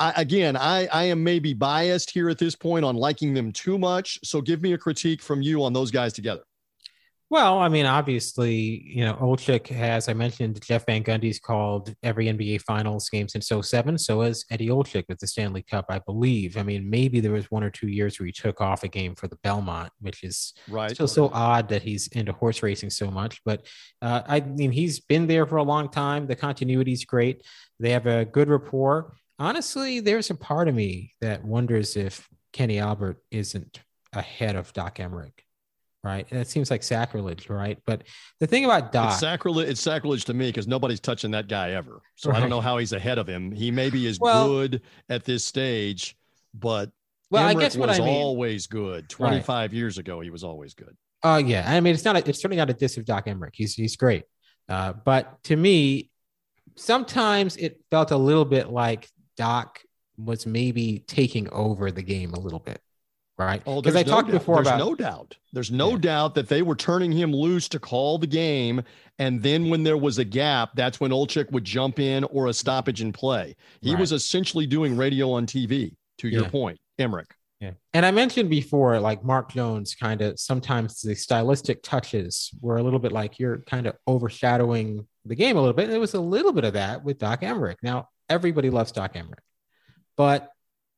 I, 0.00 0.12
again, 0.16 0.56
I, 0.56 0.86
I 0.92 1.04
am 1.04 1.24
maybe 1.24 1.54
biased 1.54 2.10
here 2.10 2.28
at 2.28 2.38
this 2.38 2.54
point 2.54 2.84
on 2.84 2.96
liking 2.96 3.34
them 3.34 3.52
too 3.52 3.78
much. 3.78 4.18
So 4.22 4.40
give 4.40 4.62
me 4.62 4.72
a 4.72 4.78
critique 4.78 5.22
from 5.22 5.42
you 5.42 5.64
on 5.64 5.72
those 5.72 5.90
guys 5.90 6.12
together. 6.12 6.42
Well, 7.30 7.58
I 7.58 7.68
mean, 7.68 7.84
obviously, 7.84 8.82
you 8.86 9.04
know, 9.04 9.12
Olczyk 9.20 9.66
has, 9.66 10.08
I 10.08 10.14
mentioned, 10.14 10.62
Jeff 10.62 10.86
Van 10.86 11.02
Gundy's 11.02 11.38
called 11.38 11.94
every 12.02 12.24
NBA 12.24 12.62
Finals 12.62 13.10
game 13.10 13.28
since 13.28 13.50
07. 13.50 13.98
So 13.98 14.22
has 14.22 14.46
Eddie 14.50 14.68
Olczyk 14.68 15.04
with 15.10 15.18
the 15.18 15.26
Stanley 15.26 15.60
Cup, 15.60 15.84
I 15.90 15.98
believe. 15.98 16.56
I 16.56 16.62
mean, 16.62 16.88
maybe 16.88 17.20
there 17.20 17.32
was 17.32 17.50
one 17.50 17.62
or 17.62 17.68
two 17.68 17.88
years 17.88 18.18
where 18.18 18.24
he 18.24 18.32
took 18.32 18.62
off 18.62 18.82
a 18.82 18.88
game 18.88 19.14
for 19.14 19.28
the 19.28 19.36
Belmont, 19.42 19.92
which 20.00 20.24
is 20.24 20.54
right. 20.70 20.90
still 20.90 21.06
so 21.06 21.28
odd 21.34 21.68
that 21.68 21.82
he's 21.82 22.06
into 22.08 22.32
horse 22.32 22.62
racing 22.62 22.88
so 22.88 23.10
much. 23.10 23.42
But 23.44 23.66
uh, 24.00 24.22
I 24.26 24.40
mean, 24.40 24.72
he's 24.72 24.98
been 24.98 25.26
there 25.26 25.44
for 25.44 25.56
a 25.56 25.62
long 25.62 25.90
time. 25.90 26.28
The 26.28 26.36
continuity 26.36 26.92
is 26.92 27.04
great. 27.04 27.42
They 27.78 27.90
have 27.90 28.06
a 28.06 28.24
good 28.24 28.48
rapport 28.48 29.12
honestly, 29.38 30.00
there's 30.00 30.30
a 30.30 30.34
part 30.34 30.68
of 30.68 30.74
me 30.74 31.12
that 31.20 31.44
wonders 31.44 31.96
if 31.96 32.28
Kenny 32.52 32.78
Albert 32.78 33.22
isn't 33.30 33.80
ahead 34.12 34.56
of 34.56 34.72
Doc 34.72 34.96
Emrick. 34.98 35.32
Right. 36.04 36.26
And 36.30 36.40
it 36.40 36.48
seems 36.48 36.70
like 36.70 36.84
sacrilege, 36.84 37.50
right? 37.50 37.78
But 37.84 38.04
the 38.38 38.46
thing 38.46 38.64
about 38.64 38.92
Doc 38.92 39.10
it's 39.10 39.20
sacrilege, 39.20 39.68
it's 39.68 39.80
sacrilege 39.80 40.24
to 40.26 40.34
me 40.34 40.46
because 40.46 40.68
nobody's 40.68 41.00
touching 41.00 41.32
that 41.32 41.48
guy 41.48 41.72
ever. 41.72 42.00
So 42.14 42.30
right. 42.30 42.36
I 42.36 42.40
don't 42.40 42.50
know 42.50 42.60
how 42.60 42.78
he's 42.78 42.92
ahead 42.92 43.18
of 43.18 43.28
him. 43.28 43.50
He 43.50 43.70
maybe 43.70 44.06
is 44.06 44.18
well, 44.20 44.48
good 44.48 44.82
at 45.08 45.24
this 45.24 45.44
stage, 45.44 46.16
but 46.54 46.90
well, 47.30 47.44
Emrick 47.44 47.56
I 47.56 47.60
guess 47.60 47.76
what 47.76 47.88
was 47.88 47.98
I 47.98 48.04
mean, 48.04 48.16
always 48.16 48.68
good. 48.68 49.08
25 49.08 49.48
right. 49.48 49.72
years 49.76 49.98
ago, 49.98 50.20
he 50.20 50.30
was 50.30 50.44
always 50.44 50.72
good. 50.74 50.96
Oh, 51.24 51.32
uh, 51.32 51.38
yeah. 51.38 51.64
I 51.66 51.80
mean, 51.80 51.94
it's 51.94 52.04
not, 52.04 52.16
a, 52.16 52.28
it's 52.28 52.40
certainly 52.40 52.58
not 52.58 52.70
a 52.70 52.74
diss 52.74 52.96
of 52.96 53.04
Doc 53.04 53.26
Emrick. 53.26 53.50
He's, 53.54 53.74
he's 53.74 53.96
great. 53.96 54.22
Uh, 54.68 54.92
but 54.92 55.42
to 55.44 55.56
me, 55.56 56.10
sometimes 56.76 57.56
it 57.56 57.80
felt 57.90 58.12
a 58.12 58.16
little 58.16 58.44
bit 58.44 58.70
like 58.70 59.08
Doc 59.38 59.80
was 60.18 60.44
maybe 60.44 61.04
taking 61.06 61.48
over 61.50 61.90
the 61.90 62.02
game 62.02 62.34
a 62.34 62.38
little 62.38 62.58
bit, 62.58 62.80
right? 63.38 63.62
Oh, 63.64 63.80
because 63.80 63.96
I 63.96 64.02
no 64.02 64.10
talked 64.10 64.28
doubt. 64.28 64.38
before 64.38 64.56
there's 64.56 64.66
about 64.66 64.78
no 64.78 64.94
doubt. 64.94 65.36
There's 65.52 65.70
no 65.70 65.92
yeah. 65.92 65.98
doubt 65.98 66.34
that 66.34 66.48
they 66.48 66.60
were 66.60 66.74
turning 66.74 67.12
him 67.12 67.32
loose 67.32 67.68
to 67.70 67.78
call 67.78 68.18
the 68.18 68.26
game, 68.26 68.82
and 69.18 69.42
then 69.42 69.70
when 69.70 69.84
there 69.84 69.96
was 69.96 70.18
a 70.18 70.24
gap, 70.24 70.72
that's 70.74 71.00
when 71.00 71.12
Olczyk 71.12 71.50
would 71.52 71.64
jump 71.64 71.98
in 71.98 72.24
or 72.24 72.48
a 72.48 72.52
stoppage 72.52 73.00
in 73.00 73.12
play. 73.12 73.56
He 73.80 73.92
right. 73.92 74.00
was 74.00 74.12
essentially 74.12 74.66
doing 74.66 74.96
radio 74.96 75.32
on 75.32 75.46
TV. 75.46 75.94
To 76.18 76.28
your 76.28 76.48
point, 76.48 76.80
Emrick. 76.98 77.30
Yeah. 77.60 77.72
And 77.92 78.06
I 78.06 78.10
mentioned 78.10 78.50
before, 78.50 78.98
like 79.00 79.24
Mark 79.24 79.52
Jones, 79.52 79.94
kind 79.94 80.20
of 80.20 80.38
sometimes 80.38 81.00
the 81.00 81.14
stylistic 81.14 81.82
touches 81.82 82.50
were 82.60 82.76
a 82.76 82.82
little 82.82 82.98
bit 82.98 83.12
like 83.12 83.38
you're 83.38 83.58
kind 83.58 83.86
of 83.86 83.96
overshadowing 84.06 85.06
the 85.24 85.34
game 85.34 85.56
a 85.56 85.60
little 85.60 85.74
bit. 85.74 85.86
And 85.86 85.94
it 85.94 86.00
was 86.00 86.14
a 86.14 86.20
little 86.20 86.52
bit 86.52 86.64
of 86.64 86.74
that 86.74 87.04
with 87.04 87.18
Doc 87.18 87.42
Emrick. 87.42 87.76
Now, 87.82 88.08
everybody 88.28 88.70
loves 88.70 88.92
Doc 88.92 89.14
Emrick, 89.14 89.40
but 90.16 90.50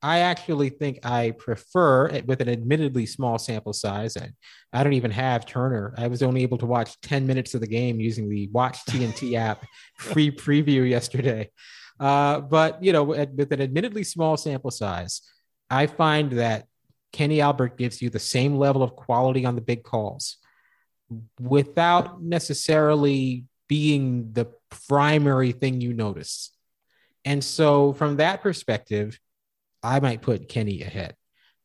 I 0.02 0.20
actually 0.20 0.70
think 0.70 1.04
I 1.04 1.32
prefer 1.32 2.22
with 2.24 2.40
an 2.40 2.48
admittedly 2.48 3.04
small 3.04 3.38
sample 3.38 3.74
size. 3.74 4.16
And 4.16 4.32
I 4.72 4.82
don't 4.82 4.94
even 4.94 5.10
have 5.10 5.44
Turner. 5.44 5.94
I 5.98 6.06
was 6.06 6.22
only 6.22 6.42
able 6.42 6.56
to 6.58 6.66
watch 6.66 6.98
10 7.02 7.26
minutes 7.26 7.54
of 7.54 7.60
the 7.60 7.66
game 7.66 8.00
using 8.00 8.28
the 8.28 8.48
Watch 8.48 8.78
TNT 8.88 9.34
app 9.34 9.64
free 9.98 10.30
preview 10.30 10.88
yesterday. 10.88 11.50
Uh, 11.98 12.40
but, 12.40 12.82
you 12.82 12.94
know, 12.94 13.04
with 13.04 13.52
an 13.52 13.60
admittedly 13.60 14.04
small 14.04 14.38
sample 14.38 14.70
size, 14.70 15.20
I 15.68 15.86
find 15.86 16.32
that 16.32 16.64
Kenny 17.12 17.42
Albert 17.42 17.76
gives 17.76 18.00
you 18.00 18.08
the 18.08 18.18
same 18.18 18.56
level 18.56 18.82
of 18.82 18.96
quality 18.96 19.44
on 19.44 19.54
the 19.54 19.60
big 19.60 19.82
calls 19.82 20.38
without 21.38 22.22
necessarily 22.22 23.44
being 23.68 24.32
the 24.32 24.50
primary 24.88 25.52
thing 25.52 25.80
you 25.80 25.92
notice. 25.92 26.52
And 27.24 27.42
so, 27.44 27.92
from 27.92 28.16
that 28.16 28.42
perspective, 28.42 29.18
I 29.82 30.00
might 30.00 30.22
put 30.22 30.48
Kenny 30.48 30.82
ahead. 30.82 31.14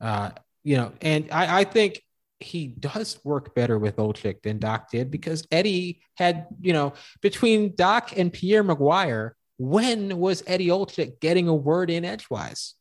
Uh, 0.02 0.32
you 0.64 0.78
know, 0.78 0.92
and 1.02 1.30
I, 1.32 1.62
I 1.62 1.64
think 1.64 2.02
he 2.40 2.68
does 2.68 3.20
work 3.24 3.56
better 3.56 3.80
with 3.80 3.96
Olczyk 3.98 4.42
than 4.42 4.60
Doc 4.60 4.92
did 4.92 5.10
because 5.10 5.48
Eddie 5.52 6.02
had, 6.16 6.48
you 6.62 6.74
know, 6.74 6.94
between 7.22 7.76
Doc 7.76 8.14
and 8.18 8.32
Pierre 8.32 8.64
McGuire, 8.64 9.32
when 9.58 10.18
was 10.18 10.44
Eddie 10.46 10.68
Olczyk 10.68 11.20
getting 11.20 11.48
a 11.48 11.56
word 11.56 11.90
in 11.90 12.04
edgewise? 12.04 12.74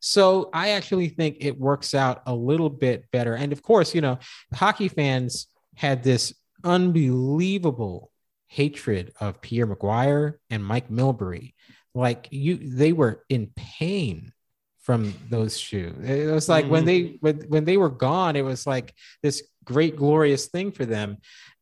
So 0.00 0.50
I 0.52 0.70
actually 0.70 1.08
think 1.08 1.36
it 1.40 1.58
works 1.58 1.94
out 1.94 2.22
a 2.26 2.34
little 2.34 2.70
bit 2.70 3.04
better. 3.12 3.34
And 3.34 3.52
of 3.52 3.62
course, 3.62 3.94
you 3.94 4.00
know, 4.00 4.18
hockey 4.52 4.88
fans 4.88 5.46
had 5.76 6.02
this 6.02 6.34
unbelievable 6.64 8.10
hatred 8.48 9.12
of 9.20 9.40
Pierre 9.40 9.66
McGuire 9.66 10.34
and 10.50 10.64
Mike 10.64 10.90
Milbury. 10.90 11.54
Like 11.94 12.28
you, 12.30 12.56
they 12.56 12.92
were 12.92 13.24
in 13.28 13.50
pain 13.54 14.32
from 14.80 15.14
those 15.30 15.58
shoes. 15.58 15.94
It 16.02 16.32
was 16.32 16.48
like 16.48 16.64
mm-hmm. 16.64 16.72
when 16.72 16.84
they 16.84 17.16
when, 17.20 17.36
when 17.48 17.64
they 17.64 17.76
were 17.76 17.90
gone, 17.90 18.36
it 18.36 18.44
was 18.44 18.66
like 18.66 18.94
this 19.22 19.42
great 19.64 19.96
glorious 19.96 20.46
thing 20.46 20.72
for 20.72 20.84
them. 20.84 21.18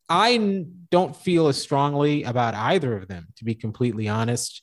I 0.09 0.65
don't 0.89 1.15
feel 1.15 1.47
as 1.47 1.61
strongly 1.61 2.23
about 2.23 2.53
either 2.53 2.97
of 2.97 3.07
them, 3.07 3.27
to 3.37 3.45
be 3.45 3.55
completely 3.55 4.09
honest. 4.09 4.61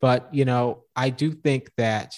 But 0.00 0.32
you 0.32 0.44
know, 0.44 0.84
I 0.94 1.10
do 1.10 1.32
think 1.32 1.70
that 1.76 2.14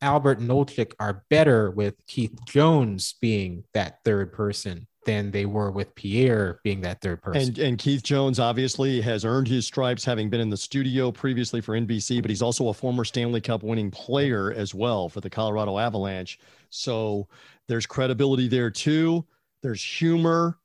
Albert 0.00 0.38
and 0.40 0.50
Olczyk 0.50 0.92
are 0.98 1.24
better 1.30 1.70
with 1.70 1.94
Keith 2.06 2.44
Jones 2.46 3.14
being 3.20 3.64
that 3.72 3.98
third 4.04 4.32
person 4.32 4.86
than 5.04 5.30
they 5.30 5.46
were 5.46 5.70
with 5.70 5.94
Pierre 5.94 6.60
being 6.64 6.80
that 6.82 7.00
third 7.00 7.22
person. 7.22 7.48
And, 7.48 7.58
and 7.58 7.78
Keith 7.78 8.02
Jones 8.02 8.38
obviously 8.38 9.00
has 9.00 9.24
earned 9.24 9.48
his 9.48 9.66
stripes 9.66 10.04
having 10.04 10.30
been 10.30 10.40
in 10.40 10.50
the 10.50 10.56
studio 10.56 11.10
previously 11.12 11.60
for 11.60 11.78
NBC, 11.78 12.22
but 12.22 12.30
he's 12.30 12.42
also 12.42 12.68
a 12.68 12.74
former 12.74 13.04
Stanley 13.04 13.40
Cup 13.40 13.62
winning 13.62 13.90
player 13.90 14.52
as 14.52 14.74
well 14.74 15.08
for 15.08 15.20
the 15.20 15.30
Colorado 15.30 15.78
Avalanche. 15.78 16.38
So 16.70 17.28
there's 17.68 17.86
credibility 17.86 18.48
there 18.48 18.70
too. 18.70 19.24
There's 19.62 19.82
humor. 19.82 20.58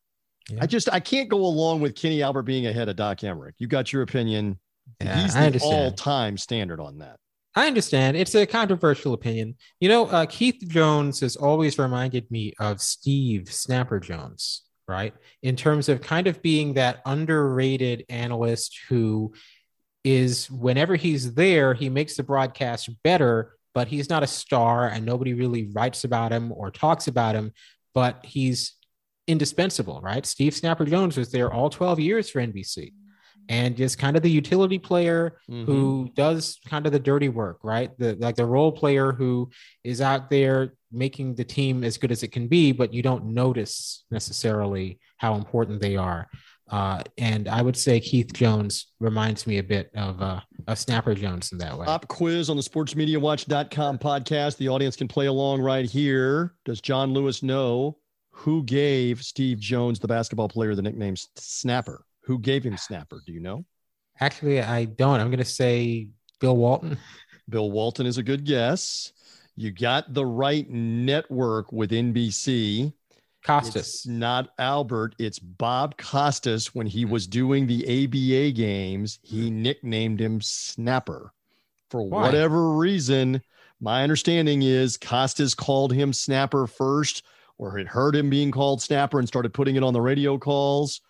Yeah. 0.49 0.59
I 0.61 0.65
just 0.65 0.91
I 0.91 0.99
can't 0.99 1.29
go 1.29 1.45
along 1.45 1.81
with 1.81 1.95
Kenny 1.95 2.21
Albert 2.21 2.43
being 2.43 2.67
ahead 2.67 2.89
of 2.89 2.95
Doc 2.95 3.19
Emrick. 3.19 3.53
You 3.57 3.67
got 3.67 3.93
your 3.93 4.01
opinion. 4.01 4.59
Yeah, 4.99 5.21
he's 5.21 5.33
the 5.33 5.59
all-time 5.61 6.37
standard 6.37 6.79
on 6.79 6.97
that. 6.99 7.19
I 7.59 7.67
understand. 7.67 8.15
It's 8.15 8.35
a 8.35 8.45
controversial 8.45 9.13
opinion. 9.13 9.55
You 9.81 9.89
know, 9.89 10.05
uh, 10.05 10.25
Keith 10.27 10.63
Jones 10.65 11.19
has 11.19 11.35
always 11.35 11.77
reminded 11.77 12.31
me 12.31 12.53
of 12.57 12.79
Steve 12.79 13.51
Snapper 13.51 13.99
Jones, 13.99 14.61
right? 14.87 15.13
In 15.43 15.57
terms 15.57 15.89
of 15.89 15.99
kind 15.99 16.27
of 16.27 16.41
being 16.41 16.75
that 16.75 17.01
underrated 17.05 18.05
analyst 18.07 18.79
who 18.87 19.33
is, 20.05 20.49
whenever 20.49 20.95
he's 20.95 21.33
there, 21.33 21.73
he 21.73 21.89
makes 21.89 22.15
the 22.15 22.23
broadcast 22.23 22.91
better, 23.03 23.57
but 23.73 23.89
he's 23.89 24.09
not 24.09 24.23
a 24.23 24.27
star 24.27 24.87
and 24.87 25.05
nobody 25.05 25.33
really 25.33 25.69
writes 25.73 26.05
about 26.05 26.31
him 26.31 26.53
or 26.53 26.71
talks 26.71 27.09
about 27.09 27.35
him, 27.35 27.51
but 27.93 28.25
he's 28.25 28.77
indispensable, 29.27 29.99
right? 29.99 30.25
Steve 30.25 30.55
Snapper 30.55 30.85
Jones 30.85 31.17
was 31.17 31.29
there 31.33 31.51
all 31.51 31.69
12 31.69 31.99
years 31.99 32.29
for 32.29 32.39
NBC 32.39 32.93
and 33.49 33.75
just 33.75 33.97
kind 33.97 34.15
of 34.15 34.21
the 34.21 34.29
utility 34.29 34.77
player 34.77 35.39
mm-hmm. 35.49 35.65
who 35.65 36.09
does 36.15 36.59
kind 36.67 36.85
of 36.85 36.91
the 36.91 36.99
dirty 36.99 37.29
work, 37.29 37.57
right? 37.63 37.91
The 37.97 38.15
like 38.15 38.35
the 38.35 38.45
role 38.45 38.71
player 38.71 39.11
who 39.11 39.49
is 39.83 40.01
out 40.01 40.29
there 40.29 40.73
making 40.91 41.35
the 41.35 41.43
team 41.43 41.83
as 41.83 41.97
good 41.97 42.11
as 42.11 42.23
it 42.23 42.31
can 42.31 42.47
be, 42.47 42.71
but 42.71 42.93
you 42.93 43.01
don't 43.01 43.25
notice 43.25 44.05
necessarily 44.11 44.99
how 45.17 45.33
important 45.35 45.81
they 45.81 45.97
are. 45.97 46.29
Uh, 46.69 47.01
and 47.17 47.47
I 47.47 47.63
would 47.63 47.75
say 47.75 47.99
Keith 47.99 48.31
Jones 48.31 48.91
reminds 48.99 49.47
me 49.47 49.57
a 49.57 49.63
bit 49.63 49.89
of 49.95 50.21
uh, 50.21 50.41
of 50.67 50.77
Snapper 50.77 51.15
Jones 51.15 51.51
in 51.51 51.57
that 51.57 51.75
way. 51.75 51.87
Pop 51.87 52.07
quiz 52.07 52.51
on 52.51 52.57
the 52.57 52.63
sportsmediawatch.com 52.63 53.97
podcast. 53.97 54.57
The 54.57 54.69
audience 54.69 54.95
can 54.95 55.07
play 55.07 55.25
along 55.25 55.61
right 55.61 55.89
here. 55.89 56.53
Does 56.65 56.79
John 56.81 57.13
Lewis 57.13 57.41
know 57.41 57.97
who 58.29 58.63
gave 58.63 59.23
Steve 59.23 59.57
Jones, 59.57 59.99
the 59.99 60.07
basketball 60.07 60.47
player, 60.47 60.75
the 60.75 60.83
nickname 60.83 61.15
Snapper? 61.35 62.05
Who 62.23 62.39
gave 62.39 62.63
him 62.63 62.77
Snapper? 62.77 63.21
Do 63.25 63.33
you 63.33 63.39
know? 63.39 63.65
Actually, 64.19 64.61
I 64.61 64.85
don't. 64.85 65.19
I'm 65.19 65.29
going 65.29 65.39
to 65.39 65.45
say 65.45 66.09
Bill 66.39 66.55
Walton. 66.55 66.97
Bill 67.49 67.71
Walton 67.71 68.05
is 68.05 68.17
a 68.17 68.23
good 68.23 68.45
guess. 68.45 69.13
You 69.55 69.71
got 69.71 70.13
the 70.13 70.25
right 70.25 70.69
network 70.69 71.71
with 71.71 71.91
NBC. 71.91 72.93
Costas. 73.43 73.75
It's 73.75 74.07
not 74.07 74.51
Albert. 74.57 75.15
It's 75.17 75.39
Bob 75.39 75.97
Costas. 75.97 76.75
When 76.75 76.87
he 76.87 77.05
was 77.05 77.25
doing 77.27 77.67
the 77.67 77.83
ABA 77.83 78.51
games, 78.51 79.19
he 79.21 79.49
nicknamed 79.49 80.19
him 80.19 80.41
Snapper. 80.41 81.33
For 81.89 82.03
Why? 82.03 82.21
whatever 82.23 82.71
reason, 82.71 83.41
my 83.79 84.03
understanding 84.03 84.61
is 84.61 84.97
Costas 84.97 85.55
called 85.55 85.93
him 85.93 86.13
Snapper 86.13 86.67
first, 86.67 87.23
or 87.57 87.77
had 87.77 87.87
heard 87.87 88.15
him 88.15 88.29
being 88.29 88.51
called 88.51 88.81
Snapper 88.81 89.19
and 89.19 89.27
started 89.27 89.53
putting 89.53 89.75
it 89.75 89.83
on 89.83 89.93
the 89.93 90.01
radio 90.01 90.37
calls. 90.37 91.01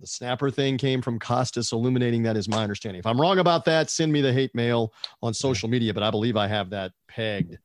The 0.00 0.06
snapper 0.06 0.50
thing 0.50 0.78
came 0.78 1.02
from 1.02 1.18
Costas 1.18 1.72
illuminating 1.72 2.22
that 2.22 2.36
is 2.36 2.48
my 2.48 2.62
understanding. 2.62 3.00
If 3.00 3.06
I'm 3.06 3.20
wrong 3.20 3.40
about 3.40 3.64
that, 3.64 3.90
send 3.90 4.12
me 4.12 4.20
the 4.20 4.32
hate 4.32 4.54
mail 4.54 4.92
on 5.22 5.34
social 5.34 5.68
media, 5.68 5.92
but 5.92 6.04
I 6.04 6.10
believe 6.10 6.36
I 6.36 6.46
have 6.46 6.70
that 6.70 6.92
pegged 7.08 7.58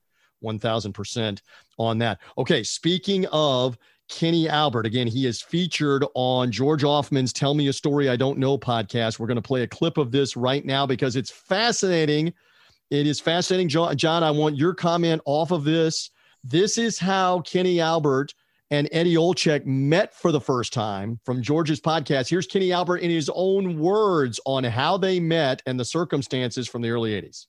1000% 0.43 1.41
on 1.77 1.97
that. 1.99 2.19
Okay, 2.37 2.63
speaking 2.63 3.27
of 3.27 3.77
Kenny 4.09 4.49
Albert, 4.49 4.87
again, 4.87 5.05
he 5.05 5.27
is 5.27 5.43
featured 5.43 6.05
on 6.15 6.51
George 6.51 6.81
Ofman's 6.81 7.33
Tell 7.33 7.53
Me 7.53 7.67
a 7.67 7.73
Story 7.73 8.09
I 8.09 8.15
Don't 8.15 8.39
Know 8.39 8.57
podcast. 8.57 9.19
We're 9.19 9.27
going 9.27 9.35
to 9.35 9.41
play 9.41 9.61
a 9.61 9.67
clip 9.67 9.99
of 9.99 10.11
this 10.11 10.35
right 10.35 10.65
now 10.65 10.87
because 10.87 11.15
it's 11.15 11.31
fascinating. 11.31 12.33
It 12.89 13.05
is 13.05 13.19
fascinating. 13.19 13.69
John, 13.69 13.95
John 13.95 14.23
I 14.23 14.31
want 14.31 14.57
your 14.57 14.73
comment 14.73 15.21
off 15.25 15.51
of 15.51 15.63
this. 15.63 16.09
This 16.43 16.79
is 16.79 16.97
how 16.97 17.41
Kenny 17.41 17.79
Albert 17.79 18.33
and 18.73 18.89
Eddie 18.91 19.13
Olczyk 19.13 19.67
met 19.67 20.15
for 20.15 20.31
the 20.31 20.41
first 20.41 20.73
time 20.73 21.19
from 21.25 21.43
George's 21.43 21.79
podcast. 21.79 22.27
Here's 22.27 22.47
Kenny 22.47 22.71
Albert 22.71 22.97
in 22.97 23.11
his 23.11 23.29
own 23.35 23.77
words 23.77 24.39
on 24.47 24.63
how 24.63 24.97
they 24.97 25.19
met 25.19 25.61
and 25.67 25.79
the 25.79 25.85
circumstances 25.85 26.67
from 26.67 26.81
the 26.81 26.89
early 26.89 27.11
80s. 27.11 27.45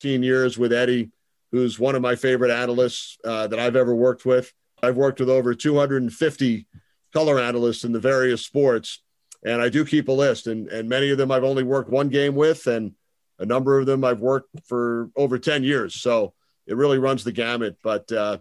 15 0.00 0.22
years 0.22 0.56
with 0.56 0.72
Eddie, 0.72 1.10
who's 1.52 1.78
one 1.78 1.94
of 1.94 2.00
my 2.00 2.16
favorite 2.16 2.50
analysts 2.50 3.18
uh, 3.22 3.46
that 3.48 3.58
I've 3.58 3.76
ever 3.76 3.94
worked 3.94 4.24
with. 4.24 4.50
I've 4.82 4.96
worked 4.96 5.20
with 5.20 5.28
over 5.28 5.54
250 5.54 6.66
color 7.12 7.38
analysts 7.38 7.84
in 7.84 7.92
the 7.92 8.00
various 8.00 8.42
sports, 8.42 9.02
and 9.44 9.60
I 9.60 9.68
do 9.68 9.84
keep 9.84 10.08
a 10.08 10.12
list. 10.12 10.46
And, 10.46 10.68
and 10.68 10.88
many 10.88 11.10
of 11.10 11.18
them 11.18 11.30
I've 11.30 11.44
only 11.44 11.64
worked 11.64 11.90
one 11.90 12.08
game 12.08 12.34
with, 12.34 12.66
and 12.66 12.92
a 13.38 13.44
number 13.44 13.78
of 13.78 13.84
them 13.84 14.04
I've 14.04 14.20
worked 14.20 14.58
for 14.66 15.10
over 15.16 15.38
10 15.38 15.64
years. 15.64 15.96
So 15.96 16.32
it 16.66 16.76
really 16.76 16.96
runs 16.96 17.24
the 17.24 17.32
gamut. 17.32 17.76
But 17.82 18.10
uh, 18.10 18.38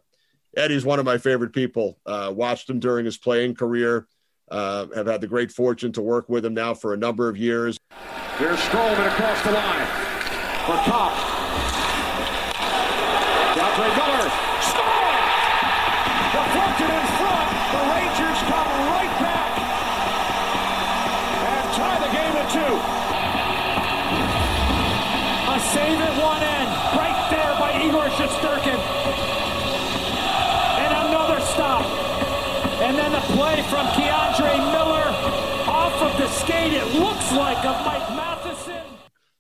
Eddie's 0.56 0.86
one 0.86 0.99
of 0.99 1.06
my 1.06 1.18
favorite 1.18 1.53
people. 1.53 1.97
Uh, 2.06 2.32
watched 2.36 2.70
him 2.70 2.80
during 2.80 3.06
his 3.06 3.18
playing 3.18 3.56
career. 3.56 4.08
Uh, 4.49 4.88
have 4.95 5.08
had 5.08 5.22
the 5.22 5.28
great 5.28 5.51
fortune 5.51 5.91
to 5.91 6.01
work 6.01 6.30
with 6.30 6.45
him 6.45 6.53
now 6.53 6.74
for 6.74 6.93
a 6.93 6.97
number 6.97 7.28
of 7.28 7.36
years. 7.36 7.78
Here's 8.38 8.60
Strowman 8.60 9.08
across 9.08 9.41
the 9.41 9.51
line 9.51 9.88
for 10.66 10.78
Kopp. 10.86 11.36
Andre 13.76 13.91
Miller 13.97 14.30
score! 14.62 15.20
Deflected 16.32 16.91
in 16.93 17.06
front. 17.20 17.47
The 17.74 17.82
Rangers 17.91 18.39
come 18.47 18.70
right 18.93 19.14
back 19.20 19.51
and 21.43 21.66
tie 21.76 21.99
the 21.99 22.12
game 22.16 22.36
at 22.39 22.47
two. 22.53 22.76
A 25.51 25.60
save 25.74 25.99
at 25.99 26.16
one 26.24 26.43
end, 26.43 26.70
right 26.95 27.20
there 27.32 27.53
by 27.60 27.82
Igor 27.84 28.08
Shesterkin. 28.16 28.94
And 32.86 32.95
then 32.95 33.13
the 33.13 33.19
play 33.33 33.63
from 33.63 33.88
K'Andre 33.88 34.57
Miller 34.71 35.07
off 35.67 35.99
of 36.03 36.15
the 36.19 36.27
skate. 36.29 36.71
It 36.71 36.86
looks 36.93 37.31
like 37.31 37.57
a 37.65 37.71
Mike 37.83 38.09
Matheson. 38.15 38.83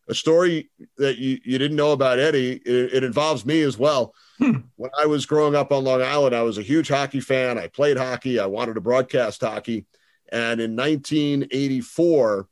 A 0.07 0.15
story 0.15 0.71
that 0.97 1.19
you, 1.19 1.39
you 1.45 1.59
didn't 1.59 1.77
know 1.77 1.91
about 1.91 2.17
Eddie, 2.17 2.53
it, 2.65 2.95
it 2.95 3.03
involves 3.03 3.45
me 3.45 3.61
as 3.61 3.77
well. 3.77 4.15
Hmm. 4.39 4.61
When 4.77 4.89
I 4.99 5.05
was 5.05 5.27
growing 5.27 5.53
up 5.53 5.71
on 5.71 5.83
Long 5.83 6.01
Island, 6.01 6.35
I 6.35 6.41
was 6.41 6.57
a 6.57 6.63
huge 6.63 6.87
hockey 6.87 7.19
fan. 7.19 7.59
I 7.59 7.67
played 7.67 7.97
hockey. 7.97 8.39
I 8.39 8.47
wanted 8.47 8.73
to 8.73 8.81
broadcast 8.81 9.41
hockey. 9.41 9.85
And 10.31 10.59
in 10.59 10.75
1984, 10.75 12.47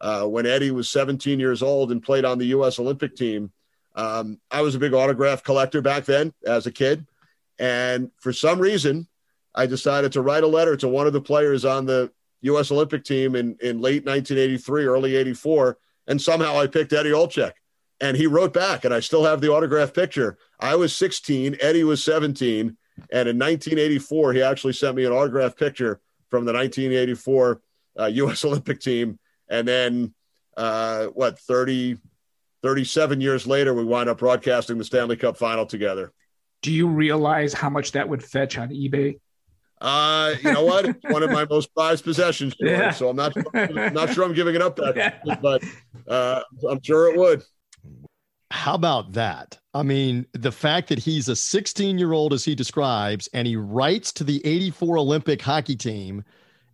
uh, 0.00 0.24
when 0.24 0.46
Eddie 0.46 0.70
was 0.70 0.88
17 0.88 1.38
years 1.38 1.62
old 1.62 1.92
and 1.92 2.02
played 2.02 2.24
on 2.24 2.38
the 2.38 2.46
U.S. 2.46 2.78
Olympic 2.78 3.16
team, 3.16 3.52
um, 3.96 4.40
I 4.50 4.62
was 4.62 4.74
a 4.74 4.78
big 4.78 4.94
autograph 4.94 5.42
collector 5.42 5.82
back 5.82 6.06
then 6.06 6.32
as 6.46 6.66
a 6.66 6.72
kid. 6.72 7.06
And 7.58 8.10
for 8.18 8.32
some 8.32 8.58
reason, 8.58 9.08
I 9.54 9.66
decided 9.66 10.12
to 10.12 10.22
write 10.22 10.44
a 10.44 10.48
letter 10.48 10.76
to 10.76 10.88
one 10.88 11.06
of 11.06 11.12
the 11.12 11.20
players 11.20 11.64
on 11.64 11.86
the 11.86 12.12
U.S. 12.42 12.70
Olympic 12.70 13.04
team 13.04 13.34
in, 13.34 13.56
in 13.60 13.80
late 13.80 14.04
1983, 14.04 14.84
early 14.84 15.16
84, 15.16 15.78
and 16.06 16.20
somehow 16.20 16.58
I 16.58 16.66
picked 16.66 16.92
Eddie 16.92 17.10
Olczyk. 17.10 17.52
And 18.00 18.16
he 18.16 18.28
wrote 18.28 18.52
back, 18.52 18.84
and 18.84 18.94
I 18.94 19.00
still 19.00 19.24
have 19.24 19.40
the 19.40 19.50
autograph 19.50 19.92
picture. 19.92 20.38
I 20.60 20.76
was 20.76 20.94
16, 20.94 21.56
Eddie 21.60 21.84
was 21.84 22.02
17. 22.04 22.76
And 23.12 23.28
in 23.28 23.38
1984, 23.38 24.32
he 24.34 24.42
actually 24.42 24.72
sent 24.72 24.96
me 24.96 25.04
an 25.04 25.12
autograph 25.12 25.56
picture 25.56 26.00
from 26.28 26.44
the 26.44 26.52
1984 26.52 27.60
uh, 27.98 28.04
U.S. 28.12 28.44
Olympic 28.44 28.80
team. 28.80 29.18
And 29.48 29.66
then, 29.66 30.14
uh, 30.56 31.06
what, 31.06 31.38
30, 31.40 31.96
37 32.62 33.20
years 33.20 33.46
later, 33.46 33.74
we 33.74 33.84
wind 33.84 34.08
up 34.08 34.18
broadcasting 34.18 34.78
the 34.78 34.84
Stanley 34.84 35.16
Cup 35.16 35.36
final 35.36 35.66
together. 35.66 36.12
Do 36.62 36.72
you 36.72 36.88
realize 36.88 37.52
how 37.52 37.70
much 37.70 37.92
that 37.92 38.08
would 38.08 38.22
fetch 38.22 38.58
on 38.58 38.70
eBay? 38.70 39.18
Uh, 39.80 40.34
you 40.42 40.52
know 40.52 40.64
what? 40.64 40.86
It's 40.86 41.04
one 41.04 41.22
of 41.22 41.30
my 41.30 41.46
most 41.48 41.74
prized 41.74 42.04
possessions. 42.04 42.54
Yeah. 42.58 42.90
So 42.90 43.08
I'm 43.08 43.16
not, 43.16 43.32
I'm 43.54 43.94
not 43.94 44.12
sure 44.12 44.24
I'm 44.24 44.34
giving 44.34 44.54
it 44.54 44.62
up 44.62 44.76
that, 44.76 44.96
yeah. 44.96 45.36
but 45.40 45.62
uh, 46.08 46.42
I'm 46.68 46.82
sure 46.82 47.12
it 47.12 47.18
would. 47.18 47.42
How 48.50 48.74
about 48.74 49.12
that? 49.12 49.58
I 49.74 49.82
mean, 49.82 50.26
the 50.32 50.52
fact 50.52 50.88
that 50.88 50.98
he's 50.98 51.28
a 51.28 51.36
16 51.36 51.98
year 51.98 52.12
old, 52.12 52.32
as 52.32 52.44
he 52.44 52.54
describes, 52.54 53.28
and 53.32 53.46
he 53.46 53.56
writes 53.56 54.12
to 54.14 54.24
the 54.24 54.44
84 54.44 54.98
Olympic 54.98 55.42
hockey 55.42 55.76
team 55.76 56.24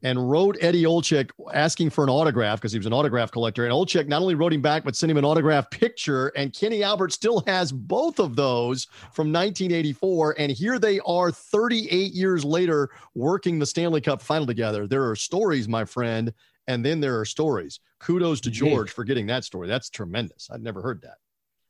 and 0.05 0.31
wrote 0.31 0.57
Eddie 0.61 0.85
Olczyk 0.85 1.31
asking 1.53 1.89
for 1.91 2.05
an 2.05 2.11
autograph 2.11 2.61
because 2.61 2.73
he 2.73 2.79
was 2.79 2.87
an 2.87 2.93
autograph 2.93 3.33
collector. 3.33 3.65
And 3.65 3.73
Olczyk 3.73 4.07
not 4.07 4.21
only 4.21 4.35
wrote 4.35 4.53
him 4.53 4.61
back, 4.61 4.85
but 4.85 4.95
sent 4.95 5.11
him 5.11 5.17
an 5.17 5.25
autograph 5.25 5.71
picture. 5.71 6.29
And 6.37 6.53
Kenny 6.53 6.83
Albert 6.83 7.13
still 7.13 7.43
has 7.47 7.73
both 7.73 8.21
of 8.21 8.37
those 8.37 8.85
from 9.13 9.33
1984. 9.33 10.37
And 10.39 10.53
here 10.53 10.79
they 10.79 11.01
are 11.01 11.33
38 11.33 12.13
years 12.13 12.45
later 12.45 12.91
working 13.15 13.59
the 13.59 13.67
Stanley 13.67 14.03
Cup 14.03 14.21
final 14.21 14.47
together. 14.47 14.87
There 14.87 15.09
are 15.09 15.17
stories, 15.17 15.69
my 15.69 15.87
friend. 15.87 16.35
And 16.69 16.85
then 16.85 17.01
there 17.01 17.19
are 17.19 17.25
stories. 17.25 17.81
Kudos 17.99 18.43
to 18.43 18.51
George 18.51 18.91
for 18.91 19.05
getting 19.05 19.27
that 19.29 19.45
story. 19.45 19.69
That's 19.69 19.89
tremendous. 19.89 20.51
I'd 20.51 20.63
never 20.63 20.83
heard 20.83 21.01
that. 21.03 21.17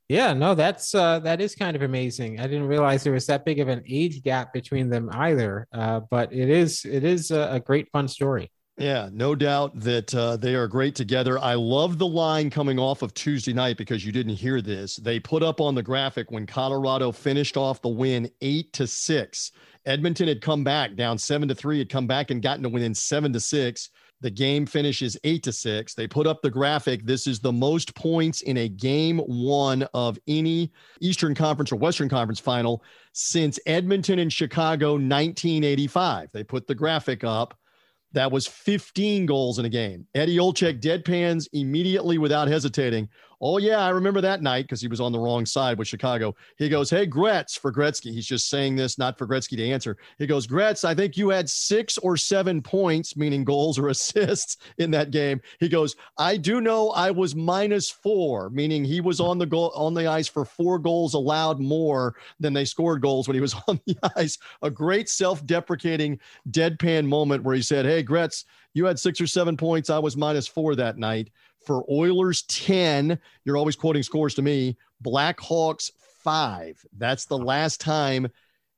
Yeah, 0.08 0.34
no, 0.34 0.54
that's 0.54 0.94
uh, 0.94 1.18
that 1.20 1.40
is 1.40 1.54
kind 1.54 1.74
of 1.74 1.82
amazing. 1.82 2.38
I 2.38 2.42
didn't 2.42 2.66
realize 2.66 3.02
there 3.02 3.14
was 3.14 3.26
that 3.26 3.44
big 3.44 3.58
of 3.58 3.68
an 3.68 3.82
age 3.88 4.22
gap 4.22 4.52
between 4.52 4.90
them 4.90 5.08
either. 5.12 5.66
Uh, 5.72 6.00
but 6.10 6.32
it 6.32 6.50
is 6.50 6.84
it 6.84 7.04
is 7.04 7.30
a, 7.30 7.52
a 7.52 7.60
great 7.60 7.88
fun 7.90 8.08
story. 8.08 8.50
Yeah, 8.76 9.08
no 9.12 9.36
doubt 9.36 9.78
that 9.80 10.12
uh, 10.14 10.36
they 10.36 10.56
are 10.56 10.66
great 10.66 10.96
together. 10.96 11.38
I 11.38 11.54
love 11.54 11.96
the 11.96 12.06
line 12.06 12.50
coming 12.50 12.76
off 12.78 13.02
of 13.02 13.14
Tuesday 13.14 13.52
night 13.52 13.76
because 13.76 14.04
you 14.04 14.10
didn't 14.10 14.34
hear 14.34 14.60
this. 14.60 14.96
They 14.96 15.20
put 15.20 15.44
up 15.44 15.60
on 15.60 15.76
the 15.76 15.82
graphic 15.82 16.32
when 16.32 16.44
Colorado 16.44 17.12
finished 17.12 17.56
off 17.56 17.80
the 17.80 17.88
win 17.88 18.28
eight 18.40 18.72
to 18.72 18.86
six. 18.88 19.52
Edmonton 19.86 20.26
had 20.26 20.40
come 20.40 20.64
back 20.64 20.96
down 20.96 21.18
seven 21.18 21.46
to 21.48 21.54
three, 21.54 21.78
had 21.78 21.88
come 21.88 22.08
back 22.08 22.30
and 22.30 22.42
gotten 22.42 22.64
to 22.64 22.68
within 22.68 22.94
seven 22.94 23.32
to 23.32 23.40
six. 23.40 23.90
The 24.24 24.30
game 24.30 24.64
finishes 24.64 25.18
eight 25.24 25.42
to 25.42 25.52
six. 25.52 25.92
They 25.92 26.08
put 26.08 26.26
up 26.26 26.40
the 26.40 26.48
graphic. 26.48 27.04
This 27.04 27.26
is 27.26 27.40
the 27.40 27.52
most 27.52 27.94
points 27.94 28.40
in 28.40 28.56
a 28.56 28.70
game 28.70 29.18
one 29.18 29.82
of 29.92 30.18
any 30.26 30.72
Eastern 31.02 31.34
Conference 31.34 31.70
or 31.70 31.76
Western 31.76 32.08
Conference 32.08 32.40
final 32.40 32.82
since 33.12 33.60
Edmonton 33.66 34.18
and 34.18 34.32
Chicago 34.32 34.92
1985. 34.92 36.30
They 36.32 36.42
put 36.42 36.66
the 36.66 36.74
graphic 36.74 37.22
up. 37.22 37.54
That 38.12 38.32
was 38.32 38.46
15 38.46 39.26
goals 39.26 39.58
in 39.58 39.66
a 39.66 39.68
game. 39.68 40.06
Eddie 40.14 40.38
Olczyk 40.38 40.80
deadpans 40.80 41.46
immediately 41.52 42.16
without 42.16 42.48
hesitating. 42.48 43.10
Oh, 43.46 43.58
yeah, 43.58 43.80
I 43.80 43.90
remember 43.90 44.22
that 44.22 44.40
night 44.40 44.62
because 44.62 44.80
he 44.80 44.88
was 44.88 45.02
on 45.02 45.12
the 45.12 45.18
wrong 45.18 45.44
side 45.44 45.76
with 45.76 45.86
Chicago. 45.86 46.34
He 46.56 46.70
goes, 46.70 46.88
Hey, 46.88 47.04
Gretz 47.04 47.58
for 47.58 47.70
Gretzky. 47.70 48.10
He's 48.10 48.24
just 48.24 48.48
saying 48.48 48.74
this, 48.74 48.96
not 48.96 49.18
for 49.18 49.26
Gretzky 49.26 49.58
to 49.58 49.68
answer. 49.68 49.98
He 50.18 50.26
goes, 50.26 50.46
Gretz, 50.46 50.82
I 50.82 50.94
think 50.94 51.18
you 51.18 51.28
had 51.28 51.50
six 51.50 51.98
or 51.98 52.16
seven 52.16 52.62
points, 52.62 53.18
meaning 53.18 53.44
goals 53.44 53.78
or 53.78 53.88
assists 53.90 54.56
in 54.78 54.90
that 54.92 55.10
game. 55.10 55.42
He 55.60 55.68
goes, 55.68 55.94
I 56.16 56.38
do 56.38 56.62
know 56.62 56.88
I 56.92 57.10
was 57.10 57.36
minus 57.36 57.90
four, 57.90 58.48
meaning 58.48 58.82
he 58.82 59.02
was 59.02 59.20
on 59.20 59.36
the 59.36 59.44
goal 59.44 59.72
on 59.74 59.92
the 59.92 60.06
ice 60.06 60.26
for 60.26 60.46
four 60.46 60.78
goals 60.78 61.12
allowed 61.12 61.60
more 61.60 62.14
than 62.40 62.54
they 62.54 62.64
scored 62.64 63.02
goals 63.02 63.28
when 63.28 63.34
he 63.34 63.42
was 63.42 63.54
on 63.68 63.78
the 63.86 63.98
ice. 64.16 64.38
A 64.62 64.70
great 64.70 65.10
self-deprecating 65.10 66.18
deadpan 66.48 67.04
moment 67.04 67.42
where 67.42 67.54
he 67.54 67.60
said, 67.62 67.84
Hey, 67.84 68.02
Gretz, 68.02 68.46
you 68.72 68.86
had 68.86 68.98
six 68.98 69.20
or 69.20 69.26
seven 69.26 69.54
points. 69.54 69.90
I 69.90 69.98
was 69.98 70.16
minus 70.16 70.48
four 70.48 70.74
that 70.76 70.96
night 70.96 71.30
for 71.66 71.84
Oilers 71.90 72.42
10. 72.42 73.18
You're 73.44 73.56
always 73.56 73.76
quoting 73.76 74.02
scores 74.02 74.34
to 74.34 74.42
me. 74.42 74.76
Blackhawks 75.02 75.90
5. 76.22 76.84
That's 76.96 77.26
the 77.26 77.38
last 77.38 77.80
time 77.80 78.28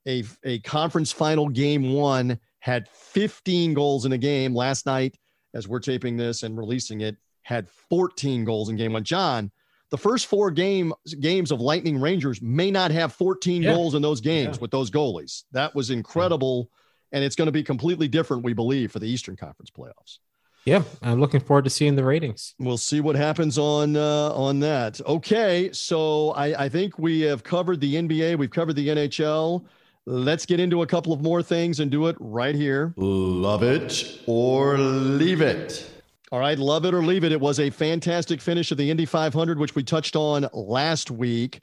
a, 0.07 0.23
a 0.43 0.59
conference 0.59 1.11
final 1.11 1.49
game 1.49 1.93
one 1.93 2.39
had 2.59 2.87
15 2.89 3.73
goals 3.73 4.05
in 4.05 4.13
a 4.13 4.17
game. 4.17 4.55
Last 4.55 4.85
night, 4.85 5.17
as 5.53 5.67
we're 5.67 5.79
taping 5.79 6.17
this 6.17 6.43
and 6.43 6.57
releasing 6.57 7.01
it, 7.01 7.17
had 7.41 7.69
14 7.89 8.43
goals 8.43 8.69
in 8.69 8.75
game 8.75 8.93
one. 8.93 9.03
John, 9.03 9.51
the 9.89 9.97
first 9.97 10.27
four 10.27 10.51
game 10.51 10.93
games 11.19 11.51
of 11.51 11.61
Lightning 11.61 11.99
Rangers 11.99 12.41
may 12.41 12.71
not 12.71 12.91
have 12.91 13.13
14 13.13 13.63
yeah. 13.63 13.73
goals 13.73 13.95
in 13.95 14.01
those 14.01 14.19
games 14.19 14.57
yeah. 14.57 14.61
with 14.61 14.71
those 14.71 14.91
goalies. 14.91 15.43
That 15.51 15.73
was 15.75 15.89
incredible. 15.89 16.69
And 17.13 17.23
it's 17.23 17.37
going 17.37 17.45
to 17.45 17.53
be 17.53 17.63
completely 17.63 18.09
different, 18.09 18.43
we 18.43 18.51
believe, 18.51 18.91
for 18.91 18.99
the 18.99 19.07
Eastern 19.07 19.37
Conference 19.37 19.69
playoffs. 19.69 20.19
Yeah, 20.67 20.83
I'm 21.01 21.21
looking 21.21 21.39
forward 21.39 21.63
to 21.63 21.69
seeing 21.69 21.95
the 21.95 22.03
ratings. 22.03 22.53
We'll 22.59 22.77
see 22.77 22.99
what 22.99 23.15
happens 23.15 23.57
on 23.57 23.95
uh, 23.95 24.33
on 24.33 24.59
that. 24.59 24.99
Okay, 25.05 25.71
so 25.71 26.31
I, 26.31 26.65
I 26.65 26.67
think 26.67 26.99
we 26.99 27.21
have 27.21 27.41
covered 27.41 27.79
the 27.79 27.95
NBA, 27.95 28.37
we've 28.37 28.51
covered 28.51 28.75
the 28.75 28.89
NHL. 28.89 29.63
Let's 30.05 30.45
get 30.45 30.59
into 30.59 30.81
a 30.81 30.85
couple 30.85 31.13
of 31.13 31.21
more 31.21 31.41
things 31.41 31.79
and 31.79 31.89
do 31.89 32.07
it 32.07 32.17
right 32.19 32.53
here. 32.53 32.93
Love 32.97 33.63
it 33.63 34.19
or 34.27 34.77
leave 34.77 35.39
it. 35.39 35.89
All 36.33 36.39
right, 36.39 36.59
love 36.59 36.83
it 36.83 36.93
or 36.93 37.01
leave 37.01 37.23
it. 37.23 37.31
It 37.31 37.39
was 37.39 37.61
a 37.61 37.69
fantastic 37.69 38.41
finish 38.41 38.69
of 38.69 38.77
the 38.77 38.91
Indy 38.91 39.05
500, 39.05 39.57
which 39.57 39.73
we 39.73 39.83
touched 39.83 40.17
on 40.17 40.49
last 40.51 41.09
week. 41.09 41.61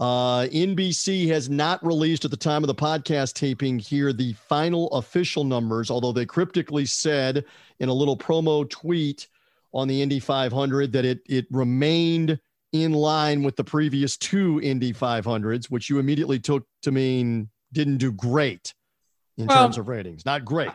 Uh, 0.00 0.46
NBC 0.46 1.28
has 1.28 1.48
not 1.48 1.84
released 1.84 2.24
at 2.24 2.30
the 2.30 2.36
time 2.36 2.64
of 2.64 2.66
the 2.66 2.74
podcast 2.74 3.34
taping 3.34 3.78
here 3.78 4.12
the 4.12 4.32
final 4.32 4.88
official 4.88 5.44
numbers, 5.44 5.90
although 5.90 6.12
they 6.12 6.26
cryptically 6.26 6.84
said 6.84 7.44
in 7.78 7.88
a 7.88 7.92
little 7.92 8.16
promo 8.16 8.68
tweet 8.68 9.28
on 9.72 9.86
the 9.86 10.02
Indy 10.02 10.18
500 10.18 10.92
that 10.92 11.04
it 11.04 11.20
it 11.26 11.46
remained 11.50 12.38
in 12.72 12.92
line 12.92 13.44
with 13.44 13.54
the 13.54 13.62
previous 13.62 14.16
two 14.16 14.60
Indy 14.62 14.92
500s, 14.92 15.66
which 15.66 15.88
you 15.88 16.00
immediately 16.00 16.40
took 16.40 16.66
to 16.82 16.90
mean 16.90 17.48
didn't 17.72 17.98
do 17.98 18.10
great 18.10 18.74
in 19.38 19.46
well, 19.46 19.64
terms 19.64 19.78
of 19.78 19.88
ratings. 19.88 20.26
Not 20.26 20.44
great. 20.44 20.72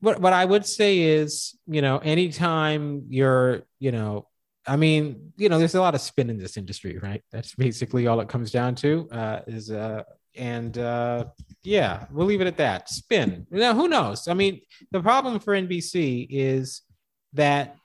What 0.00 0.20
what 0.20 0.32
I 0.32 0.44
would 0.44 0.64
say 0.64 1.00
is, 1.00 1.54
you 1.66 1.82
know, 1.82 1.98
anytime 1.98 3.06
you're, 3.10 3.62
you 3.78 3.92
know, 3.92 4.26
I 4.68 4.76
mean, 4.76 5.32
you 5.36 5.48
know, 5.48 5.58
there's 5.58 5.74
a 5.74 5.80
lot 5.80 5.94
of 5.94 6.00
spin 6.00 6.30
in 6.30 6.38
this 6.38 6.56
industry, 6.56 6.98
right? 6.98 7.22
That's 7.32 7.54
basically 7.54 8.06
all 8.06 8.20
it 8.20 8.28
comes 8.28 8.50
down 8.50 8.74
to. 8.76 9.08
Uh, 9.10 9.40
is 9.46 9.70
uh, 9.70 10.02
and 10.36 10.76
uh, 10.78 11.24
yeah, 11.64 12.06
we'll 12.10 12.26
leave 12.26 12.40
it 12.40 12.46
at 12.46 12.58
that. 12.58 12.88
Spin. 12.88 13.46
Now, 13.50 13.74
who 13.74 13.88
knows? 13.88 14.28
I 14.28 14.34
mean, 14.34 14.60
the 14.90 15.00
problem 15.00 15.40
for 15.40 15.54
NBC 15.54 16.26
is 16.30 16.82
that 17.32 17.76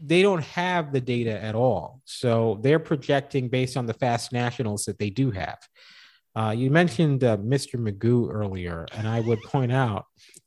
they 0.00 0.22
don't 0.22 0.42
have 0.42 0.92
the 0.92 1.00
data 1.00 1.42
at 1.42 1.54
all, 1.54 2.00
so 2.04 2.58
they're 2.62 2.80
projecting 2.80 3.48
based 3.48 3.76
on 3.76 3.86
the 3.86 3.94
fast 3.94 4.32
nationals 4.32 4.84
that 4.86 4.98
they 4.98 5.10
do 5.10 5.30
have. 5.30 5.58
Uh, 6.34 6.54
you 6.56 6.70
mentioned 6.70 7.22
uh, 7.22 7.36
Mr. 7.36 7.76
Magoo 7.76 8.32
earlier, 8.32 8.86
and 8.96 9.06
I 9.06 9.20
would 9.20 9.40
point 9.42 9.70
out 9.70 10.06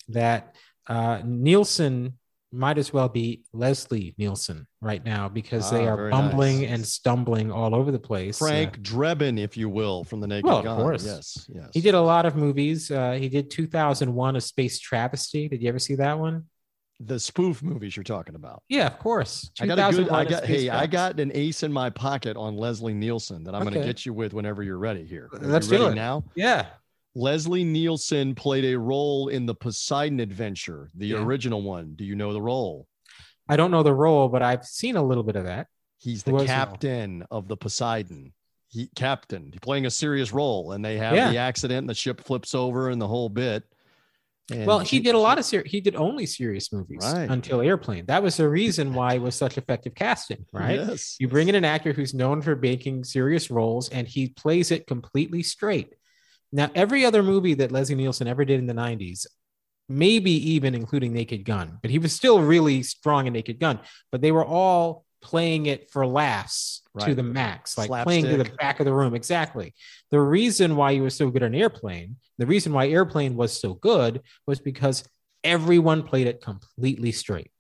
that 0.09 0.55
uh, 0.87 1.21
Nielsen 1.23 2.17
might 2.55 2.77
as 2.77 2.93
well 2.93 3.09
be 3.09 3.43
Leslie 3.53 4.15
Nielsen 4.17 4.65
right 4.81 5.03
now 5.03 5.27
because 5.27 5.71
ah, 5.71 5.77
they 5.77 5.87
are 5.87 6.09
bumbling 6.09 6.61
nice. 6.61 6.69
and 6.71 6.85
stumbling 6.85 7.51
all 7.51 7.75
over 7.75 7.91
the 7.91 7.99
place. 7.99 8.37
Frank 8.37 8.75
uh, 8.75 8.81
Drebin, 8.81 9.39
if 9.39 9.57
you 9.57 9.69
will, 9.69 10.03
from 10.03 10.21
the 10.21 10.27
Naked 10.27 10.45
well, 10.45 10.63
Gun. 10.63 10.77
Of 10.77 10.83
course. 10.83 11.05
Yes, 11.05 11.49
yes. 11.53 11.69
He 11.73 11.81
did 11.81 11.93
a 11.93 12.01
lot 12.01 12.25
of 12.25 12.35
movies. 12.35 12.89
Uh, 12.89 13.13
he 13.13 13.29
did 13.29 13.49
2001: 13.51 14.35
A 14.35 14.41
Space 14.41 14.79
Travesty. 14.79 15.47
Did 15.47 15.61
you 15.61 15.69
ever 15.69 15.79
see 15.79 15.95
that 15.95 16.17
one? 16.17 16.45
The 17.01 17.19
spoof 17.19 17.61
movies 17.61 17.97
you're 17.97 18.05
talking 18.05 18.35
about. 18.35 18.63
Yeah, 18.69 18.87
of 18.87 18.99
course. 18.99 19.51
I 19.59 19.65
got 19.67 19.77
a 19.77 19.95
good. 19.95 20.09
I 20.09 20.23
got. 20.23 20.45
Hey, 20.45 20.67
Travesty. 20.67 20.69
I 20.69 20.87
got 20.87 21.19
an 21.19 21.31
ace 21.35 21.63
in 21.63 21.73
my 21.73 21.89
pocket 21.89 22.37
on 22.37 22.55
Leslie 22.55 22.93
Nielsen 22.93 23.43
that 23.43 23.53
I'm 23.53 23.63
okay. 23.63 23.71
going 23.75 23.81
to 23.81 23.87
get 23.87 24.05
you 24.05 24.13
with 24.13 24.33
whenever 24.33 24.63
you're 24.63 24.77
ready. 24.77 25.05
Here, 25.05 25.29
Are 25.33 25.39
Let's 25.39 25.67
do 25.67 25.87
it 25.87 25.95
now. 25.95 26.23
Yeah. 26.35 26.67
Leslie 27.15 27.63
Nielsen 27.63 28.35
played 28.35 28.65
a 28.65 28.77
role 28.77 29.29
in 29.29 29.45
the 29.45 29.55
Poseidon 29.55 30.19
Adventure, 30.19 30.91
the 30.95 31.07
yeah. 31.07 31.23
original 31.23 31.61
one. 31.61 31.93
Do 31.95 32.03
you 32.03 32.15
know 32.15 32.33
the 32.33 32.41
role? 32.41 32.87
I 33.47 33.55
don't 33.55 33.71
know 33.71 33.83
the 33.83 33.93
role, 33.93 34.27
but 34.27 34.41
I've 34.41 34.65
seen 34.65 34.97
a 34.97 35.03
little 35.03 35.23
bit 35.23 35.37
of 35.37 35.45
that. 35.45 35.67
He's 35.97 36.23
the 36.23 36.45
captain 36.45 37.25
of 37.31 37.47
the 37.47 37.55
Poseidon. 37.55 38.33
He 38.67 38.89
captain, 38.95 39.53
playing 39.61 39.85
a 39.85 39.91
serious 39.91 40.33
role, 40.33 40.73
and 40.73 40.83
they 40.83 40.97
have 40.97 41.15
yeah. 41.15 41.31
the 41.31 41.37
accident, 41.37 41.79
and 41.79 41.89
the 41.89 41.93
ship 41.93 42.21
flips 42.21 42.53
over, 42.53 42.89
and 42.89 43.01
the 43.01 43.07
whole 43.07 43.29
bit. 43.29 43.63
And 44.51 44.67
well, 44.67 44.79
he 44.79 44.99
did 44.99 45.15
a 45.15 45.19
lot 45.19 45.39
of 45.39 45.45
serious. 45.45 45.71
He 45.71 45.79
did 45.79 45.95
only 45.95 46.25
serious 46.25 46.73
movies 46.73 46.99
right. 47.01 47.29
until 47.29 47.61
Airplane. 47.61 48.05
That 48.07 48.21
was 48.21 48.37
the 48.37 48.49
reason 48.49 48.93
why 48.93 49.13
it 49.15 49.21
was 49.21 49.35
such 49.35 49.57
effective 49.57 49.95
casting, 49.95 50.45
right? 50.51 50.79
Yes. 50.79 51.15
You 51.19 51.27
bring 51.27 51.47
in 51.47 51.55
an 51.55 51.65
actor 51.65 51.93
who's 51.93 52.13
known 52.13 52.41
for 52.41 52.55
making 52.55 53.05
serious 53.05 53.49
roles, 53.49 53.89
and 53.89 54.07
he 54.07 54.29
plays 54.29 54.71
it 54.71 54.85
completely 54.85 55.41
straight. 55.41 55.93
Now, 56.55 56.71
every 56.73 57.03
other 57.03 57.21
movie 57.21 57.53
that 57.55 57.73
Leslie 57.73 57.95
Nielsen 57.95 58.27
ever 58.27 58.45
did 58.45 58.59
in 58.59 58.65
the 58.65 58.73
'90s, 58.73 59.25
maybe 59.89 60.31
even 60.53 60.73
including 60.73 61.11
Naked 61.11 61.43
Gun, 61.43 61.79
but 61.81 61.91
he 61.91 61.99
was 61.99 62.13
still 62.13 62.39
really 62.41 62.81
strong 62.81 63.27
in 63.27 63.33
Naked 63.33 63.59
Gun. 63.59 63.79
But 64.09 64.21
they 64.21 64.31
were 64.31 64.45
all 64.45 65.05
playing 65.21 65.65
it 65.65 65.91
for 65.91 66.07
laughs 66.07 66.81
right. 66.93 67.07
to 67.07 67.15
the 67.15 67.23
max, 67.23 67.77
like 67.77 67.87
Slapstick. 67.87 68.05
playing 68.05 68.25
to 68.25 68.41
the 68.41 68.55
back 68.57 68.79
of 68.79 68.85
the 68.85 68.93
room. 68.93 69.13
Exactly. 69.15 69.73
The 70.11 70.19
reason 70.19 70.77
why 70.77 70.93
he 70.93 71.01
was 71.01 71.13
so 71.15 71.29
good 71.29 71.43
on 71.43 71.53
Airplane, 71.53 72.15
the 72.37 72.45
reason 72.45 72.71
why 72.71 72.87
Airplane 72.87 73.35
was 73.35 73.59
so 73.59 73.73
good 73.73 74.21
was 74.47 74.59
because 74.59 75.03
everyone 75.43 76.03
played 76.03 76.27
it 76.27 76.41
completely 76.41 77.11
straight. 77.11 77.51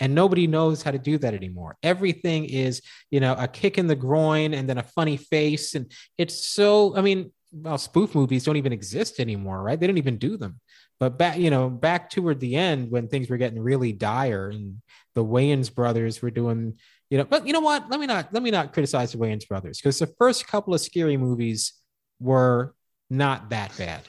And 0.00 0.12
nobody 0.12 0.48
knows 0.48 0.82
how 0.82 0.90
to 0.90 0.98
do 0.98 1.18
that 1.18 1.34
anymore. 1.34 1.76
Everything 1.82 2.46
is, 2.46 2.82
you 3.12 3.20
know, 3.20 3.36
a 3.38 3.46
kick 3.46 3.78
in 3.78 3.86
the 3.86 3.94
groin 3.94 4.52
and 4.52 4.68
then 4.68 4.78
a 4.78 4.82
funny 4.82 5.16
face. 5.16 5.76
And 5.76 5.92
it's 6.18 6.44
so, 6.44 6.96
I 6.96 7.00
mean, 7.00 7.30
well, 7.54 7.78
spoof 7.78 8.14
movies 8.14 8.44
don't 8.44 8.56
even 8.56 8.72
exist 8.72 9.20
anymore, 9.20 9.62
right? 9.62 9.78
They 9.78 9.86
don't 9.86 9.98
even 9.98 10.18
do 10.18 10.36
them. 10.36 10.60
But 10.98 11.18
back, 11.18 11.38
you 11.38 11.50
know, 11.50 11.70
back 11.70 12.10
toward 12.10 12.40
the 12.40 12.56
end 12.56 12.90
when 12.90 13.08
things 13.08 13.28
were 13.28 13.36
getting 13.36 13.60
really 13.60 13.92
dire 13.92 14.48
and 14.48 14.82
the 15.14 15.24
Wayans 15.24 15.72
brothers 15.72 16.20
were 16.20 16.30
doing, 16.30 16.78
You 17.10 17.18
know, 17.18 17.24
but 17.24 17.46
you 17.46 17.52
know 17.52 17.60
what? 17.60 17.88
Let 17.90 18.00
me 18.00 18.06
not 18.06 18.32
let 18.32 18.42
me 18.42 18.50
not 18.50 18.72
criticize 18.72 19.12
the 19.12 19.18
Wayans 19.18 19.46
brothers 19.46 19.78
because 19.78 19.98
the 19.98 20.12
first 20.18 20.46
couple 20.46 20.74
of 20.74 20.80
scary 20.80 21.16
movies 21.16 21.74
were 22.18 22.74
not 23.10 23.50
that 23.50 23.76
bad. 23.76 24.02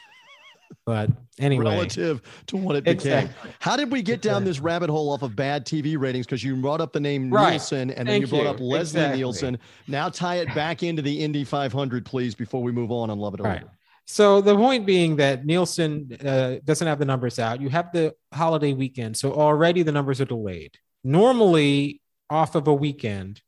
But 0.85 1.09
anyway, 1.39 1.65
relative 1.65 2.21
to 2.47 2.57
what 2.57 2.75
it 2.75 2.83
became. 2.83 3.25
Exactly. 3.25 3.51
How 3.59 3.75
did 3.75 3.91
we 3.91 4.01
get 4.01 4.21
down 4.21 4.43
this 4.43 4.59
rabbit 4.59 4.89
hole 4.89 5.11
off 5.11 5.21
of 5.21 5.35
bad 5.35 5.65
TV 5.65 5.97
ratings? 5.97 6.25
Because 6.25 6.43
you 6.43 6.55
brought 6.55 6.81
up 6.81 6.93
the 6.93 6.99
name 6.99 7.31
Right. 7.31 7.51
Nielsen 7.51 7.91
and 7.91 8.07
then 8.07 8.21
Thank 8.21 8.21
you 8.21 8.27
brought 8.27 8.47
up 8.47 8.59
Leslie 8.59 9.01
Exactly. 9.01 9.17
Nielsen. 9.17 9.59
Now 9.87 10.09
tie 10.09 10.35
it 10.35 10.53
back 10.53 10.83
into 10.83 11.01
the 11.01 11.23
Indy 11.23 11.43
500, 11.43 12.05
please, 12.05 12.35
before 12.35 12.61
we 12.61 12.71
move 12.71 12.91
on 12.91 13.09
and 13.09 13.19
love 13.19 13.33
it 13.33 13.39
or 13.41 13.43
Right. 13.43 13.63
So 14.07 14.39
the 14.41 14.55
point 14.55 14.85
being 14.85 15.15
that 15.15 15.45
Nielsen 15.45 16.15
uh, 16.23 16.55
doesn't 16.63 16.85
have 16.85 16.99
the 16.99 17.05
numbers 17.05 17.39
out. 17.39 17.59
You 17.59 17.69
have 17.69 17.91
the 17.91 18.13
holiday 18.31 18.73
weekend, 18.73 19.17
so 19.17 19.33
already 19.33 19.81
the 19.81 19.91
numbers 19.91 20.21
are 20.21 20.25
delayed. 20.25 20.77
Normally, 21.03 22.01
off 22.29 22.55
of 22.55 22.67
a 22.67 22.73
weekend, 22.73 23.41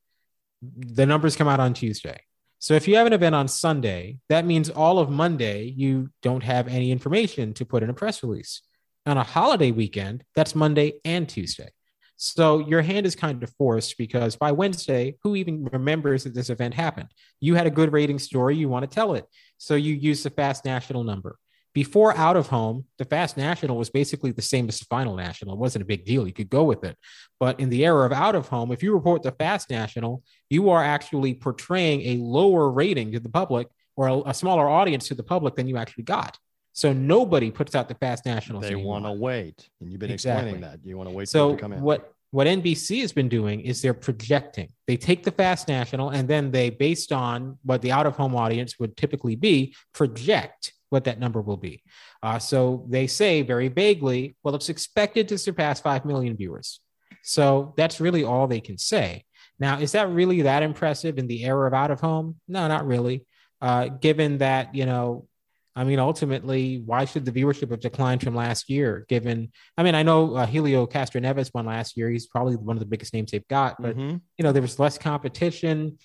the 0.62 1.06
numbers 1.06 1.36
come 1.36 1.48
out 1.48 1.60
on 1.60 1.74
Tuesday. 1.76 2.22
So 2.60 2.74
if 2.74 2.88
you 2.88 2.96
have 2.96 3.08
an 3.08 3.14
event 3.14 3.36
on 3.36 3.48
Sunday, 3.48 4.18
that 4.30 4.46
means 4.46 4.70
all 4.70 5.00
of 5.00 5.10
Monday 5.10 5.74
you 5.76 6.10
don't 6.24 6.44
have 6.44 6.68
any 6.68 6.92
information 6.92 7.54
to 7.56 7.66
put 7.66 7.84
in 7.84 7.90
a 7.90 7.94
press 7.94 8.24
release. 8.24 8.62
On 9.06 9.18
a 9.18 9.24
holiday 9.24 9.72
weekend, 9.72 10.24
that's 10.36 10.56
Monday 10.56 11.00
and 11.06 11.30
Tuesday. 11.30 11.70
So 12.18 12.60
your 12.60 12.82
hand 12.82 13.06
is 13.06 13.16
kind 13.16 13.42
of 13.44 13.54
forced 13.58 13.96
because 13.98 14.36
by 14.36 14.52
Wednesday, 14.52 15.18
who 15.22 15.36
even 15.36 15.66
remembers 15.66 16.24
that 16.24 16.34
this 16.34 16.50
event 16.50 16.74
happened? 16.74 17.10
You 17.40 17.54
had 17.54 17.68
a 17.68 17.72
good 17.72 17.94
rating 17.94 18.18
story, 18.18 18.58
you 18.58 18.68
want 18.68 18.90
to 18.90 18.94
tell 18.94 19.14
it. 19.14 19.26
So 19.60 19.76
you 19.76 19.94
use 19.94 20.24
the 20.24 20.32
fast 20.32 20.66
national 20.66 21.04
number. 21.04 21.38
Before 21.78 22.18
out 22.18 22.36
of 22.36 22.48
home, 22.48 22.86
the 22.98 23.06
fast 23.06 23.38
national 23.38 23.78
was 23.78 23.92
basically 23.92 24.32
the 24.32 24.42
same 24.42 24.68
as 24.68 24.80
the 24.80 24.86
final 24.86 25.16
national. 25.16 25.54
It 25.54 25.60
wasn't 25.60 25.84
a 25.84 25.86
big 25.86 26.06
deal. 26.06 26.26
You 26.26 26.34
could 26.34 26.50
go 26.50 26.64
with 26.64 26.84
it. 26.84 26.98
But 27.40 27.60
in 27.60 27.70
the 27.70 27.86
era 27.86 28.04
of 28.04 28.12
out 28.12 28.34
of 28.34 28.48
home, 28.48 28.72
if 28.72 28.82
you 28.82 28.96
report 28.96 29.22
the 29.22 29.32
fast 29.32 29.70
national, 29.70 30.24
you 30.50 30.72
are 30.72 30.84
actually 30.84 31.36
portraying 31.36 32.02
a 32.02 32.18
lower 32.18 32.72
rating 32.72 33.12
to 33.12 33.20
the 33.20 33.30
public 33.30 33.68
or 33.96 34.08
a, 34.08 34.18
a 34.32 34.34
smaller 34.34 34.68
audience 34.68 35.08
to 35.10 35.14
the 35.14 35.22
public 35.22 35.56
than 35.56 35.68
you 35.68 35.78
actually 35.78 36.06
got. 36.06 36.40
So 36.74 36.94
nobody 36.94 37.52
puts 37.52 37.76
out 37.76 37.88
the 37.90 37.94
fast 37.94 38.26
National. 38.26 38.60
They 38.60 38.74
want 38.74 39.06
to 39.06 39.12
wait. 39.12 39.70
And 39.80 39.92
you've 39.92 40.00
been 40.00 40.10
Exactly. 40.10 40.50
explaining 40.50 40.62
that. 40.68 40.80
You 40.84 40.98
want 40.98 41.10
to 41.10 41.16
wait 41.16 41.26
for 41.26 41.30
So 41.30 41.52
to 41.54 41.62
come 41.62 41.74
in. 41.74 41.82
what 41.82 42.12
what 42.32 42.48
NBC 42.48 43.02
has 43.02 43.14
been 43.14 43.30
doing 43.30 43.62
is 43.62 43.84
they're 43.84 43.94
projecting. 43.94 44.70
They 44.88 44.98
take 44.98 45.24
the 45.24 45.32
fast 45.32 45.68
national 45.68 46.10
and 46.10 46.28
then 46.28 46.50
they, 46.50 46.72
based 46.72 47.12
on 47.12 47.60
what 47.64 47.84
the 47.84 47.92
out 47.92 48.08
of 48.08 48.16
home 48.18 48.36
audience 48.36 48.80
would 48.80 48.98
typically 48.98 49.36
be, 49.36 49.76
project 49.94 50.74
what 50.90 51.04
that 51.06 51.20
number 51.20 51.42
will 51.42 51.58
be. 51.58 51.84
Uh, 52.24 52.40
so 52.40 52.86
they 52.90 53.08
say 53.08 53.42
very 53.42 53.68
vaguely, 53.68 54.36
well, 54.44 54.56
it's 54.56 54.70
expected 54.70 55.28
to 55.30 55.38
surpass 55.38 55.82
five 55.82 56.06
million 56.06 56.36
viewers. 56.38 56.80
So 57.24 57.74
that's 57.78 58.00
really 58.00 58.24
all 58.24 58.48
they 58.48 58.62
can 58.62 58.78
say. 58.78 59.26
Now, 59.60 59.80
is 59.80 59.92
that 59.94 60.10
really 60.10 60.44
that 60.44 60.64
impressive 60.64 61.18
in 61.18 61.28
the 61.28 61.44
era 61.44 61.68
of 61.68 61.74
out 61.74 61.92
of 61.92 62.00
home? 62.00 62.36
No, 62.48 62.68
not 62.68 62.86
really. 62.88 63.26
Uh, 63.62 63.88
given 63.88 64.38
that 64.38 64.76
you 64.76 64.86
know 64.86 65.28
I 65.76 65.84
mean, 65.84 66.00
ultimately, 66.00 66.82
why 66.84 67.06
should 67.06 67.24
the 67.24 67.32
viewership 67.32 67.70
have 67.70 67.80
declined 67.82 68.24
from 68.24 68.34
last 68.34 68.68
year? 68.68 69.06
Given, 69.08 69.52
I 69.78 69.84
mean, 69.84 69.94
I 69.94 70.02
know 70.02 70.34
uh, 70.36 70.48
Helio 70.48 70.88
Castroneves 70.88 71.54
won 71.54 71.68
last 71.68 71.96
year. 71.96 72.10
He's 72.10 72.26
probably 72.26 72.56
one 72.56 72.76
of 72.78 72.80
the 72.80 72.88
biggest 72.88 73.14
names 73.14 73.30
they've 73.30 73.48
got, 73.48 73.80
but 73.80 73.96
Mhm. 73.96 74.20
you 74.40 74.44
know, 74.44 74.52
there 74.52 74.64
was 74.64 74.80
less 74.80 74.98
competition. 74.98 76.00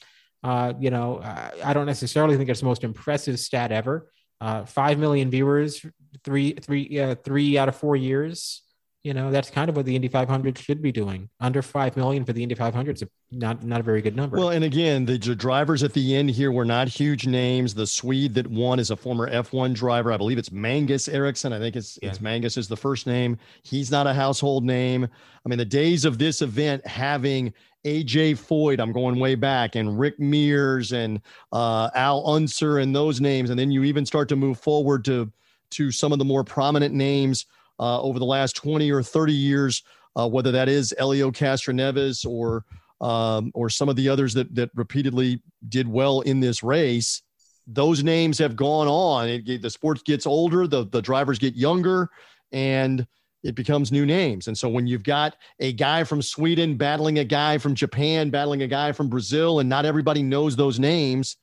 Uh, 0.44 0.74
you 0.78 0.90
know, 0.90 1.22
I, 1.22 1.52
I 1.64 1.72
don't 1.72 1.86
necessarily 1.86 2.36
think 2.36 2.50
it's 2.50 2.60
the 2.60 2.66
most 2.66 2.84
impressive 2.84 3.40
stat 3.40 3.72
ever. 3.72 4.10
Uh, 4.42 4.64
Five 4.64 4.98
million 4.98 5.30
viewers, 5.30 5.86
three, 6.24 6.54
three, 6.54 6.98
uh, 6.98 7.14
three 7.14 7.56
out 7.56 7.68
of 7.68 7.76
four 7.76 7.94
years. 7.94 8.62
You 9.04 9.14
know, 9.14 9.30
that's 9.30 9.50
kind 9.50 9.68
of 9.68 9.76
what 9.76 9.84
the 9.84 9.96
Indy 9.96 10.06
500 10.08 10.58
should 10.58 10.80
be 10.80 10.92
doing. 10.92 11.28
Under 11.40 11.60
five 11.60 11.96
million 11.96 12.24
for 12.24 12.32
the 12.32 12.42
Indy 12.42 12.54
500 12.54 12.96
is 12.96 13.02
a, 13.02 13.08
not 13.32 13.64
not 13.64 13.80
a 13.80 13.82
very 13.82 14.00
good 14.00 14.14
number. 14.14 14.36
Well, 14.36 14.50
and 14.50 14.64
again, 14.64 15.06
the 15.06 15.18
drivers 15.18 15.82
at 15.82 15.92
the 15.92 16.14
end 16.14 16.30
here 16.30 16.52
were 16.52 16.64
not 16.64 16.88
huge 16.88 17.26
names. 17.26 17.74
The 17.74 17.86
Swede 17.86 18.34
that 18.34 18.48
won 18.48 18.78
is 18.78 18.90
a 18.90 18.96
former 18.96 19.28
F1 19.28 19.74
driver. 19.74 20.12
I 20.12 20.16
believe 20.16 20.38
it's 20.38 20.52
Mangus 20.52 21.08
Ericsson. 21.08 21.52
I 21.52 21.58
think 21.58 21.74
it's 21.76 21.98
it's 22.02 22.20
Mangus 22.20 22.56
is 22.56 22.68
the 22.68 22.76
first 22.76 23.06
name. 23.06 23.38
He's 23.62 23.90
not 23.90 24.06
a 24.06 24.14
household 24.14 24.64
name. 24.64 25.04
I 25.44 25.48
mean, 25.48 25.58
the 25.58 25.64
days 25.64 26.04
of 26.04 26.18
this 26.18 26.42
event 26.42 26.86
having 26.86 27.54
AJ 27.84 28.38
Foyt, 28.38 28.80
I'm 28.80 28.92
going 28.92 29.18
way 29.18 29.34
back, 29.34 29.74
and 29.74 29.98
Rick 29.98 30.20
Mears 30.20 30.92
and 30.92 31.20
uh, 31.52 31.90
Al 31.94 32.26
Unser 32.26 32.78
and 32.78 32.94
those 32.94 33.20
names, 33.20 33.50
and 33.50 33.58
then 33.58 33.70
you 33.70 33.82
even 33.84 34.06
start 34.06 34.28
to 34.28 34.36
move 34.36 34.58
forward 34.58 35.04
to 35.06 35.30
to 35.70 35.90
some 35.90 36.12
of 36.12 36.18
the 36.18 36.24
more 36.24 36.44
prominent 36.44 36.94
names 36.94 37.46
uh, 37.80 38.00
over 38.00 38.18
the 38.18 38.24
last 38.24 38.54
20 38.56 38.90
or 38.92 39.02
30 39.02 39.32
years, 39.32 39.82
uh, 40.16 40.28
whether 40.28 40.52
that 40.52 40.68
is 40.68 40.94
Helio 40.98 41.30
Castroneves 41.30 42.26
or 42.26 42.64
um, 43.00 43.50
or 43.54 43.68
some 43.68 43.88
of 43.88 43.96
the 43.96 44.08
others 44.08 44.32
that 44.34 44.54
that 44.54 44.70
repeatedly 44.74 45.42
did 45.68 45.88
well 45.88 46.20
in 46.20 46.40
this 46.40 46.62
race. 46.62 47.22
Those 47.66 48.04
names 48.04 48.38
have 48.38 48.54
gone 48.54 48.86
on. 48.86 49.28
It, 49.28 49.62
the 49.62 49.70
sports 49.70 50.02
gets 50.02 50.26
older, 50.26 50.68
the 50.68 50.86
the 50.86 51.02
drivers 51.02 51.38
get 51.38 51.56
younger, 51.56 52.10
and 52.52 53.06
it 53.42 53.54
becomes 53.54 53.90
new 53.90 54.06
names. 54.06 54.46
And 54.46 54.56
so 54.56 54.68
when 54.68 54.86
you've 54.86 55.02
got 55.02 55.36
a 55.58 55.72
guy 55.72 56.04
from 56.04 56.22
Sweden 56.22 56.76
battling 56.76 57.18
a 57.18 57.24
guy 57.24 57.58
from 57.58 57.74
Japan, 57.74 58.30
battling 58.30 58.62
a 58.62 58.68
guy 58.68 58.92
from 58.92 59.08
Brazil, 59.08 59.60
and 59.60 59.68
not 59.68 59.84
everybody 59.84 60.22
knows 60.22 60.56
those 60.56 60.78
names, 60.78 61.36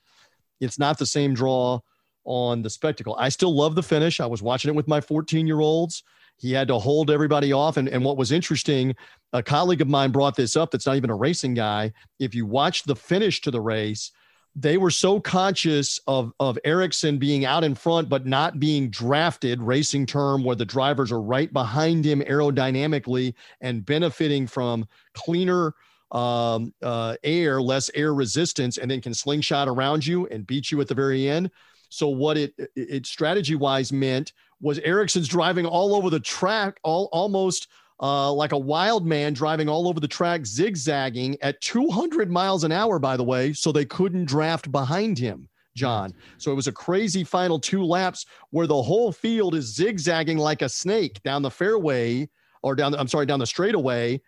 it's 0.60 0.80
not 0.80 0.97
the 0.97 1.06
same 1.06 1.34
draw 1.34 1.80
on 2.26 2.62
the 2.62 2.70
spectacle. 2.70 3.16
I 3.18 3.30
still 3.30 3.56
love 3.56 3.76
the 3.76 3.84
finish. 3.84 4.20
I 4.20 4.26
was 4.26 4.41
watching 4.41 4.70
it 4.70 4.76
with 4.76 4.88
my 4.88 5.02
14 5.02 5.47
year 5.47 5.60
olds. 5.60 6.04
He 6.38 6.54
had 6.54 6.70
to 6.70 6.80
hold 6.80 7.12
everybody 7.12 7.52
off. 7.52 7.76
And, 7.76 7.89
and 7.89 8.04
what 8.04 8.18
was 8.18 8.32
interesting, 8.32 8.95
a 9.34 9.43
colleague 9.43 9.82
of 9.82 9.89
mine 9.89 10.12
brought 10.12 10.36
this 10.36 10.56
up 10.56 10.72
that's 10.72 10.86
not 10.86 10.95
even 10.95 11.10
a 11.10 11.16
racing 11.16 11.54
guy. 11.54 11.91
If 12.18 12.34
you 12.34 12.45
watch 12.45 12.84
the 12.84 12.95
finish 12.95 13.41
to 13.41 13.52
the 13.52 13.60
race, 13.60 14.12
they 14.56 14.78
were 14.78 14.91
so 14.91 15.20
conscious 15.20 16.00
of, 16.08 16.34
of 16.39 16.58
Ericsson 16.64 17.18
being 17.18 17.45
out 17.45 17.64
in 17.64 17.76
front, 17.76 18.10
but 18.10 18.26
not 18.26 18.60
being 18.60 18.89
drafted, 18.89 19.62
racing 19.62 20.06
term, 20.06 20.43
where 20.43 20.56
the 20.56 20.66
drivers 20.66 21.12
are 21.12 21.22
right 21.22 21.52
behind 21.54 22.04
him 22.06 22.22
aerodynamically 22.22 23.34
and 23.62 23.86
benefiting 23.86 24.47
from 24.47 24.88
cleaner 25.14 25.74
um, 26.12 26.74
uh, 26.82 27.16
air, 27.24 27.62
less 27.62 27.89
air 27.93 28.14
resistance, 28.14 28.78
and 28.78 28.89
then 28.89 29.02
can 29.02 29.14
slingshot 29.14 29.68
around 29.68 30.06
you 30.06 30.28
and 30.28 30.47
beat 30.47 30.72
you 30.72 30.82
at 30.82 30.88
the 30.88 30.95
very 30.95 31.30
end. 31.30 31.52
So 31.89 32.08
what 32.10 32.38
it 32.38 32.54
it 32.76 33.06
strategy 33.06 33.56
wise 33.56 33.91
meant 33.91 34.34
was 34.62 34.80
Ericsson's 34.80 35.28
driving 35.28 35.66
all 35.66 35.95
over 35.95 36.10
the 36.10 36.20
track, 36.20 36.80
all 36.84 37.10
almost 37.12 37.68
uh, 38.02 38.32
like 38.32 38.52
a 38.52 38.58
wild 38.58 39.06
man 39.06 39.34
driving 39.34 39.70
all 39.70 39.88
over 39.88 40.00
the 40.00 40.08
track, 40.08 40.45
zigzagging 40.45 41.38
at 41.41 41.60
200 41.62 42.32
miles 42.32 42.64
an 42.64 42.72
hour. 42.72 43.00
By 43.00 43.18
the 43.18 43.24
way, 43.24 43.54
so 43.54 43.72
they 43.72 43.86
couldn't 43.86 44.26
draft 44.26 44.72
behind 44.72 45.18
him. 45.18 45.50
John. 45.76 46.14
So 46.38 46.52
it 46.52 46.56
was 46.56 46.68
a 46.68 46.72
crazy 46.74 47.24
final 47.24 47.60
two 47.60 47.84
laps 47.84 48.26
where 48.50 48.68
the 48.68 48.82
whole 48.82 49.12
field 49.12 49.56
is 49.56 49.74
zigzagging 49.74 50.38
like 50.38 50.62
a 50.62 50.68
snake 50.68 51.22
down 51.24 51.41
the 51.41 51.52
fairway 51.52 52.28
or 52.62 52.76
down, 52.76 52.91
the, 52.91 53.00
I'm 53.00 53.08
sorry, 53.08 53.26
down 53.26 53.39
the 53.39 53.47
straightaway 53.47 54.22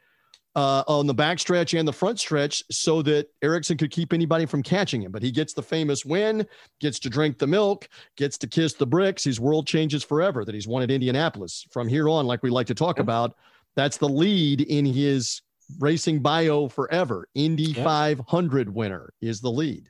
uh, 0.55 0.83
on 0.87 1.07
the 1.07 1.13
back 1.13 1.39
stretch 1.39 1.73
and 1.73 1.87
the 1.87 1.93
front 1.93 2.19
stretch 2.19 2.63
so 2.71 3.01
that 3.01 3.27
Ericsson 3.41 3.77
could 3.77 3.91
keep 3.91 4.13
anybody 4.13 4.45
from 4.45 4.61
catching 4.61 5.01
him. 5.01 5.11
But 5.11 5.23
he 5.23 5.31
gets 5.31 5.53
the 5.53 5.63
famous 5.63 6.05
win, 6.05 6.45
gets 6.79 6.99
to 6.99 7.09
drink 7.09 7.37
the 7.37 7.47
milk, 7.47 7.87
gets 8.17 8.37
to 8.39 8.47
kiss 8.47 8.73
the 8.73 8.87
bricks. 8.87 9.23
His 9.23 9.39
world 9.39 9.67
changes 9.67 10.03
forever 10.03 10.43
that 10.45 10.55
he's 10.55 10.67
won 10.67 10.83
at 10.83 10.91
Indianapolis. 10.91 11.65
From 11.71 11.87
here 11.87 12.09
on, 12.09 12.25
like 12.25 12.43
we 12.43 12.49
like 12.49 12.67
to 12.67 12.75
talk 12.75 12.99
about, 12.99 13.35
that's 13.75 13.97
the 13.97 14.09
lead 14.09 14.61
in 14.61 14.85
his 14.85 15.41
racing 15.79 16.19
bio 16.19 16.67
forever. 16.67 17.27
Indy 17.35 17.71
Yeah. 17.71 17.83
500 17.83 18.73
winner 18.73 19.13
is 19.21 19.41
the 19.41 19.51
lead. 19.51 19.89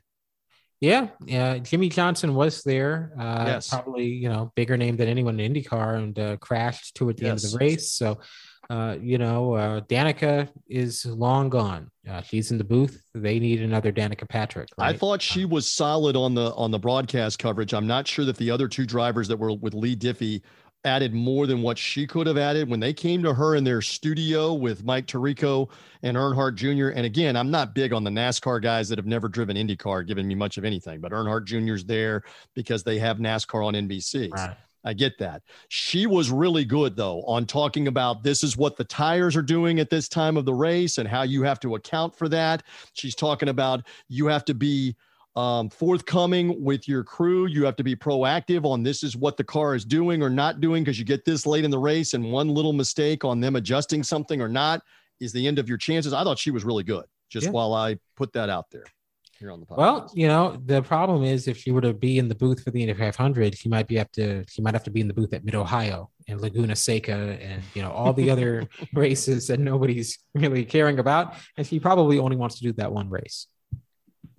Yeah, 0.80 1.08
yeah. 1.26 1.58
Jimmie 1.58 1.88
Johnson 1.90 2.34
was 2.34 2.62
there. 2.64 3.12
Uh, 3.18 3.44
Yes. 3.46 3.68
Probably, 3.68 4.06
you 4.06 4.28
know, 4.28 4.52
bigger 4.56 4.76
name 4.76 4.96
than 4.96 5.08
anyone 5.08 5.38
in 5.38 5.54
IndyCar 5.54 5.96
and 5.98 6.18
uh, 6.18 6.36
crashed 6.38 6.96
toward 6.96 7.18
the 7.18 7.26
end 7.28 7.44
of 7.44 7.52
the 7.52 7.56
race. 7.58 7.92
So, 7.92 8.18
uh, 8.68 8.96
you 9.00 9.18
know, 9.18 9.54
uh, 9.54 9.80
Danica 9.82 10.48
is 10.68 11.06
long 11.06 11.50
gone. 11.50 11.88
Uh, 12.08 12.22
she's 12.22 12.50
in 12.50 12.58
the 12.58 12.64
booth. 12.64 13.00
They 13.14 13.38
need 13.38 13.62
another 13.62 13.92
Danica 13.92 14.28
Patrick. 14.28 14.70
I 14.76 14.92
thought 14.92 15.22
she 15.22 15.44
was 15.44 15.68
solid 15.68 16.16
on 16.16 16.34
the 16.34 16.52
on 16.54 16.72
the 16.72 16.78
broadcast 16.80 17.38
coverage. 17.38 17.74
I'm 17.74 17.86
not 17.86 18.08
sure 18.08 18.24
that 18.24 18.36
the 18.36 18.50
other 18.50 18.66
two 18.66 18.86
drivers 18.86 19.28
that 19.28 19.36
were 19.36 19.52
with 19.52 19.74
Leigh 19.74 19.96
Diffey 19.96 20.42
added 20.84 21.14
more 21.14 21.46
than 21.46 21.62
what 21.62 21.78
she 21.78 22.06
could 22.06 22.26
have 22.26 22.36
added 22.36 22.68
when 22.68 22.80
they 22.80 22.92
came 22.92 23.22
to 23.22 23.32
her 23.32 23.54
in 23.54 23.64
their 23.64 23.80
studio 23.80 24.52
with 24.52 24.84
Mike 24.84 25.06
Tirico 25.06 25.70
and 26.02 26.16
Earnhardt 26.16 26.56
Jr. 26.56 26.88
And 26.88 27.06
again, 27.06 27.36
I'm 27.36 27.50
not 27.50 27.74
big 27.74 27.92
on 27.92 28.04
the 28.04 28.10
NASCAR 28.10 28.60
guys 28.60 28.88
that 28.88 28.98
have 28.98 29.06
never 29.06 29.28
driven 29.28 29.56
IndyCar 29.56 30.06
giving 30.06 30.26
me 30.26 30.34
much 30.34 30.58
of 30.58 30.64
anything, 30.64 31.00
but 31.00 31.12
Earnhardt 31.12 31.44
Jr.'s 31.44 31.84
there 31.84 32.24
because 32.54 32.82
they 32.82 32.98
have 32.98 33.18
NASCAR 33.18 33.64
on 33.64 33.74
NBC. 33.74 34.32
Right. 34.32 34.56
I 34.84 34.92
get 34.94 35.18
that. 35.18 35.42
She 35.68 36.06
was 36.06 36.30
really 36.30 36.64
good 36.64 36.96
though 36.96 37.22
on 37.22 37.46
talking 37.46 37.86
about 37.86 38.24
this 38.24 38.42
is 38.42 38.56
what 38.56 38.76
the 38.76 38.84
tires 38.84 39.36
are 39.36 39.42
doing 39.42 39.78
at 39.78 39.90
this 39.90 40.08
time 40.08 40.36
of 40.36 40.44
the 40.44 40.54
race 40.54 40.98
and 40.98 41.08
how 41.08 41.22
you 41.22 41.44
have 41.44 41.60
to 41.60 41.76
account 41.76 42.16
for 42.16 42.28
that. 42.30 42.64
She's 42.92 43.14
talking 43.14 43.48
about 43.48 43.86
you 44.08 44.26
have 44.26 44.44
to 44.46 44.54
be 44.54 44.96
um, 45.34 45.70
forthcoming 45.70 46.62
with 46.62 46.86
your 46.88 47.04
crew. 47.04 47.46
You 47.46 47.64
have 47.64 47.76
to 47.76 47.84
be 47.84 47.96
proactive 47.96 48.64
on 48.64 48.82
this 48.82 49.02
is 49.02 49.16
what 49.16 49.36
the 49.36 49.44
car 49.44 49.74
is 49.74 49.84
doing 49.84 50.22
or 50.22 50.30
not 50.30 50.60
doing 50.60 50.84
because 50.84 50.98
you 50.98 51.04
get 51.04 51.24
this 51.24 51.46
late 51.46 51.64
in 51.64 51.70
the 51.70 51.78
race 51.78 52.14
and 52.14 52.30
one 52.30 52.48
little 52.48 52.72
mistake 52.72 53.24
on 53.24 53.40
them 53.40 53.56
adjusting 53.56 54.02
something 54.02 54.40
or 54.40 54.48
not 54.48 54.82
is 55.20 55.32
the 55.32 55.46
end 55.46 55.58
of 55.58 55.68
your 55.68 55.78
chances. 55.78 56.12
I 56.12 56.24
thought 56.24 56.38
she 56.38 56.50
was 56.50 56.64
really 56.64 56.84
good. 56.84 57.04
Just 57.30 57.46
Yeah. 57.46 57.52
while 57.52 57.72
I 57.72 57.96
put 58.16 58.32
that 58.34 58.50
out 58.50 58.66
there 58.70 58.84
here 59.38 59.50
on 59.50 59.60
the 59.60 59.66
podcast. 59.66 59.76
Well, 59.78 60.12
you 60.14 60.28
know, 60.28 60.60
the 60.66 60.82
problem 60.82 61.24
is 61.24 61.48
if 61.48 61.56
she 61.56 61.70
were 61.70 61.80
to 61.80 61.94
be 61.94 62.18
in 62.18 62.28
the 62.28 62.34
booth 62.34 62.62
for 62.62 62.70
the 62.70 62.82
Indy 62.82 62.92
500, 62.92 63.56
she 63.56 63.68
might 63.70 63.88
be 63.88 63.96
have 63.96 64.12
to 64.12 64.44
she 64.48 64.60
might 64.60 64.74
have 64.74 64.84
to 64.84 64.90
be 64.90 65.00
in 65.00 65.08
the 65.08 65.14
booth 65.14 65.32
at 65.32 65.44
Mid 65.44 65.54
Ohio 65.54 66.10
and 66.28 66.40
Laguna 66.42 66.76
Seca 66.76 67.38
and 67.40 67.62
you 67.74 67.80
know 67.80 67.90
all 67.90 68.12
the 68.12 68.30
other 68.30 68.68
races 68.94 69.46
that 69.46 69.58
nobody's 69.60 70.18
really 70.34 70.64
caring 70.66 70.98
about, 70.98 71.34
and 71.56 71.66
she 71.66 71.80
probably 71.80 72.18
only 72.18 72.36
wants 72.36 72.56
to 72.56 72.62
do 72.62 72.72
that 72.74 72.92
one 72.92 73.08
race. 73.08 73.46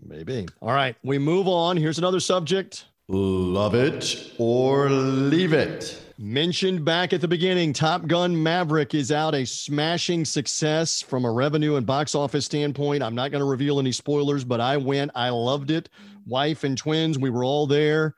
Maybe. 0.05 0.47
All 0.61 0.73
right, 0.73 0.95
we 1.03 1.17
move 1.17 1.47
on. 1.47 1.77
Here's 1.77 1.97
another 1.97 2.19
subject. 2.19 2.85
Love 3.09 3.75
it 3.75 4.33
or 4.37 4.89
leave 4.89 5.53
it. 5.53 5.99
Mentioned 6.17 6.85
back 6.85 7.11
at 7.11 7.21
the 7.21 7.27
beginning, 7.27 7.73
Top 7.73 8.07
Gun 8.07 8.41
Maverick 8.41 8.93
is 8.93 9.11
out 9.11 9.35
a 9.35 9.45
smashing 9.45 10.25
success 10.25 11.01
from 11.01 11.25
a 11.25 11.31
revenue 11.31 11.75
and 11.75 11.85
box 11.85 12.15
office 12.15 12.45
standpoint. 12.45 13.03
I'm 13.03 13.15
not 13.15 13.31
going 13.31 13.41
to 13.41 13.49
reveal 13.49 13.79
any 13.79 13.91
spoilers, 13.91 14.43
but 14.43 14.61
I 14.61 14.77
went. 14.77 15.11
I 15.15 15.29
loved 15.29 15.71
it. 15.71 15.89
Wife 16.25 16.63
and 16.63 16.77
twins, 16.77 17.17
we 17.19 17.29
were 17.29 17.43
all 17.43 17.67
there 17.67 18.15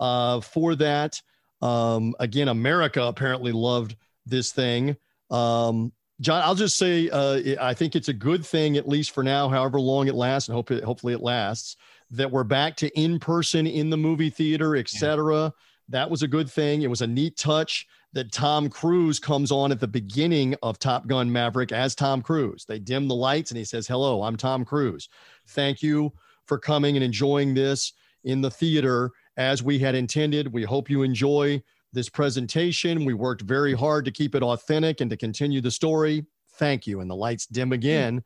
uh, 0.00 0.40
for 0.40 0.74
that. 0.76 1.20
Um, 1.62 2.14
again, 2.18 2.48
America 2.48 3.02
apparently 3.02 3.52
loved 3.52 3.94
this 4.26 4.50
thing. 4.50 4.96
Um, 5.30 5.92
John, 6.20 6.42
I'll 6.44 6.54
just 6.54 6.76
say 6.78 7.08
uh, 7.10 7.56
I 7.60 7.74
think 7.74 7.96
it's 7.96 8.08
a 8.08 8.14
good 8.14 8.46
thing, 8.46 8.76
at 8.76 8.88
least 8.88 9.10
for 9.10 9.24
now, 9.24 9.48
however 9.48 9.80
long 9.80 10.06
it 10.06 10.14
lasts, 10.14 10.48
and 10.48 10.54
hope 10.54 10.70
it, 10.70 10.84
hopefully 10.84 11.12
it 11.12 11.22
lasts, 11.22 11.76
that 12.10 12.30
we're 12.30 12.44
back 12.44 12.76
to 12.76 12.88
in 12.98 13.18
person 13.18 13.66
in 13.66 13.90
the 13.90 13.96
movie 13.96 14.30
theater, 14.30 14.76
et 14.76 14.88
cetera. 14.88 15.52
That 15.88 16.08
was 16.08 16.22
a 16.22 16.28
good 16.28 16.48
thing. 16.48 16.82
It 16.82 16.90
was 16.90 17.02
a 17.02 17.06
neat 17.06 17.36
touch 17.36 17.86
that 18.12 18.32
Tom 18.32 18.70
Cruise 18.70 19.18
comes 19.18 19.50
on 19.50 19.72
at 19.72 19.80
the 19.80 19.88
beginning 19.88 20.54
of 20.62 20.78
Top 20.78 21.06
Gun 21.08 21.30
Maverick 21.30 21.72
as 21.72 21.96
Tom 21.96 22.22
Cruise. 22.22 22.64
They 22.64 22.78
dim 22.78 23.08
the 23.08 23.14
lights 23.14 23.50
and 23.50 23.58
he 23.58 23.64
says, 23.64 23.88
Hello, 23.88 24.22
I'm 24.22 24.36
Tom 24.36 24.64
Cruise. 24.64 25.08
Thank 25.48 25.82
you 25.82 26.12
for 26.46 26.58
coming 26.58 26.96
and 26.96 27.04
enjoying 27.04 27.54
this 27.54 27.92
in 28.22 28.40
the 28.40 28.50
theater 28.50 29.10
as 29.36 29.62
we 29.62 29.80
had 29.80 29.96
intended. 29.96 30.52
We 30.52 30.62
hope 30.62 30.88
you 30.88 31.02
enjoy 31.02 31.60
this 31.94 32.08
presentation. 32.08 33.04
We 33.04 33.14
worked 33.14 33.42
very 33.42 33.74
hard 33.74 34.04
to 34.04 34.10
keep 34.10 34.34
it 34.34 34.42
authentic 34.42 35.00
and 35.00 35.10
to 35.10 35.16
continue 35.16 35.60
the 35.60 35.70
story. 35.70 36.26
Thank 36.56 36.86
you. 36.86 37.00
And 37.00 37.10
the 37.10 37.16
lights 37.16 37.46
dim 37.46 37.72
again. 37.72 38.22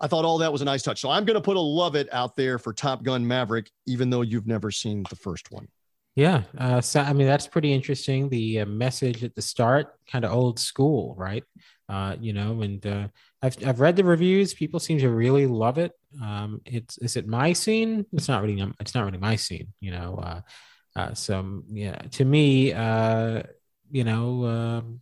I 0.00 0.06
thought 0.06 0.24
all 0.24 0.38
that 0.38 0.52
was 0.52 0.60
a 0.60 0.66
nice 0.66 0.82
touch. 0.82 1.00
So 1.00 1.10
I'm 1.10 1.24
going 1.24 1.36
to 1.36 1.40
put 1.40 1.56
a 1.56 1.60
love 1.60 1.94
it 1.94 2.12
out 2.12 2.36
there 2.36 2.58
for 2.58 2.72
Top 2.72 3.02
Gun 3.04 3.26
Maverick, 3.26 3.70
even 3.86 4.10
though 4.10 4.22
you've 4.22 4.46
never 4.46 4.70
seen 4.70 5.04
the 5.08 5.16
first 5.16 5.50
one. 5.50 5.68
Yeah, 6.16 6.42
uh, 6.56 6.80
so 6.80 7.00
I 7.00 7.12
mean 7.12 7.26
that's 7.26 7.48
pretty 7.48 7.72
interesting. 7.72 8.28
The 8.28 8.60
uh, 8.60 8.66
message 8.66 9.24
at 9.24 9.34
the 9.34 9.42
start, 9.42 9.94
kind 10.06 10.24
of 10.24 10.32
old 10.32 10.60
school, 10.60 11.16
right? 11.18 11.42
Uh, 11.88 12.14
you 12.20 12.32
know, 12.32 12.62
and 12.62 12.86
uh, 12.86 13.08
I've 13.42 13.56
I've 13.66 13.80
read 13.80 13.96
the 13.96 14.04
reviews. 14.04 14.54
People 14.54 14.78
seem 14.78 14.98
to 15.00 15.10
really 15.10 15.46
love 15.46 15.76
it. 15.76 15.90
Um, 16.22 16.60
it's 16.66 16.98
is 16.98 17.16
it 17.16 17.26
my 17.26 17.52
scene? 17.52 18.06
It's 18.12 18.28
not 18.28 18.42
really. 18.42 18.64
It's 18.78 18.94
not 18.94 19.04
really 19.04 19.18
my 19.18 19.34
scene. 19.34 19.72
You 19.80 19.90
know, 19.90 20.20
uh, 20.22 20.40
uh, 20.96 21.14
so 21.14 21.62
yeah, 21.68 21.96
to 22.12 22.24
me, 22.24 22.72
uh, 22.72 23.42
you 23.90 24.04
know, 24.04 24.44
um, 24.46 25.00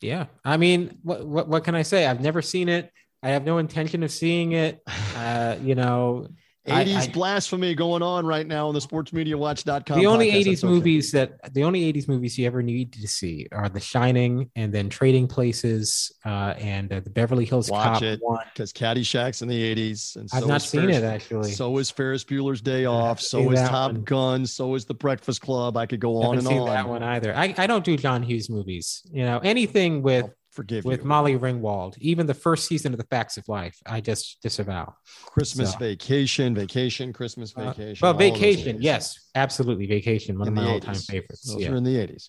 yeah. 0.00 0.26
I 0.44 0.56
mean, 0.56 0.98
what 1.02 1.26
what 1.26 1.48
what 1.48 1.64
can 1.64 1.74
I 1.74 1.82
say? 1.82 2.06
I've 2.06 2.20
never 2.20 2.42
seen 2.42 2.68
it. 2.68 2.90
I 3.22 3.30
have 3.30 3.44
no 3.44 3.58
intention 3.58 4.02
of 4.02 4.10
seeing 4.10 4.52
it. 4.52 4.82
Uh, 5.14 5.56
you 5.62 5.74
know, 5.76 6.26
80s 6.66 7.08
I- 7.08 7.12
blasphemy 7.12 7.74
going 7.74 8.02
on 8.02 8.24
right 8.24 8.46
now 8.46 8.68
on 8.68 8.74
the 8.74 8.80
sportsmediawatch.com. 8.80 9.98
the 9.98 10.06
only 10.06 10.30
podcast. 10.30 10.34
80s 10.34 10.44
That's 10.44 10.64
okay. 10.64 10.72
movies 10.72 11.12
that 11.12 11.54
the 11.54 11.64
only 11.64 11.92
80s 11.92 12.08
movies 12.08 12.38
you 12.38 12.46
ever 12.46 12.62
need 12.62 12.92
to 12.92 13.08
see 13.08 13.48
are 13.52 13.68
The 13.68 13.80
Shining 13.80 14.50
and 14.54 14.72
then 14.72 14.88
Trading 14.88 15.26
Places 15.26 16.12
uh, 16.24 16.54
and 16.58 16.92
uh, 16.92 17.00
the 17.00 17.10
Beverly 17.10 17.44
Hills 17.44 17.70
Watch 17.70 17.94
Cop 17.94 18.02
it 18.02 18.20
because 18.54 18.72
Caddyshack's 18.72 19.42
in 19.42 19.48
the 19.48 19.74
80s. 19.74 20.16
And 20.16 20.28
I've 20.32 20.42
so 20.42 20.46
not 20.48 20.56
is 20.62 20.68
seen 20.68 20.80
Ferris- 20.82 20.96
it 20.98 21.04
actually. 21.04 21.52
So 21.52 21.78
is 21.78 21.90
Ferris 21.90 22.24
Bueller's 22.24 22.60
Day 22.60 22.84
Off. 22.84 23.20
So 23.20 23.50
is 23.50 23.60
Top 23.60 23.92
one. 23.92 24.02
Gun. 24.04 24.46
So 24.46 24.74
is 24.74 24.84
The 24.84 24.94
Breakfast 24.94 25.40
Club. 25.40 25.76
I 25.76 25.86
could 25.86 26.00
go 26.00 26.22
on 26.22 26.38
and 26.38 26.46
seen 26.46 26.58
on. 26.60 26.66
that 26.68 26.88
one 26.88 27.02
either. 27.02 27.34
I, 27.36 27.54
I 27.58 27.66
don't 27.66 27.84
do 27.84 27.96
John 27.96 28.22
Hughes 28.22 28.48
movies. 28.48 29.02
You 29.10 29.24
know, 29.24 29.38
anything 29.40 30.02
with 30.02 30.24
I'll 30.26 30.34
forgive 30.52 30.84
with 30.84 31.00
you. 31.02 31.06
Molly 31.08 31.36
Ringwald, 31.38 31.96
even 31.98 32.26
the 32.26 32.34
first 32.34 32.66
season 32.66 32.92
of 32.92 32.98
The 32.98 33.06
Facts 33.06 33.36
of 33.36 33.48
Life, 33.48 33.76
I 33.86 34.00
just 34.00 34.40
disavow. 34.42 34.94
Christmas 35.26 35.72
so. 35.72 35.78
Vacation, 35.78 36.54
Vacation, 36.54 37.12
Christmas 37.12 37.52
Uh, 37.56 37.70
Vacation. 37.72 37.98
well, 38.04 38.12
all 38.12 38.20
of 38.20 38.32
those 38.32 38.38
Vacation, 38.38 38.76
yes, 38.80 39.30
absolutely, 39.34 39.86
Vacation, 39.86 40.38
one 40.38 40.48
In 40.48 40.52
of 40.56 40.60
the 40.62 40.68
my 40.68 40.74
all-time 40.74 40.94
favorites. 40.94 41.50
Those 41.52 41.62
yeah. 41.62 41.70
are 41.70 41.76
in 41.76 41.84
the 41.84 41.96
80s. 41.96 42.28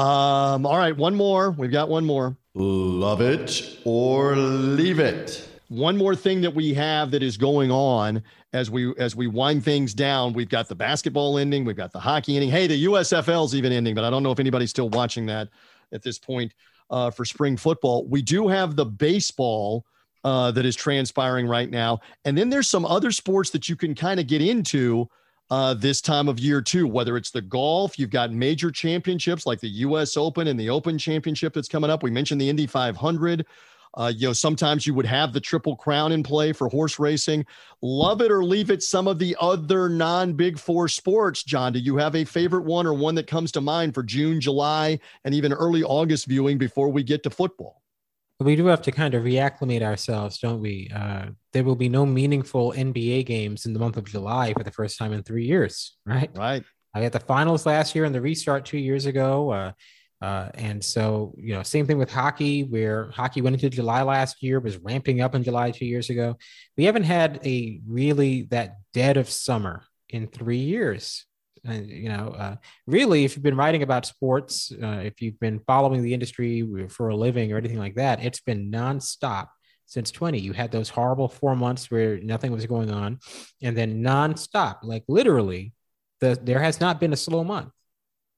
Um, 0.00 0.64
all 0.66 0.78
right, 0.78 0.96
one 0.96 1.14
more. 1.14 1.50
We've 1.50 1.70
got 1.72 1.88
one 1.88 2.04
more. 2.04 2.36
Love 2.54 3.20
it 3.20 3.78
or 3.84 4.34
leave 4.36 4.98
it. 4.98 5.46
one 5.68 5.96
more 5.96 6.14
thing 6.14 6.40
that 6.40 6.54
we 6.54 6.72
have 6.72 7.10
that 7.10 7.22
is 7.22 7.36
going 7.36 7.70
on 7.70 8.22
as 8.52 8.70
we 8.70 8.94
as 8.98 9.14
we 9.16 9.26
wind 9.26 9.62
things 9.64 9.92
down 9.92 10.32
we've 10.32 10.48
got 10.48 10.68
the 10.68 10.74
basketball 10.74 11.36
ending 11.38 11.64
we've 11.64 11.76
got 11.76 11.92
the 11.92 11.98
hockey 11.98 12.36
ending 12.36 12.48
hey 12.48 12.68
the 12.68 12.84
usfl's 12.86 13.52
even 13.54 13.72
ending 13.72 13.92
but 13.94 14.04
i 14.04 14.08
don't 14.08 14.22
know 14.22 14.30
if 14.30 14.38
anybody's 14.38 14.70
still 14.70 14.88
watching 14.90 15.26
that 15.26 15.48
at 15.92 16.02
this 16.04 16.18
point 16.20 16.54
uh, 16.90 17.10
for 17.10 17.24
spring 17.24 17.56
football. 17.56 18.06
We 18.06 18.22
do 18.22 18.48
have 18.48 18.76
the 18.76 18.86
baseball 18.86 19.84
uh, 20.24 20.50
that 20.50 20.66
is 20.66 20.74
transpiring 20.74 21.46
right 21.46 21.70
now. 21.70 22.00
And 22.24 22.36
then 22.36 22.50
there's 22.50 22.68
some 22.68 22.84
other 22.84 23.10
sports 23.12 23.50
that 23.50 23.68
you 23.68 23.76
can 23.76 23.94
kind 23.94 24.18
of 24.18 24.26
get 24.26 24.42
into 24.42 25.08
uh, 25.50 25.74
this 25.74 26.00
time 26.00 26.26
of 26.28 26.40
year 26.40 26.60
too 26.60 26.88
whether 26.88 27.16
it's 27.16 27.30
the 27.30 27.40
golf 27.40 28.00
you've 28.00 28.10
got 28.10 28.32
major 28.32 28.68
championships 28.68 29.46
like 29.46 29.60
the 29.60 29.68
us 29.68 30.16
open 30.16 30.48
and 30.48 30.58
the 30.58 30.68
open 30.68 30.98
championship 30.98 31.54
that's 31.54 31.68
coming 31.68 31.88
up. 31.88 32.02
We 32.02 32.10
mentioned 32.10 32.40
the 32.40 32.50
indy 32.50 32.66
500 32.66 33.46
uh, 33.96 34.12
you 34.14 34.28
know, 34.28 34.32
sometimes 34.32 34.86
you 34.86 34.94
would 34.94 35.06
have 35.06 35.32
the 35.32 35.40
triple 35.40 35.76
crown 35.76 36.12
in 36.12 36.22
play 36.22 36.52
for 36.52 36.68
horse 36.68 36.98
racing. 36.98 37.46
Love 37.82 38.20
it 38.20 38.30
or 38.30 38.44
leave 38.44 38.70
it. 38.70 38.82
Some 38.82 39.08
of 39.08 39.18
the 39.18 39.36
other 39.40 39.88
non 39.88 40.34
Big 40.34 40.58
Four 40.58 40.88
sports, 40.88 41.42
John. 41.42 41.72
Do 41.72 41.78
you 41.78 41.96
have 41.96 42.14
a 42.14 42.24
favorite 42.24 42.64
one 42.64 42.86
or 42.86 42.94
one 42.94 43.14
that 43.14 43.26
comes 43.26 43.52
to 43.52 43.60
mind 43.60 43.94
for 43.94 44.02
June, 44.02 44.40
July, 44.40 44.98
and 45.24 45.34
even 45.34 45.52
early 45.52 45.82
August 45.82 46.26
viewing 46.26 46.58
before 46.58 46.88
we 46.90 47.02
get 47.02 47.22
to 47.22 47.30
football? 47.30 47.82
we 48.38 48.54
do 48.54 48.66
have 48.66 48.82
to 48.82 48.92
kind 48.92 49.14
of 49.14 49.24
reacclimate 49.24 49.82
ourselves, 49.82 50.38
don't 50.38 50.60
we? 50.60 50.90
Uh, 50.94 51.26
there 51.52 51.64
will 51.64 51.76
be 51.76 51.88
no 51.88 52.04
meaningful 52.04 52.72
NBA 52.72 53.24
games 53.24 53.64
in 53.64 53.72
the 53.72 53.78
month 53.78 53.96
of 53.96 54.04
July 54.04 54.52
for 54.52 54.62
the 54.62 54.70
first 54.70 54.98
time 54.98 55.12
in 55.12 55.22
three 55.22 55.46
years, 55.46 55.96
right? 56.04 56.30
Right. 56.34 56.62
I 56.94 57.00
had 57.00 57.12
the 57.12 57.20
finals 57.20 57.64
last 57.64 57.94
year 57.94 58.04
and 58.04 58.14
the 58.14 58.20
restart 58.20 58.66
two 58.66 58.78
years 58.78 59.06
ago. 59.06 59.50
Uh, 59.50 59.72
uh, 60.22 60.48
and 60.54 60.82
so, 60.82 61.34
you 61.36 61.54
know, 61.54 61.62
same 61.62 61.86
thing 61.86 61.98
with 61.98 62.10
hockey, 62.10 62.64
where 62.64 63.10
hockey 63.10 63.42
went 63.42 63.54
into 63.54 63.68
July 63.68 64.02
last 64.02 64.42
year, 64.42 64.60
was 64.60 64.78
ramping 64.78 65.20
up 65.20 65.34
in 65.34 65.42
July 65.42 65.70
two 65.70 65.84
years 65.84 66.08
ago. 66.08 66.36
We 66.76 66.84
haven't 66.84 67.04
had 67.04 67.40
a 67.44 67.80
really 67.86 68.42
that 68.50 68.76
dead 68.94 69.18
of 69.18 69.28
summer 69.28 69.84
in 70.08 70.26
three 70.26 70.58
years. 70.58 71.26
And, 71.64 71.90
you 71.90 72.08
know, 72.08 72.28
uh, 72.28 72.56
really, 72.86 73.24
if 73.24 73.34
you've 73.34 73.42
been 73.42 73.56
writing 73.56 73.82
about 73.82 74.06
sports, 74.06 74.72
uh, 74.82 75.02
if 75.04 75.20
you've 75.20 75.38
been 75.40 75.58
following 75.66 76.02
the 76.02 76.14
industry 76.14 76.86
for 76.88 77.08
a 77.08 77.16
living 77.16 77.52
or 77.52 77.58
anything 77.58 77.78
like 77.78 77.96
that, 77.96 78.24
it's 78.24 78.40
been 78.40 78.70
nonstop 78.70 79.48
since 79.84 80.10
20. 80.10 80.38
You 80.38 80.52
had 80.52 80.70
those 80.70 80.88
horrible 80.88 81.28
four 81.28 81.56
months 81.56 81.90
where 81.90 82.18
nothing 82.20 82.52
was 82.52 82.66
going 82.66 82.90
on, 82.90 83.18
and 83.62 83.76
then 83.76 84.02
nonstop, 84.02 84.78
like 84.82 85.04
literally, 85.08 85.72
the, 86.20 86.38
there 86.42 86.60
has 86.60 86.80
not 86.80 87.00
been 87.00 87.12
a 87.12 87.16
slow 87.16 87.44
month. 87.44 87.70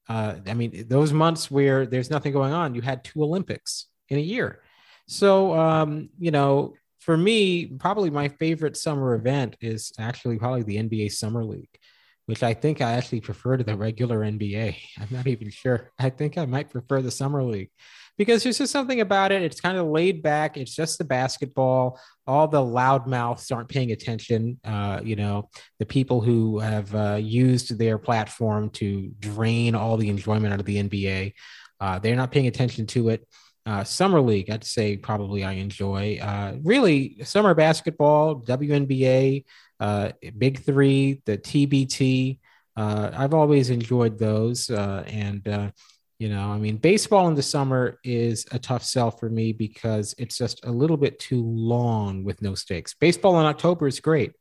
Uh, 0.09 0.35
I 0.47 0.55
mean, 0.55 0.87
those 0.87 1.13
months 1.13 1.51
where 1.51 1.85
there's 1.85 2.09
nothing 2.09 2.33
going 2.33 2.51
on, 2.51 2.73
you 2.73 2.81
had 2.81 3.03
two 3.03 3.23
Olympics 3.23 3.85
in 4.09 4.17
a 4.17 4.21
year. 4.21 4.61
So, 5.07 5.53
um, 5.57 6.09
you 6.19 6.31
know, 6.31 6.73
for 6.99 7.15
me, 7.15 7.67
probably 7.67 8.09
my 8.09 8.27
favorite 8.27 8.75
summer 8.75 9.15
event 9.15 9.55
is 9.61 9.91
actually 9.99 10.37
probably 10.37 10.63
the 10.63 10.77
NBA 10.77 11.11
Summer 11.11 11.45
League, 11.45 11.77
which 12.25 12.43
I 12.43 12.53
think 12.53 12.81
I 12.81 12.93
actually 12.93 13.21
prefer 13.21 13.57
to 13.57 13.63
the 13.63 13.77
regular 13.77 14.19
NBA. 14.19 14.75
I'm 14.99 15.07
not 15.11 15.27
even 15.27 15.49
sure. 15.49 15.91
I 15.97 16.09
think 16.09 16.37
I 16.37 16.45
might 16.45 16.69
prefer 16.69 17.01
the 17.01 17.11
Summer 17.11 17.43
League 17.43 17.71
because 18.19 18.43
there's 18.43 18.57
just 18.57 18.73
something 18.73 18.99
about 18.99 19.31
it. 19.31 19.41
It's 19.41 19.61
kind 19.61 19.77
of 19.77 19.87
laid 19.87 20.21
back. 20.21 20.57
It's 20.57 20.75
just 20.75 20.97
the 20.97 21.05
basketball. 21.05 21.97
All 22.27 22.49
the 22.49 22.59
loudmouths 22.59 23.49
aren't 23.55 23.69
paying 23.69 23.93
attention. 23.93 24.59
Uh, 24.61 24.99
you 25.01 25.15
know, 25.15 25.49
the 25.79 25.85
people 25.85 26.19
who 26.19 26.59
have 26.59 26.93
uh, 26.93 27.15
used 27.15 27.79
their 27.79 27.97
platform 27.97 28.71
to 28.71 29.09
drain 29.19 29.73
all 29.73 29.95
the 29.95 30.09
enjoyment 30.09 30.53
out 30.53 30.59
of 30.59 30.65
the 30.65 30.83
NBA, 30.83 31.33
uh, 31.79 31.99
they're 31.99 32.17
not 32.17 32.31
paying 32.31 32.47
attention 32.47 32.85
to 32.87 33.07
it. 33.07 33.25
Uh, 33.65 33.85
summer 33.85 34.19
league, 34.19 34.49
I'd 34.49 34.65
say 34.65 34.97
probably 34.97 35.45
I 35.45 35.53
enjoy. 35.53 36.19
Uh, 36.21 36.57
really, 36.61 37.23
summer 37.23 37.53
basketball, 37.53 38.41
WNBA, 38.41 39.45
uh, 39.79 40.11
Big 40.37 40.59
Three, 40.59 41.21
the 41.25 41.37
TBT. 41.37 42.39
I've 42.75 43.33
always 43.33 43.69
enjoyed 43.69 44.19
those, 44.19 44.69
and 44.69 45.73
you 46.19 46.27
know, 46.27 46.51
I 46.51 46.57
mean, 46.57 46.75
baseball 46.75 47.29
in 47.29 47.35
the 47.35 47.41
summer 47.41 47.97
is 48.03 48.45
a 48.51 48.59
tough 48.59 48.83
sell 48.83 49.09
for 49.09 49.29
me 49.29 49.53
because 49.53 50.13
it's 50.17 50.37
just 50.37 50.65
a 50.65 50.71
little 50.71 50.97
bit 50.97 51.17
too 51.17 51.41
long 51.41 52.25
with 52.25 52.41
no 52.41 52.55
stakes. 52.55 52.93
Baseball 52.93 53.39
in 53.39 53.45
October 53.45 53.87
is 53.87 54.01
great. 54.01 54.33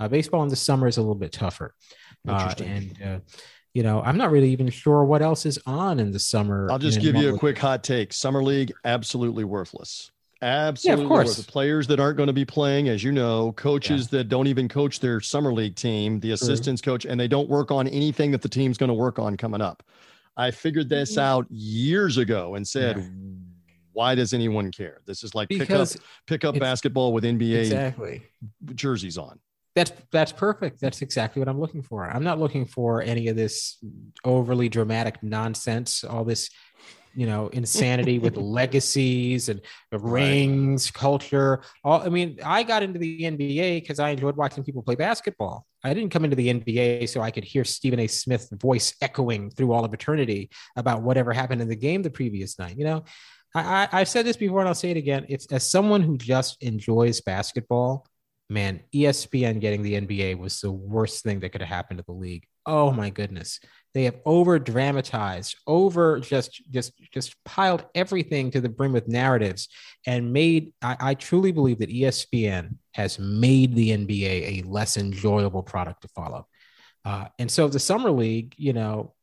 Uh, 0.00 0.08
baseball 0.08 0.42
in 0.42 0.48
the 0.48 0.56
summer 0.56 0.88
is 0.88 0.96
a 0.96 1.00
little 1.00 1.14
bit 1.14 1.30
tougher. 1.30 1.74
Uh, 2.26 2.52
and, 2.58 3.02
uh, 3.02 3.18
you 3.74 3.84
know, 3.84 4.02
I'm 4.02 4.18
not 4.18 4.32
really 4.32 4.50
even 4.50 4.70
sure 4.70 5.04
what 5.04 5.22
else 5.22 5.46
is 5.46 5.58
on 5.66 6.00
in 6.00 6.10
the 6.10 6.18
summer. 6.18 6.68
I'll 6.68 6.80
just 6.80 7.00
give 7.00 7.14
you 7.14 7.32
a 7.32 7.38
quick 7.38 7.56
hot 7.56 7.84
take. 7.84 8.12
Summer 8.12 8.42
League, 8.42 8.72
absolutely 8.84 9.44
worthless. 9.44 10.10
Absolutely. 10.42 11.02
Yeah, 11.02 11.04
of 11.04 11.08
course. 11.08 11.36
The 11.36 11.50
players 11.50 11.86
that 11.88 12.00
aren't 12.00 12.16
going 12.16 12.26
to 12.26 12.32
be 12.32 12.46
playing, 12.46 12.88
as 12.88 13.04
you 13.04 13.12
know, 13.12 13.52
coaches 13.52 14.08
that 14.08 14.24
don't 14.24 14.46
even 14.46 14.68
coach 14.68 14.98
their 14.98 15.20
summer 15.20 15.52
league 15.52 15.76
team, 15.76 16.18
the 16.18 16.32
assistants 16.32 16.80
coach, 16.80 17.04
and 17.04 17.20
they 17.20 17.28
don't 17.28 17.48
work 17.48 17.70
on 17.70 17.86
anything 17.86 18.30
that 18.32 18.42
the 18.42 18.48
team's 18.48 18.78
going 18.78 18.88
to 18.88 18.94
work 18.94 19.18
on 19.18 19.36
coming 19.36 19.60
up. 19.60 19.82
I 20.36 20.50
figured 20.50 20.88
this 20.88 21.18
out 21.18 21.46
years 21.50 22.16
ago 22.18 22.54
and 22.54 22.66
said, 22.66 22.96
Mm-hmm. 22.96 23.32
Yeah. 23.32 23.74
why 23.92 24.14
does 24.14 24.32
anyone 24.32 24.70
care? 24.70 25.00
This 25.06 25.22
is 25.24 25.34
like 25.34 25.48
pick 25.48 25.70
up 25.70 25.88
pick 26.26 26.44
up 26.44 26.58
basketball 26.58 27.12
with 27.12 27.24
NBA 27.24 27.58
exactly. 27.60 28.22
jerseys 28.74 29.18
on. 29.18 29.38
That's 29.76 29.92
that's 30.10 30.32
perfect. 30.32 30.80
That's 30.80 31.02
exactly 31.02 31.40
what 31.40 31.48
I'm 31.48 31.60
looking 31.60 31.82
for. 31.82 32.08
I'm 32.08 32.24
not 32.24 32.38
looking 32.38 32.66
for 32.66 33.02
any 33.02 33.28
of 33.28 33.36
this 33.36 33.78
overly 34.24 34.68
dramatic 34.68 35.22
nonsense, 35.22 36.02
all 36.04 36.24
this, 36.24 36.50
you 37.14 37.26
know, 37.26 37.48
insanity 37.48 38.18
with 38.18 38.36
legacies 38.60 39.48
and 39.48 39.60
rings, 39.92 40.90
culture. 40.90 41.62
All 41.84 42.02
I 42.02 42.08
mean, 42.08 42.38
I 42.44 42.62
got 42.64 42.82
into 42.82 42.98
the 42.98 43.22
NBA 43.22 43.82
because 43.82 44.00
I 44.00 44.10
enjoyed 44.10 44.36
watching 44.36 44.64
people 44.64 44.82
play 44.82 44.96
basketball. 44.96 45.66
I 45.82 45.94
didn't 45.94 46.10
come 46.10 46.24
into 46.24 46.36
the 46.36 46.52
NBA 46.52 47.08
so 47.08 47.20
I 47.20 47.30
could 47.30 47.44
hear 47.44 47.64
Stephen 47.64 48.00
A. 48.00 48.06
Smith's 48.06 48.50
voice 48.50 48.94
echoing 49.00 49.50
through 49.50 49.72
all 49.72 49.84
of 49.84 49.94
eternity 49.94 50.50
about 50.76 51.02
whatever 51.02 51.32
happened 51.32 51.62
in 51.62 51.68
the 51.68 51.76
game 51.76 52.02
the 52.02 52.10
previous 52.10 52.58
night. 52.58 52.76
You 52.76 52.84
know, 52.84 53.04
I, 53.54 53.60
I, 53.60 53.88
I've 54.00 54.08
said 54.08 54.26
this 54.26 54.36
before 54.36 54.60
and 54.60 54.68
I'll 54.68 54.74
say 54.74 54.90
it 54.90 54.96
again. 54.96 55.26
It's 55.28 55.46
as 55.46 55.68
someone 55.68 56.02
who 56.02 56.18
just 56.18 56.62
enjoys 56.62 57.20
basketball, 57.20 58.06
man, 58.48 58.80
ESPN 58.94 59.60
getting 59.60 59.82
the 59.82 60.00
NBA 60.00 60.38
was 60.38 60.60
the 60.60 60.72
worst 60.72 61.22
thing 61.22 61.40
that 61.40 61.50
could 61.50 61.62
have 61.62 61.68
happened 61.68 61.98
to 61.98 62.04
the 62.06 62.12
league. 62.12 62.46
Oh 62.66 62.92
my 62.92 63.10
goodness. 63.10 63.60
They 63.92 64.04
have 64.04 64.16
over 64.24 64.58
dramatized, 64.58 65.56
over 65.66 66.20
just 66.20 66.62
just 66.70 66.92
just 67.12 67.34
piled 67.44 67.84
everything 67.94 68.50
to 68.52 68.60
the 68.60 68.68
brim 68.68 68.92
with 68.92 69.08
narratives 69.08 69.68
and 70.06 70.32
made 70.32 70.72
I, 70.80 70.96
I 71.00 71.14
truly 71.14 71.52
believe 71.52 71.80
that 71.80 71.90
ESPN 71.90 72.76
has 72.94 73.18
made 73.18 73.74
the 73.74 73.90
NBA 73.90 74.62
a 74.62 74.68
less 74.68 74.96
enjoyable 74.96 75.62
product 75.62 76.02
to 76.02 76.08
follow. 76.08 76.46
Uh, 77.04 77.26
and 77.38 77.50
so 77.50 77.68
the 77.68 77.80
summer 77.80 78.10
league, 78.10 78.54
you 78.58 78.72
know, 78.72 79.14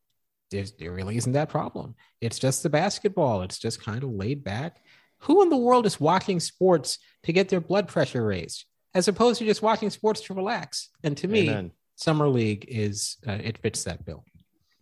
there's, 0.51 0.71
there 0.73 0.91
really 0.91 1.17
isn't 1.17 1.33
that 1.33 1.49
problem. 1.49 1.95
It's 2.21 2.39
just 2.39 2.63
the 2.63 2.69
basketball. 2.69 3.41
It's 3.41 3.59
just 3.59 3.83
kind 3.83 4.03
of 4.03 4.11
laid 4.11 4.43
back. 4.43 4.77
Who 5.21 5.41
in 5.41 5.49
the 5.49 5.57
world 5.57 5.85
is 5.85 5.99
watching 5.99 6.39
sports 6.39 6.99
to 7.23 7.33
get 7.33 7.49
their 7.49 7.59
blood 7.59 7.87
pressure 7.87 8.25
raised, 8.25 8.65
as 8.93 9.07
opposed 9.07 9.39
to 9.39 9.45
just 9.45 9.61
watching 9.61 9.89
sports 9.89 10.21
to 10.21 10.33
relax? 10.33 10.89
And 11.03 11.17
to 11.17 11.27
me, 11.27 11.71
summer 11.95 12.27
league 12.27 12.65
is 12.67 13.17
uh, 13.27 13.37
it 13.43 13.57
fits 13.57 13.83
that 13.85 14.05
bill. 14.05 14.23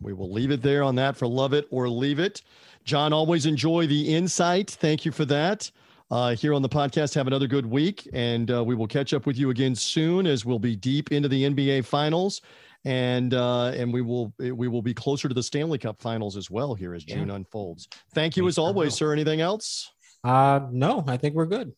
We 0.00 0.12
will 0.12 0.32
leave 0.32 0.50
it 0.50 0.62
there 0.62 0.82
on 0.82 0.94
that 0.96 1.16
for 1.16 1.26
love 1.26 1.52
it 1.52 1.66
or 1.70 1.88
leave 1.88 2.18
it. 2.18 2.42
John, 2.84 3.12
always 3.12 3.46
enjoy 3.46 3.86
the 3.86 4.14
insight. 4.14 4.70
Thank 4.70 5.04
you 5.04 5.12
for 5.12 5.24
that. 5.26 5.70
Uh, 6.10 6.36
here 6.36 6.54
on 6.54 6.62
the 6.62 6.68
podcast, 6.68 7.14
have 7.14 7.26
another 7.26 7.48
good 7.48 7.66
week, 7.66 8.08
and 8.12 8.48
uh, 8.52 8.62
we 8.62 8.76
will 8.76 8.86
catch 8.86 9.12
up 9.12 9.26
with 9.26 9.36
you 9.36 9.50
again 9.50 9.74
soon 9.74 10.24
as 10.26 10.44
we'll 10.44 10.60
be 10.60 10.76
deep 10.76 11.10
into 11.10 11.28
the 11.28 11.42
NBA 11.42 11.84
Finals, 11.84 12.42
and 12.84 13.34
uh, 13.34 13.72
and 13.74 13.92
we 13.92 14.02
will 14.02 14.32
we 14.38 14.68
will 14.68 14.82
be 14.82 14.94
closer 14.94 15.26
to 15.26 15.34
the 15.34 15.42
Stanley 15.42 15.78
Cup 15.78 16.00
Finals 16.00 16.36
as 16.36 16.48
well 16.48 16.74
here 16.76 16.94
as 16.94 17.04
Yeah. 17.08 17.16
June 17.16 17.30
unfolds. 17.30 17.88
Thank 18.14 18.36
you 18.36 18.44
We 18.44 18.50
as 18.50 18.58
always, 18.58 18.94
sir. 18.94 19.12
Anything 19.12 19.40
else? 19.40 19.90
Uh, 20.22 20.60
no, 20.70 21.02
I 21.08 21.16
think 21.16 21.34
we're 21.34 21.46
good. 21.46 21.72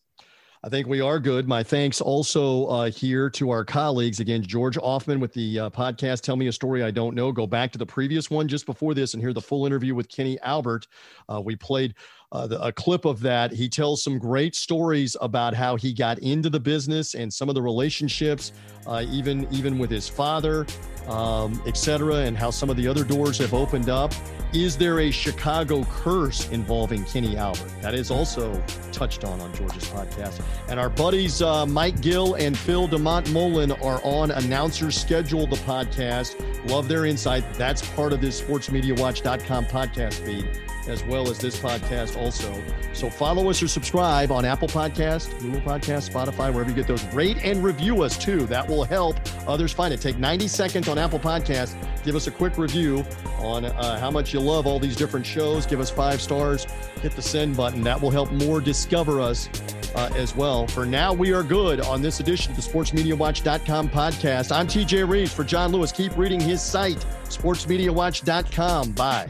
I 0.61 0.67
think 0.67 0.87
we 0.87 0.99
are 0.99 1.19
good. 1.19 1.47
My 1.47 1.63
thanks 1.63 2.01
also 2.01 2.65
uh, 2.65 2.91
here 2.91 3.29
to 3.29 3.49
our 3.49 3.63
colleagues. 3.63 4.19
Again, 4.19 4.41
George 4.41 4.75
Offman 4.75 5.21
with 5.21 5.31
the 5.31 5.57
uh, 5.57 5.69
podcast, 5.69 6.19
Tell 6.19 6.35
Me 6.35 6.47
a 6.47 6.51
Story 6.51 6.83
I 6.83 6.91
Don't 6.91 7.15
Know. 7.15 7.31
Go 7.31 7.47
back 7.47 7.71
to 7.71 7.77
the 7.77 7.85
previous 7.85 8.29
one 8.29 8.45
just 8.45 8.65
before 8.65 8.93
this 8.93 9.13
and 9.13 9.23
hear 9.23 9.31
the 9.31 9.39
full 9.39 9.65
interview 9.65 9.95
with 9.95 10.09
Kenny 10.09 10.37
Albert. 10.41 10.87
Uh, 11.29 11.39
we 11.39 11.55
played 11.55 11.95
uh, 12.31 12.47
the, 12.47 12.61
a 12.61 12.71
clip 12.71 13.05
of 13.05 13.19
that. 13.21 13.51
He 13.51 13.67
tells 13.69 14.03
some 14.03 14.19
great 14.19 14.55
stories 14.55 15.15
about 15.21 15.53
how 15.53 15.75
he 15.75 15.93
got 15.93 16.19
into 16.19 16.49
the 16.49 16.59
business 16.59 17.15
and 17.15 17.33
some 17.33 17.49
of 17.49 17.55
the 17.55 17.61
relationships, 17.61 18.51
uh, 18.85 19.03
even, 19.09 19.47
even 19.51 19.79
with 19.79 19.89
his 19.89 20.07
father, 20.07 20.65
um, 21.07 21.61
et 21.65 21.75
cetera, 21.77 22.17
and 22.17 22.37
how 22.37 22.51
some 22.51 22.69
of 22.69 22.77
the 22.77 22.87
other 22.87 23.03
doors 23.03 23.37
have 23.39 23.53
opened 23.53 23.89
up. 23.89 24.13
Is 24.53 24.77
there 24.77 25.01
a 25.01 25.11
Chicago 25.11 25.83
curse 25.85 26.49
involving 26.49 27.05
Kenny 27.05 27.37
Albert? 27.37 27.71
That 27.81 27.93
is 27.93 28.09
also 28.09 28.61
touched 28.91 29.23
on 29.23 29.39
on 29.39 29.53
George's 29.53 29.85
podcast. 29.85 30.41
And 30.67 30.79
our 30.79 30.89
buddies 30.89 31.41
uh, 31.41 31.67
Mike 31.67 32.01
Gill 32.01 32.33
and 32.33 32.57
Phil 32.57 32.87
DeMont 32.87 33.31
Mullen 33.31 33.71
are 33.73 34.01
on 34.03 34.31
announcers 34.31 34.99
schedule 34.99 35.45
the 35.45 35.55
podcast. 35.57 36.35
Love 36.67 36.87
their 36.87 37.05
insight. 37.05 37.43
That's 37.53 37.87
part 37.91 38.11
of 38.11 38.21
this 38.21 38.41
sportsmediawatch.com 38.41 39.65
podcast 39.65 40.13
feed, 40.13 40.49
as 40.89 41.03
well 41.03 41.29
as 41.29 41.37
this 41.37 41.57
podcast 41.59 42.17
also. 42.17 42.53
So 42.93 43.09
follow 43.09 43.49
us 43.49 43.61
or 43.61 43.67
subscribe 43.67 44.31
on 44.31 44.45
Apple 44.45 44.67
Podcast, 44.67 45.39
Google 45.39 45.61
Podcast, 45.61 46.09
Spotify, 46.09 46.51
wherever 46.51 46.69
you 46.69 46.75
get 46.75 46.87
those. 46.87 47.03
Rate 47.13 47.37
and 47.43 47.63
review 47.63 48.01
us 48.03 48.17
too. 48.17 48.45
That 48.47 48.67
will 48.67 48.83
help 48.83 49.17
others 49.47 49.71
find 49.71 49.93
it. 49.93 50.01
Take 50.01 50.17
90 50.17 50.47
seconds 50.47 50.87
on 50.87 50.97
Apple 50.97 51.19
Podcast. 51.19 51.75
Give 52.03 52.15
us 52.15 52.27
a 52.27 52.31
quick 52.31 52.57
review 52.57 53.05
on 53.39 53.65
uh, 53.65 53.99
how 53.99 54.11
much 54.11 54.33
you 54.33 54.39
love 54.39 54.67
all 54.67 54.79
these 54.79 54.95
different 54.95 55.25
shows. 55.25 55.65
Give 55.65 55.79
us 55.79 55.89
five 55.89 56.21
stars. 56.21 56.65
Hit 57.01 57.13
the 57.13 57.21
send 57.21 57.55
button. 57.55 57.81
That 57.83 58.01
will 58.01 58.11
help 58.11 58.31
more 58.31 58.59
discover 58.59 59.21
us 59.21 59.49
uh, 59.95 60.09
as 60.15 60.35
well. 60.35 60.67
For 60.67 60.85
now, 60.85 61.13
we 61.13 61.33
are 61.33 61.43
good 61.43 61.81
on 61.81 62.01
this 62.01 62.19
edition 62.19 62.51
of 62.51 62.57
the 62.57 62.63
SportsMediaWatch.com 62.63 63.89
podcast. 63.89 64.55
I'm 64.55 64.67
TJ 64.67 65.07
Reeves 65.07 65.33
for 65.33 65.43
John 65.43 65.71
Lewis. 65.71 65.91
Keep 65.91 66.17
reading 66.17 66.39
his 66.39 66.61
site, 66.61 66.99
SportsMediaWatch.com. 67.25 68.91
Bye. 68.91 69.29